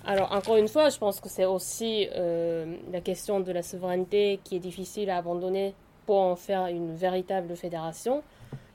Alors, 0.05 0.31
encore 0.31 0.55
une 0.55 0.69
fois, 0.69 0.89
je 0.89 0.97
pense 0.97 1.19
que 1.19 1.27
c'est 1.27 1.43
aussi 1.43 2.07
la 2.13 3.01
question 3.01 3.41
de 3.41 3.51
la 3.51 3.61
souveraineté 3.61 4.39
qui 4.45 4.55
est 4.55 4.59
difficile 4.59 5.09
à 5.09 5.17
abandonner 5.17 5.73
pour 6.05 6.21
en 6.21 6.37
faire 6.37 6.67
une 6.67 6.95
véritable 6.95 7.57
fédération. 7.57 8.23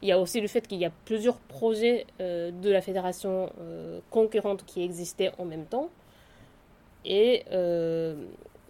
Il 0.03 0.09
y 0.09 0.13
a 0.13 0.19
aussi 0.19 0.41
le 0.41 0.49
fait 0.49 0.67
qu'il 0.67 0.79
y 0.79 0.85
a 0.85 0.91
plusieurs 1.05 1.37
projets 1.37 2.07
euh, 2.21 2.51
de 2.51 2.71
la 2.71 2.83
fédération 2.83 3.51
euh, 3.61 4.01
concurrente 4.11 4.65
qui 4.67 4.83
existaient 4.83 5.31
en 5.39 5.45
même 5.45 5.65
temps. 5.65 5.91
Et 7.05 7.45
euh, 7.53 8.17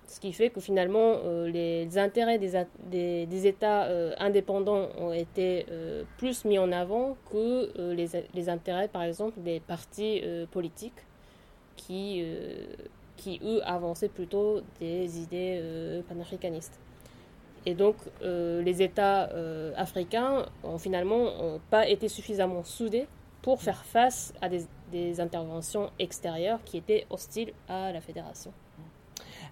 ce 0.07 0.21
qui 0.21 0.35
fait 0.35 0.51
que 0.51 0.61
finalement, 0.61 1.21
les 1.47 1.97
intérêts 1.97 2.39
des, 2.39 3.47
États 3.47 3.89
indépendants 4.19 4.89
ont 4.99 5.13
été 5.13 5.65
plus 6.19 6.45
mis 6.45 6.59
en 6.59 6.71
avant 6.71 7.17
que 7.31 7.93
les, 7.95 8.09
les, 8.35 8.49
intérêts, 8.51 8.89
par 8.89 9.05
exemple, 9.05 9.41
des 9.41 9.61
partis 9.61 10.23
politiques 10.51 11.01
qui, 11.77 12.27
qui, 13.17 13.41
eux, 13.43 13.63
avançaient 13.65 14.11
plutôt 14.11 14.61
des 14.81 15.19
idées 15.19 15.63
panafricanistes. 16.09 16.79
Et 17.65 17.75
donc, 17.75 17.97
euh, 18.23 18.63
les 18.63 18.83
États 18.83 19.31
euh, 19.31 19.73
africains 19.77 20.47
ont 20.65 20.79
finalement 20.79 21.59
pas 21.71 21.89
été 21.89 22.09
suffisamment 22.09 22.65
soudés 22.65 23.07
pour 23.43 23.61
faire 23.61 23.85
face 23.85 24.33
à 24.41 24.49
des, 24.49 25.21
interventions 25.21 25.91
extérieures 25.99 26.63
qui 26.65 26.77
étaient 26.77 27.07
hostiles 27.11 27.53
à 27.69 27.93
la 27.93 28.01
fédération. 28.01 28.53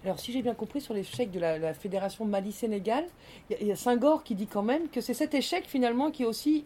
Alors, 0.03 0.19
si 0.19 0.31
j'ai 0.31 0.41
bien 0.41 0.55
compris, 0.55 0.81
sur 0.81 0.93
l'échec 0.93 1.29
de 1.29 1.39
la, 1.39 1.73
fédération 1.73 2.25
Mali-Sénégal, 2.25 3.05
il 3.49 3.67
y, 3.67 3.71
a 3.71 3.75
Senghor 3.75 4.23
qui 4.23 4.33
dit 4.33 4.47
quand 4.47 4.63
même 4.63 4.87
que 4.89 5.01
c'est 5.01 5.13
cet 5.13 5.33
échec 5.33 5.65
finalement 5.67 6.09
qui 6.09 6.23
est 6.23 6.25
aussi, 6.25 6.65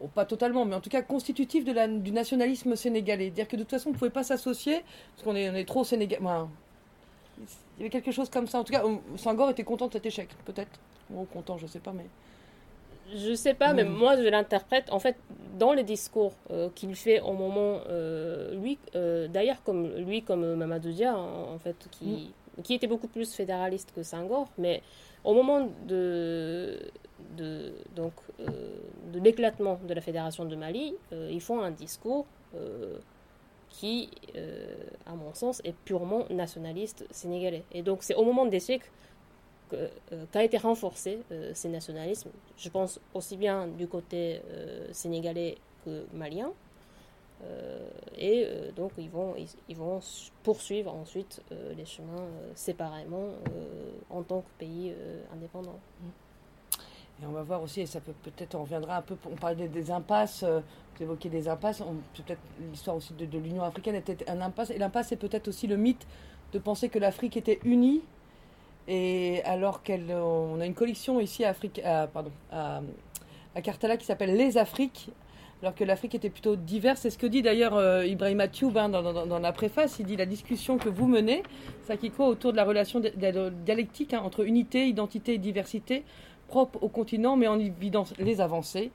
oh, 0.00 0.08
pas 0.08 0.24
totalement, 0.24 0.64
mais 0.64 0.74
en 0.74 0.80
tout 0.80 0.90
cas 0.90 1.02
constitutif 1.02 1.64
du 1.64 2.12
nationalisme 2.12 2.74
sénégalais. 2.74 3.30
Dire 3.30 3.46
que 3.46 3.56
de 3.56 3.62
toute 3.62 3.70
façon, 3.70 3.90
on 3.90 3.92
ne 3.92 3.98
pouvait 3.98 4.10
pas 4.10 4.24
s'associer, 4.24 4.82
parce 5.14 5.24
qu'on 5.24 5.36
est, 5.36 5.50
on 5.50 5.54
est 5.54 5.66
trop 5.66 5.84
sénégalais. 5.84 6.22
Il 7.38 7.44
y 7.78 7.82
avait 7.82 7.90
quelque 7.90 8.12
chose 8.12 8.28
comme 8.28 8.46
ça. 8.46 8.58
En 8.60 8.64
tout 8.64 8.72
cas, 8.72 8.84
Senghor 9.16 9.50
était 9.50 9.64
content 9.64 9.88
de 9.88 9.92
cet 9.92 10.06
échec, 10.06 10.28
peut-être. 10.44 10.78
Ou 11.10 11.24
content, 11.24 11.58
je 11.58 11.66
sais 11.66 11.80
pas, 11.80 11.92
mais. 11.92 12.06
Je 13.14 13.34
sais 13.34 13.52
pas, 13.52 13.74
mais 13.74 13.84
moi 13.84 14.16
je 14.16 14.22
l'interprète 14.22 14.90
en 14.90 14.98
fait 14.98 15.16
dans 15.58 15.72
les 15.72 15.82
discours 15.82 16.32
euh, 16.50 16.70
qu'il 16.74 16.94
fait 16.94 17.20
au 17.20 17.32
moment, 17.32 17.80
euh, 17.88 18.54
lui, 18.54 18.78
euh, 18.94 19.28
d'ailleurs 19.28 19.62
comme 19.64 19.96
lui 19.96 20.22
comme 20.22 20.54
Mamadou 20.54 20.92
Dia 20.92 21.14
en, 21.14 21.58
fait, 21.58 21.76
qui, 21.90 22.32
mm. 22.58 22.62
qui 22.62 22.74
était 22.74 22.86
beaucoup 22.86 23.08
plus 23.08 23.34
fédéraliste 23.34 23.92
que 23.94 24.02
Senghor, 24.02 24.48
mais 24.56 24.82
au 25.24 25.34
moment 25.34 25.68
de, 25.86 26.78
de 27.36 27.72
donc 27.94 28.14
de 28.38 29.18
l'éclatement 29.18 29.78
de 29.86 29.92
la 29.92 30.00
fédération 30.00 30.44
de 30.46 30.56
Mali, 30.56 30.94
ils 31.10 31.40
font 31.40 31.60
un 31.60 31.70
discours 31.70 32.24
qui, 33.72 34.10
euh, 34.36 34.66
à 35.06 35.14
mon 35.14 35.32
sens, 35.34 35.60
est 35.64 35.74
purement 35.84 36.24
nationaliste 36.30 37.06
sénégalais. 37.10 37.64
Et 37.72 37.82
donc 37.82 38.02
c'est 38.02 38.14
au 38.14 38.24
moment 38.24 38.46
d'échec 38.46 38.82
euh, 39.72 39.88
qu'a 40.30 40.44
été 40.44 40.58
renforcé 40.58 41.20
euh, 41.32 41.52
ces 41.54 41.70
nationalismes, 41.70 42.30
je 42.58 42.68
pense 42.68 43.00
aussi 43.14 43.36
bien 43.36 43.66
du 43.66 43.88
côté 43.88 44.40
sénégalais 44.92 45.56
que 45.84 46.04
malien. 46.12 46.52
et 48.16 48.46
donc 48.76 48.92
ils 48.98 49.10
vont, 49.10 49.34
ils, 49.68 49.76
vont 49.76 49.98
poursuivre 50.44 50.92
ensuite 50.94 51.42
les 51.78 51.86
chemins 51.86 52.28
séparément 52.54 53.28
en 54.10 54.22
tant 54.22 54.42
que 54.42 54.52
pays 54.58 54.94
indépendant. 55.34 55.80
Mmh. 56.00 56.31
Et 57.22 57.26
on 57.26 57.32
va 57.32 57.42
voir 57.42 57.62
aussi, 57.62 57.82
et 57.82 57.86
ça 57.86 58.00
peut 58.00 58.14
peut-être, 58.22 58.56
on 58.56 58.62
reviendra 58.62 58.96
un 58.96 59.02
peu, 59.02 59.16
on 59.30 59.36
parlait 59.36 59.68
des, 59.68 59.90
impasses, 59.92 60.42
euh, 60.42 60.60
vous 60.96 61.04
évoquez 61.04 61.28
des 61.28 61.48
impasses, 61.48 61.82
peut-être 62.14 62.40
l'histoire 62.70 62.96
aussi 62.96 63.14
de, 63.14 63.38
l'Union 63.38 63.62
africaine 63.62 63.94
était 63.94 64.28
un 64.28 64.40
impasse, 64.40 64.70
et 64.70 64.78
l'impasse 64.78 65.08
c'est 65.08 65.16
peut-être 65.16 65.46
aussi 65.46 65.68
le 65.68 65.76
mythe 65.76 66.04
de 66.52 66.58
penser 66.58 66.88
que 66.88 66.98
l'Afrique 66.98 67.36
était 67.36 67.60
unie, 67.64 68.02
et 68.88 69.40
alors 69.44 69.84
qu'on 69.84 70.60
a 70.60 70.66
une 70.66 70.74
collection 70.74 71.20
ici 71.20 71.44
à, 71.44 71.50
Afrique, 71.50 71.80
pardon, 72.12 72.32
à, 72.50 72.82
Cartala 73.62 73.96
qui 73.96 74.06
s'appelle 74.06 74.36
Les 74.36 74.58
Afriques, 74.58 75.10
alors 75.62 75.76
que 75.76 75.84
l'Afrique 75.84 76.16
était 76.16 76.30
plutôt 76.30 76.56
diverse. 76.56 77.00
C'est 77.02 77.10
ce 77.10 77.18
que 77.18 77.26
dit 77.26 77.40
d'ailleurs 77.40 77.76
euh, 77.76 78.04
Ibrahim 78.04 78.40
Atioub 78.40 78.76
hein, 78.76 78.88
dans, 78.88 79.38
la 79.38 79.52
préface. 79.52 80.00
Il 80.00 80.06
dit 80.06 80.16
la 80.16 80.26
discussion 80.26 80.76
que 80.76 80.88
vous 80.88 81.06
menez, 81.06 81.44
ça 81.86 81.96
qui 81.96 82.10
croit 82.10 82.26
autour 82.26 82.50
de 82.50 82.56
la 82.56 82.64
relation 82.64 83.00
dialectique 83.00 84.12
hein, 84.12 84.22
entre 84.24 84.44
unité, 84.44 84.88
identité 84.88 85.34
et 85.34 85.38
diversité, 85.38 86.02
propre 86.52 86.82
au 86.82 86.90
continent, 86.90 87.34
mais 87.34 87.48
en 87.48 87.58
évidence 87.58 88.12
les 88.18 88.42
avancées, 88.42 88.90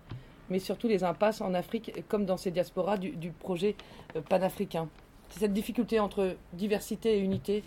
mais 0.52 0.60
surtout 0.60 0.88
les 0.88 1.04
impasses 1.04 1.42
en 1.42 1.56
Afrique, 1.56 1.92
comme 2.08 2.24
dans 2.24 2.38
ces 2.38 2.52
diasporas 2.52 2.98
du, 2.98 3.32
projet 3.32 3.76
euh, 4.16 4.22
panafricain. 4.22 4.88
C'est 5.30 5.40
cette 5.40 5.54
difficulté 5.54 6.00
entre 6.00 6.38
diversité 6.54 7.18
et 7.18 7.20
unité 7.20 7.64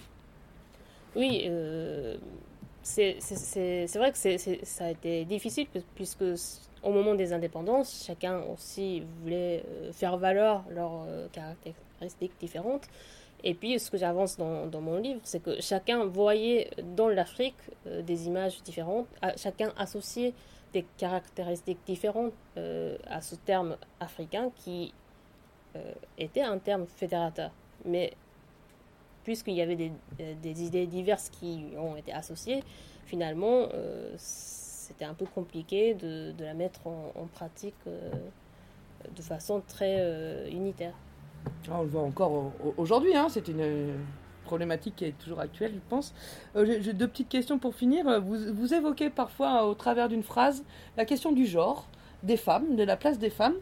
Oui, 1.16 1.43
euh, 1.47 2.16
c'est 2.82 3.18
vrai 3.97 4.12
que 4.12 4.18
ça 4.62 4.84
a 4.84 4.91
été 4.91 5.24
difficile 5.24 5.66
puisque 5.97 6.24
au 6.84 6.93
moment 6.93 7.16
des 7.16 7.32
indépendances, 7.32 8.05
chacun 8.07 8.43
aussi 8.55 9.03
voulait 9.20 9.64
euh, 9.68 9.93
faire 9.93 10.16
valoir 10.18 10.64
leurs 10.70 11.05
caractéristiques 11.32 12.32
différentes. 12.38 12.88
Et 13.43 13.55
puis, 13.55 13.78
ce 13.78 13.91
que 13.91 13.97
j'avance 13.97 14.36
dans, 14.36 14.80
mon 14.80 14.99
livre, 14.99 15.20
c'est 15.24 15.43
que 15.43 15.61
chacun 15.61 16.05
voyait 16.05 16.70
dans 16.97 17.09
l'Afrique 17.09 17.57
euh, 17.86 18.03
des 18.03 18.26
images 18.26 18.62
différentes, 18.62 19.07
chacun 19.36 19.72
associait 19.76 20.34
des 20.72 20.84
caractéristiques 20.99 21.80
différentes 21.84 22.32
à 23.09 23.20
ce 23.20 23.34
terme 23.34 23.76
africain 23.99 24.53
qui 24.55 24.95
était 26.16 26.43
un 26.43 26.59
terme 26.59 26.86
fédérateur. 26.86 27.51
Mais 27.84 28.12
puisqu'il 29.24 29.55
y 29.55 29.62
avait 29.62 29.74
des, 29.74 30.62
idées 30.62 30.86
diverses 30.86 31.28
qui 31.28 31.64
ont 31.76 31.97
été 31.97 32.12
associées, 32.12 32.62
finalement, 33.05 33.66
c'était 34.91 35.05
un 35.05 35.14
peu 35.14 35.26
compliqué 35.26 35.95
de, 35.95 36.34
la 36.41 36.53
mettre 36.53 36.88
en, 36.88 37.26
pratique 37.32 37.76
euh, 37.86 38.11
de 39.14 39.22
façon 39.22 39.62
très 39.66 39.99
euh, 40.01 40.51
unitaire. 40.51 40.95
Ah, 41.68 41.78
on 41.78 41.82
le 41.82 41.88
voit 41.88 42.03
encore 42.03 42.53
aujourd'hui, 42.76 43.16
hein, 43.16 43.28
c'est 43.28 43.49
une 43.49 43.95
problématique 44.45 44.97
qui 44.97 45.05
est 45.05 45.18
toujours 45.18 45.41
actuelle, 45.41 45.72
je 45.74 45.80
pense. 45.88 46.14
Euh, 46.57 46.78
j'ai 46.80 46.93
deux 46.93 47.07
petites 47.07 47.28
questions 47.28 47.59
pour 47.59 47.74
finir. 47.74 48.20
Vous, 48.20 48.74
évoquez 48.74 49.11
parfois, 49.11 49.66
au 49.66 49.74
travers 49.74 50.09
d'une 50.09 50.22
phrase, 50.22 50.64
la 50.97 51.05
question 51.05 51.32
du 51.32 51.47
genre, 51.47 51.86
des 52.22 52.36
femmes, 52.36 52.76
de 52.76 52.82
la 52.82 52.97
place 52.97 53.18
des 53.18 53.30
femmes. 53.30 53.57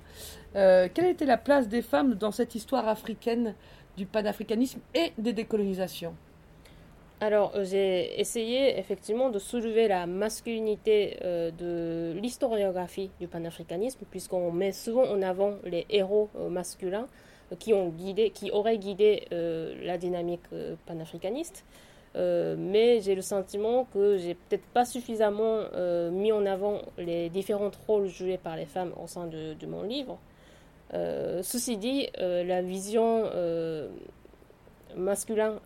quelle 0.55 1.07
était 1.07 1.26
la 1.26 1.37
place 1.37 1.68
des 1.68 1.83
femmes 1.83 2.14
dans 2.14 2.33
cette 2.33 2.55
histoire 2.55 2.89
africaine 2.89 3.55
du 3.97 4.07
panafricanisme 4.07 4.81
et 4.95 5.12
des 5.18 5.33
décolonisations? 5.33 6.14
Alors, 7.20 7.53
euh, 7.57 7.64
j'ai 7.64 8.20
essayé 8.20 8.79
effectivement 8.79 9.31
de 9.31 9.41
soulever 9.41 9.89
la 9.89 10.07
masculinité 10.07 11.16
euh, 11.24 11.51
de 11.51 12.16
l'historiographie 12.20 13.11
du 13.18 13.26
panafricanisme, 13.26 14.05
puisqu'on 14.09 14.53
met 14.53 14.70
souvent 14.70 15.03
en 15.03 15.20
avant 15.22 15.55
les 15.64 15.85
héros 15.91 16.31
euh, 16.37 16.49
masculins 16.49 17.09
qui, 17.59 17.72
ont 17.72 17.88
guidé, 17.88 18.30
qui 18.30 18.51
auraient 18.51 18.78
guidé 18.78 19.26
la 19.30 19.99
dynamique 19.99 20.42
panafricaniste. 20.86 21.64
mais 22.14 23.01
j'ai 23.01 23.14
le 23.14 23.22
sentiment 23.22 23.86
que 23.92 24.18
j'ai 24.18 24.34
peut-être 24.34 24.66
pas 24.74 24.84
suffisamment 24.84 25.62
mis 26.11 26.32
en 26.32 26.44
avant 26.46 26.82
les 26.99 27.28
différents 27.30 27.70
rôles 27.86 28.09
joués 28.09 28.38
par 28.38 28.57
les 28.57 28.66
femmes 28.66 28.92
au 29.03 29.07
sein 29.07 29.26
de, 29.26 29.66
mon 29.66 29.82
livre. 29.82 30.18
ceci 30.92 31.76
dit, 31.76 32.09
la 32.18 32.62
vision 32.62 33.24
masculine 34.96 35.59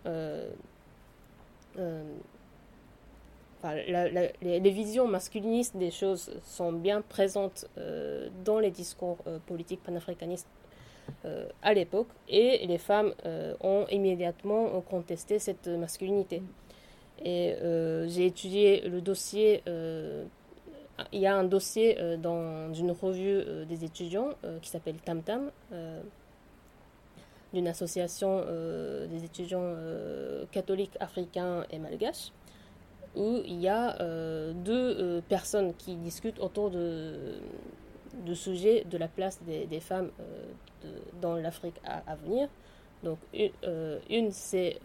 euh, 1.79 2.03
les, 4.41 4.69
visions 4.71 5.07
masculinistes 5.07 5.77
des 5.77 5.91
choses 5.91 6.31
sont 6.43 6.73
bien 6.73 7.01
présentes 7.01 7.65
euh, 7.77 8.27
dans 8.43 8.59
les 8.59 8.71
discours 8.71 9.17
euh, 9.25 9.39
politiques 9.45 9.81
panafricanistes 9.81 10.47
à 11.61 11.73
l'époque 11.73 12.07
et 12.27 12.65
les 12.67 12.77
femmes 12.77 13.13
ont 13.61 13.85
immédiatement 13.89 14.81
contesté 14.81 15.39
cette 15.39 15.67
masculinité. 15.67 16.41
Et 17.23 17.55
j'ai 18.07 18.25
étudié 18.25 18.81
le 18.81 19.01
dossier, 19.01 19.63
il 19.67 21.19
y 21.19 21.27
a 21.27 21.35
un 21.35 21.43
dossier 21.45 21.97
dans 22.17 22.73
une 22.73 22.91
revue 22.91 23.65
des 23.67 23.85
étudiants 23.85 24.29
qui 24.61 24.69
s'appelle 24.69 24.97
Tam 24.97 25.21
Tam 25.21 25.51
d'une 27.53 27.67
association 27.67 28.43
euh, 28.47 29.07
des 29.07 29.23
étudiants 29.23 29.61
euh, 29.61 30.43
catholiques 30.51 30.97
africains 30.99 31.65
et 31.69 31.77
malgaches, 31.77 32.31
où 33.15 33.41
il 33.45 33.61
y 33.61 33.67
a 33.67 34.01
euh, 34.01 34.53
deux 34.53 35.21
personnes 35.29 35.73
qui 35.75 35.95
discutent 35.95 36.39
autour 36.39 36.71
de, 36.71 37.35
de 38.25 38.33
sujet 38.33 38.83
de 38.89 38.97
la 38.97 39.07
place 39.07 39.39
des, 39.43 39.79
femmes 39.79 40.11
dans 41.21 41.35
l'Afrique 41.35 41.75
à, 41.85 42.15
venir. 42.15 42.47
Donc 43.03 43.17
une, 43.33 43.51
une 44.09 44.31
c'est 44.31 44.79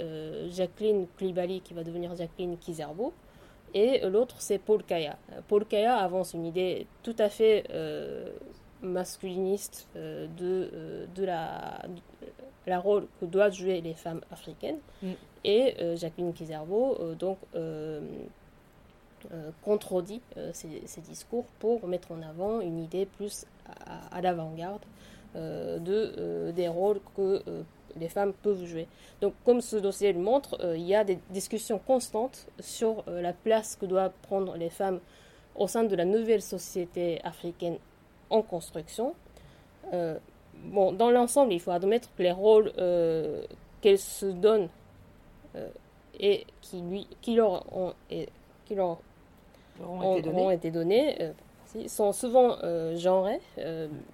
Jacqueline 0.50 1.06
Klibali 1.16 1.60
qui 1.60 1.74
va 1.74 1.84
devenir 1.84 2.14
Jacqueline 2.16 2.56
Kizerbo, 2.56 3.12
et 3.74 4.00
l'autre 4.08 4.36
c'est 4.38 4.58
Paul 4.58 4.82
Kaya. 4.82 5.18
Paul 5.46 5.64
Kaya 5.66 5.96
avance 5.96 6.34
une 6.34 6.46
idée 6.46 6.86
tout 7.02 7.16
à 7.18 7.28
fait 7.28 7.64
masculiniste 8.80 9.88
de, 9.94 11.06
de 11.14 11.24
la 11.24 11.82
la 12.68 12.78
rôle 12.78 13.06
que 13.20 13.24
doivent 13.24 13.52
jouer 13.54 13.80
les 13.80 13.94
femmes 13.94 14.20
africaines. 14.30 14.78
Mm. 15.02 15.12
Et 15.44 15.74
euh, 15.80 15.96
Jacqueline 15.96 16.32
Kizerbo 16.32 16.96
euh, 17.00 17.14
donc 17.14 17.38
euh, 17.54 18.00
contredit 19.62 20.20
ces, 20.52 21.00
discours 21.00 21.44
pour 21.58 21.86
mettre 21.86 22.12
en 22.12 22.22
avant 22.22 22.60
une 22.60 22.78
idée 22.78 23.06
plus 23.06 23.46
à, 24.10 24.20
l'avant-garde 24.20 24.80
de, 25.34 26.50
des 26.52 26.68
rôles 26.68 27.00
que 27.16 27.42
les 27.96 28.08
femmes 28.08 28.32
peuvent 28.32 28.64
jouer. 28.64 28.86
Donc, 29.20 29.34
comme 29.44 29.60
ce 29.60 29.76
dossier 29.76 30.12
le 30.12 30.20
montre, 30.20 30.58
il 30.74 30.86
y 30.86 30.94
a 30.94 31.04
des 31.04 31.18
discussions 31.30 31.78
constantes 31.78 32.46
sur 32.60 33.04
la 33.06 33.32
place 33.32 33.76
que 33.76 33.86
doivent 33.86 34.12
prendre 34.22 34.56
les 34.56 34.70
femmes 34.70 35.00
au 35.54 35.66
sein 35.66 35.84
de 35.84 35.96
la 35.96 36.04
nouvelle 36.04 36.42
société 36.42 37.20
africaine 37.24 37.78
en 38.30 38.42
construction 38.42 39.14
bon, 40.64 40.92
dans 40.92 41.10
l'ensemble, 41.10 41.52
il 41.52 41.60
faut 41.60 41.70
admettre 41.70 42.08
que 42.16 42.22
les 42.22 42.32
rôles 42.32 42.72
euh, 42.78 43.42
qu'elles 43.80 43.98
se 43.98 44.26
donnent 44.26 44.68
euh, 45.56 45.68
et 46.18 46.46
qui, 46.60 46.80
lui, 46.80 47.06
leur 47.28 47.64
ont, 47.76 47.94
et, 48.10 48.28
qui 48.66 48.74
leur 48.74 48.98
ont, 49.86 50.50
été 50.50 50.70
donnés, 50.70 51.16
euh, 51.22 51.32
sont 51.86 52.12
souvent 52.12 52.56
genrés, 52.96 53.40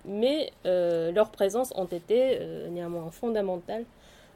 mais 0.04 0.52
leur 0.64 1.30
présence 1.30 1.72
ont 1.76 1.86
été 1.86 2.38
néanmoins 2.70 3.10
fondamentale 3.10 3.84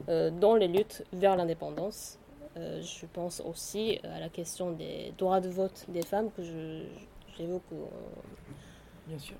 dans 0.07 0.55
les 0.55 0.67
luttes 0.67 1.03
vers 1.11 1.35
l'indépendance. 1.35 2.17
je 2.55 3.05
pense 3.13 3.41
aussi 3.41 3.99
à 4.03 4.19
la 4.19 4.29
question 4.29 4.71
des 4.71 5.13
droits 5.17 5.41
de 5.41 5.49
vote 5.49 5.85
des 5.89 6.03
femmes 6.03 6.29
que 6.35 6.41
j'évoque. 7.37 7.63
Bien 9.07 9.19
sûr 9.19 9.35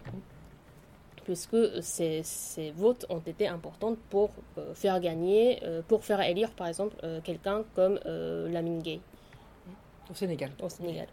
puisque 1.29 1.83
ces, 1.83 2.23
ces, 2.23 2.71
votes 2.71 3.05
ont 3.07 3.19
été 3.19 3.47
importants 3.47 3.95
pour 4.09 4.31
euh, 4.57 4.73
faire 4.73 4.99
gagner, 4.99 5.59
euh, 5.63 5.83
pour 5.87 6.03
faire 6.03 6.21
élire 6.21 6.49
par 6.49 6.65
exemple 6.65 6.95
euh, 7.03 7.21
quelqu'un 7.23 7.63
comme 7.75 7.99
Lamine 8.51 8.81
Gay. 8.81 8.99
Au 10.09 10.15
Sénégal. 10.15 10.49
Au 10.59 10.69
Sénégal. 10.69 11.05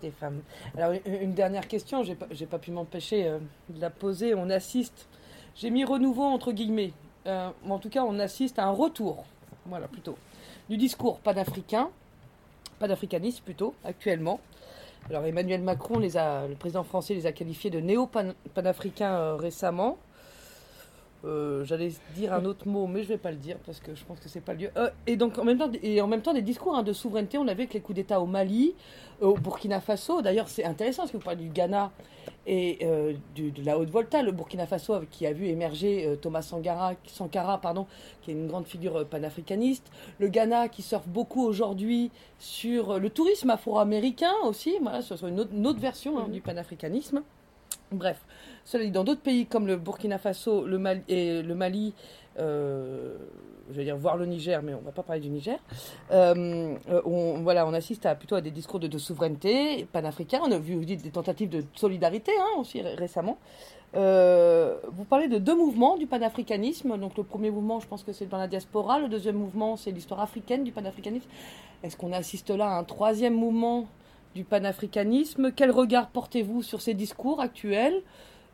Des 0.00 0.10
femmes. 0.10 0.40
Alors 0.76 0.92
une, 1.04 1.34
dernière 1.34 1.66
question, 1.66 2.02
j'ai 2.02 2.14
pas, 2.14 2.26
pas 2.50 2.58
pu 2.58 2.70
m'empêcher 2.70 3.24
de 3.68 3.80
la 3.80 3.90
poser. 3.90 4.34
On 4.34 4.48
assiste, 4.50 5.08
j'ai 5.56 5.70
mis 5.70 5.84
renouveau 5.84 6.22
entre 6.22 6.52
guillemets, 6.52 6.92
en 7.26 7.78
tout 7.78 7.88
cas 7.88 8.02
on 8.04 8.18
assiste 8.18 8.58
à 8.58 8.66
un 8.66 8.70
retour, 8.70 9.24
voilà 9.66 9.88
plutôt, 9.88 10.16
du 10.68 10.76
discours 10.76 11.18
panafricain, 11.18 11.90
panafricaniste 12.78 13.42
plutôt, 13.42 13.74
actuellement, 13.84 14.40
alors 15.08 15.24
Emmanuel 15.24 15.62
Macron, 15.62 15.98
le 15.98 16.54
président 16.54 16.84
français, 16.84 17.14
les 17.14 17.26
a 17.26 17.32
qualifiés 17.32 17.70
de 17.70 17.80
néo-panafricains 17.80 19.12
euh, 19.12 19.34
récemment. 19.34 19.98
Euh, 21.24 21.64
j'allais 21.64 21.92
dire 22.14 22.32
un 22.32 22.44
autre 22.46 22.66
mot, 22.66 22.86
mais 22.86 23.00
je 23.02 23.08
ne 23.08 23.14
vais 23.14 23.18
pas 23.18 23.30
le 23.30 23.36
dire 23.36 23.58
parce 23.66 23.78
que 23.80 23.94
je 23.94 24.04
pense 24.04 24.18
que 24.20 24.28
c'est 24.28 24.40
pas 24.40 24.54
le 24.54 24.60
lieu. 24.60 24.70
Euh, 24.76 24.88
et 25.06 25.16
donc 25.16 25.38
en 25.38 25.44
même 25.44 25.58
temps, 25.58 25.70
et 25.82 26.00
en 26.00 26.06
même 26.06 26.22
temps 26.22 26.32
des 26.32 26.42
discours 26.42 26.74
hein, 26.74 26.82
de 26.82 26.92
souveraineté. 26.92 27.36
On 27.36 27.42
avait 27.42 27.52
avec 27.60 27.74
les 27.74 27.80
coups 27.80 27.96
d'État 27.96 28.20
au 28.20 28.26
Mali, 28.26 28.74
au 29.20 29.34
Burkina 29.34 29.80
Faso. 29.80 30.22
D'ailleurs, 30.22 30.48
c'est 30.48 30.64
intéressant 30.64 31.02
parce 31.02 31.12
que 31.12 31.18
vous 31.18 31.22
parlez 31.22 31.44
du 31.44 31.50
Ghana 31.50 31.90
et 32.46 32.78
de 33.36 33.64
la 33.64 33.78
Haute-Volta, 33.78 34.22
le 34.22 34.32
Burkina 34.32 34.66
Faso 34.66 34.94
qui 35.10 35.26
a 35.26 35.32
vu 35.32 35.46
émerger 35.46 36.18
Thomas 36.22 36.42
Sankara, 36.42 36.94
Sankara, 37.06 37.60
pardon, 37.60 37.86
qui 38.22 38.30
est 38.30 38.34
une 38.34 38.46
grande 38.46 38.66
figure 38.66 39.06
panafricaniste. 39.06 39.90
Le 40.18 40.28
Ghana 40.28 40.68
qui 40.68 40.82
surfe 40.82 41.06
beaucoup 41.06 41.44
aujourd'hui 41.44 42.10
sur 42.38 42.98
le 42.98 43.10
tourisme 43.10 43.50
afro-américain 43.50 44.32
aussi. 44.44 44.74
Voilà, 44.80 45.02
ce 45.02 45.16
soit 45.16 45.28
une 45.28 45.40
autre, 45.40 45.80
version 45.80 46.18
hein, 46.18 46.26
mm-hmm. 46.26 46.32
du 46.32 46.40
panafricanisme. 46.40 47.22
Bref, 47.92 48.24
cela 48.64 48.84
dit, 48.84 48.90
dans 48.90 49.04
d'autres 49.04 49.22
pays 49.22 49.46
comme 49.46 49.66
le 49.66 49.76
Burkina 49.76 50.18
Faso 50.18 50.66
le 50.66 50.78
Mali, 50.78 51.02
et 51.08 51.42
le 51.42 51.54
Mali, 51.54 51.94
euh, 52.38 53.16
je 53.70 53.76
vais 53.76 53.84
dire 53.84 53.96
voir 53.96 54.16
le 54.16 54.26
Niger, 54.26 54.62
mais 54.62 54.74
on 54.74 54.80
ne 54.80 54.84
va 54.84 54.92
pas 54.92 55.02
parler 55.02 55.20
du 55.20 55.30
Niger, 55.30 55.58
euh, 56.10 56.76
on, 57.04 57.40
voilà, 57.42 57.66
on 57.66 57.72
assiste 57.72 58.06
à, 58.06 58.14
plutôt 58.14 58.34
à 58.36 58.40
des 58.40 58.50
discours 58.50 58.80
de, 58.80 58.98
souveraineté 58.98 59.86
panafricain. 59.92 60.40
On 60.44 60.52
a 60.52 60.58
vu 60.58 60.84
des 60.84 60.96
tentatives 61.10 61.48
de 61.48 61.64
solidarité 61.74 62.32
hein, 62.38 62.58
aussi 62.60 62.80
récemment. 62.82 63.38
Euh, 63.96 64.76
vous 64.92 65.04
parlez 65.04 65.26
de 65.26 65.38
deux 65.38 65.56
mouvements 65.56 65.96
du 65.96 66.06
panafricanisme. 66.06 66.96
Donc 66.98 67.16
le 67.16 67.24
premier 67.24 67.50
mouvement, 67.50 67.80
je 67.80 67.86
pense 67.86 68.02
que 68.02 68.12
c'est 68.12 68.26
dans 68.26 68.38
la 68.38 68.46
diaspora. 68.48 68.98
Le 69.00 69.08
deuxième 69.08 69.36
mouvement, 69.36 69.76
c'est 69.76 69.90
l'histoire 69.90 70.20
africaine 70.20 70.64
du 70.64 70.72
panafricanisme. 70.72 71.28
Est-ce 71.82 71.96
qu'on 71.96 72.12
assiste 72.12 72.50
là 72.50 72.68
à 72.68 72.78
un 72.78 72.84
troisième 72.84 73.34
mouvement 73.34 73.88
du 74.34 74.44
panafricanisme? 74.44 75.52
Quel 75.52 75.70
regard 75.70 76.08
portez-vous 76.08 76.62
sur 76.62 76.80
ces 76.80 76.94
discours 76.94 77.40
actuels, 77.40 78.02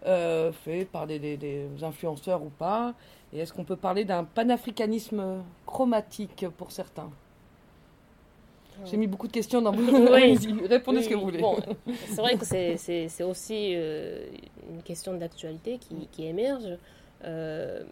euh, 0.07 0.53
faits 0.53 0.89
par 0.91 1.07
des, 1.07 1.67
influenceurs 1.83 2.43
ou 2.43 2.51
pas. 2.51 2.95
Et 3.33 3.41
est-ce 3.41 3.53
qu'on 3.53 3.65
peut 3.65 3.77
parler 3.77 4.05
d'un 4.05 4.25
panafricanisme 4.25 5.43
chromatique 5.67 6.47
pour 6.57 6.71
certains? 6.73 7.11
J'ai 8.85 8.97
mis 8.99 9.07
beaucoup 9.07 9.27
de 9.27 9.33
questions 9.33 9.63
dans 9.63 9.73
vos... 9.77 10.13
Oui. 10.13 10.39
Répondez 10.69 11.03
ce 11.03 11.09
que 11.09 11.15
vous 11.15 11.23
voulez. 11.23 11.39
bon, 11.41 11.57
c'est 12.09 12.21
vrai 12.21 12.37
que 12.37 12.45
c'est- 12.53 12.77
c'est 12.77 13.09
c'est 13.09 13.25
aussi 13.25 13.73
euh, 13.75 14.27
une 14.71 14.83
question 14.83 15.15
d'actualité 15.17 15.79
qui, 15.79 16.09
qui 16.13 16.27
émerge. 16.27 16.77
Euh, 17.25 17.83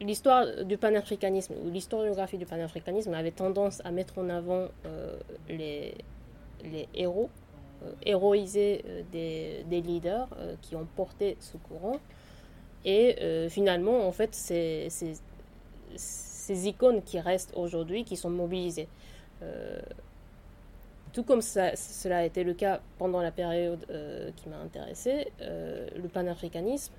L'histoire 0.00 0.64
du 0.64 0.76
panafricanisme 0.78 1.54
ou 1.64 1.70
l'historiographie 1.70 2.38
du 2.38 2.46
panafricanisme 2.46 3.12
avait 3.14 3.32
tendance 3.32 3.82
à 3.84 3.90
mettre 3.90 4.16
en 4.18 4.28
avant 4.28 4.68
euh, 4.86 5.16
les, 5.48 5.92
les 6.62 6.86
héros, 6.94 7.28
euh, 7.28 7.47
héroïser 8.04 8.84
euh, 8.86 9.02
des, 9.12 9.80
leaders 9.80 10.28
euh, 10.38 10.54
qui 10.62 10.76
ont 10.76 10.86
porté 10.96 11.36
ce 11.40 11.56
courant. 11.56 11.98
Et 12.84 13.16
euh, 13.20 13.48
finalement, 13.48 14.06
en 14.06 14.12
fait, 14.12 14.34
c'est 14.34 14.88
ces 15.96 16.68
icônes 16.68 17.02
qui 17.02 17.18
restent 17.18 17.52
aujourd'hui, 17.56 18.04
qui 18.04 18.16
sont 18.16 18.30
mobilisées. 18.30 18.88
Euh, 19.42 19.80
tout 21.12 21.22
comme 21.22 21.40
cela 21.42 22.18
a 22.18 22.24
été 22.24 22.44
le 22.44 22.54
cas 22.54 22.80
pendant 22.98 23.20
la 23.20 23.30
période 23.30 23.84
euh, 23.90 24.30
qui 24.36 24.48
m'a 24.48 24.58
intéressée, 24.58 25.32
euh, 25.40 25.88
le 25.96 26.08
panafricanisme, 26.08 26.92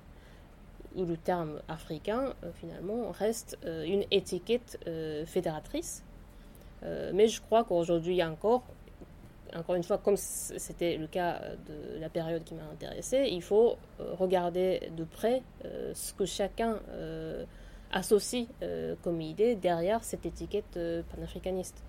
ou 0.96 1.04
le 1.04 1.16
terme 1.16 1.60
africain, 1.68 2.34
euh, 2.42 2.50
finalement, 2.54 3.10
reste 3.12 3.56
euh, 3.64 3.84
une 3.84 4.04
étiquette 4.10 4.78
euh, 4.86 5.24
fédératrice. 5.24 6.04
Euh, 6.82 7.12
mais 7.14 7.28
je 7.28 7.40
crois 7.40 7.64
qu'aujourd'hui 7.64 8.22
encore, 8.22 8.62
encore 9.56 9.74
une 9.74 9.82
fois, 9.82 9.98
comme 9.98 10.16
c'était 10.16 10.96
le 10.96 11.06
cas 11.06 11.40
euh, 11.42 11.56
de 11.96 12.00
la 12.00 12.08
période 12.08 12.44
qui 12.44 12.54
m'a 12.54 12.64
intéressée, 12.72 13.28
il 13.30 13.42
faut 13.42 13.76
euh, 14.00 14.14
regarder 14.14 14.90
de 14.96 15.04
près 15.04 15.42
euh, 15.64 15.92
ce 15.94 16.12
que 16.12 16.24
chacun 16.24 16.78
associe 17.92 18.46
comme 19.02 19.20
idée 19.20 19.56
derrière 19.56 20.04
cette 20.04 20.24
étiquette 20.24 20.78
panafricaniste. 21.10 21.82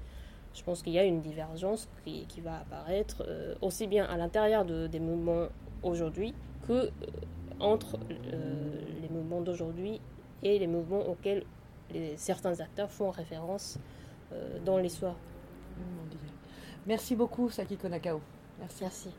Je 0.56 0.64
pense 0.64 0.82
qu'il 0.82 0.94
y 0.94 1.00
a 1.00 1.04
une 1.04 1.22
divergence 1.22 1.88
qui, 2.04 2.42
va 2.44 2.62
apparaître 2.62 3.24
aussi 3.62 3.86
bien 3.86 4.06
à 4.06 4.18
l'intérieur 4.18 4.66
de- 4.66 4.88
des 4.88 5.00
mouvements 5.00 5.48
aujourd'hui 5.84 6.34
que 6.68 6.90
entre 7.60 8.00
les 9.02 9.10
mouvements 9.10 9.42
d'aujourd'hui 9.42 10.02
et 10.42 10.58
les 10.58 10.66
mouvements 10.66 11.08
auxquels 11.08 11.44
certains 12.16 12.60
acteurs 12.62 12.90
font 12.90 13.12
référence 13.12 13.78
dans 14.66 14.80
l'histoire. 14.80 15.16
Merci 16.86 17.16
beaucoup, 17.16 17.50
Saki 17.50 17.78
Konakao. 17.78 18.22
Merci. 18.60 18.84
Merci. 18.84 19.10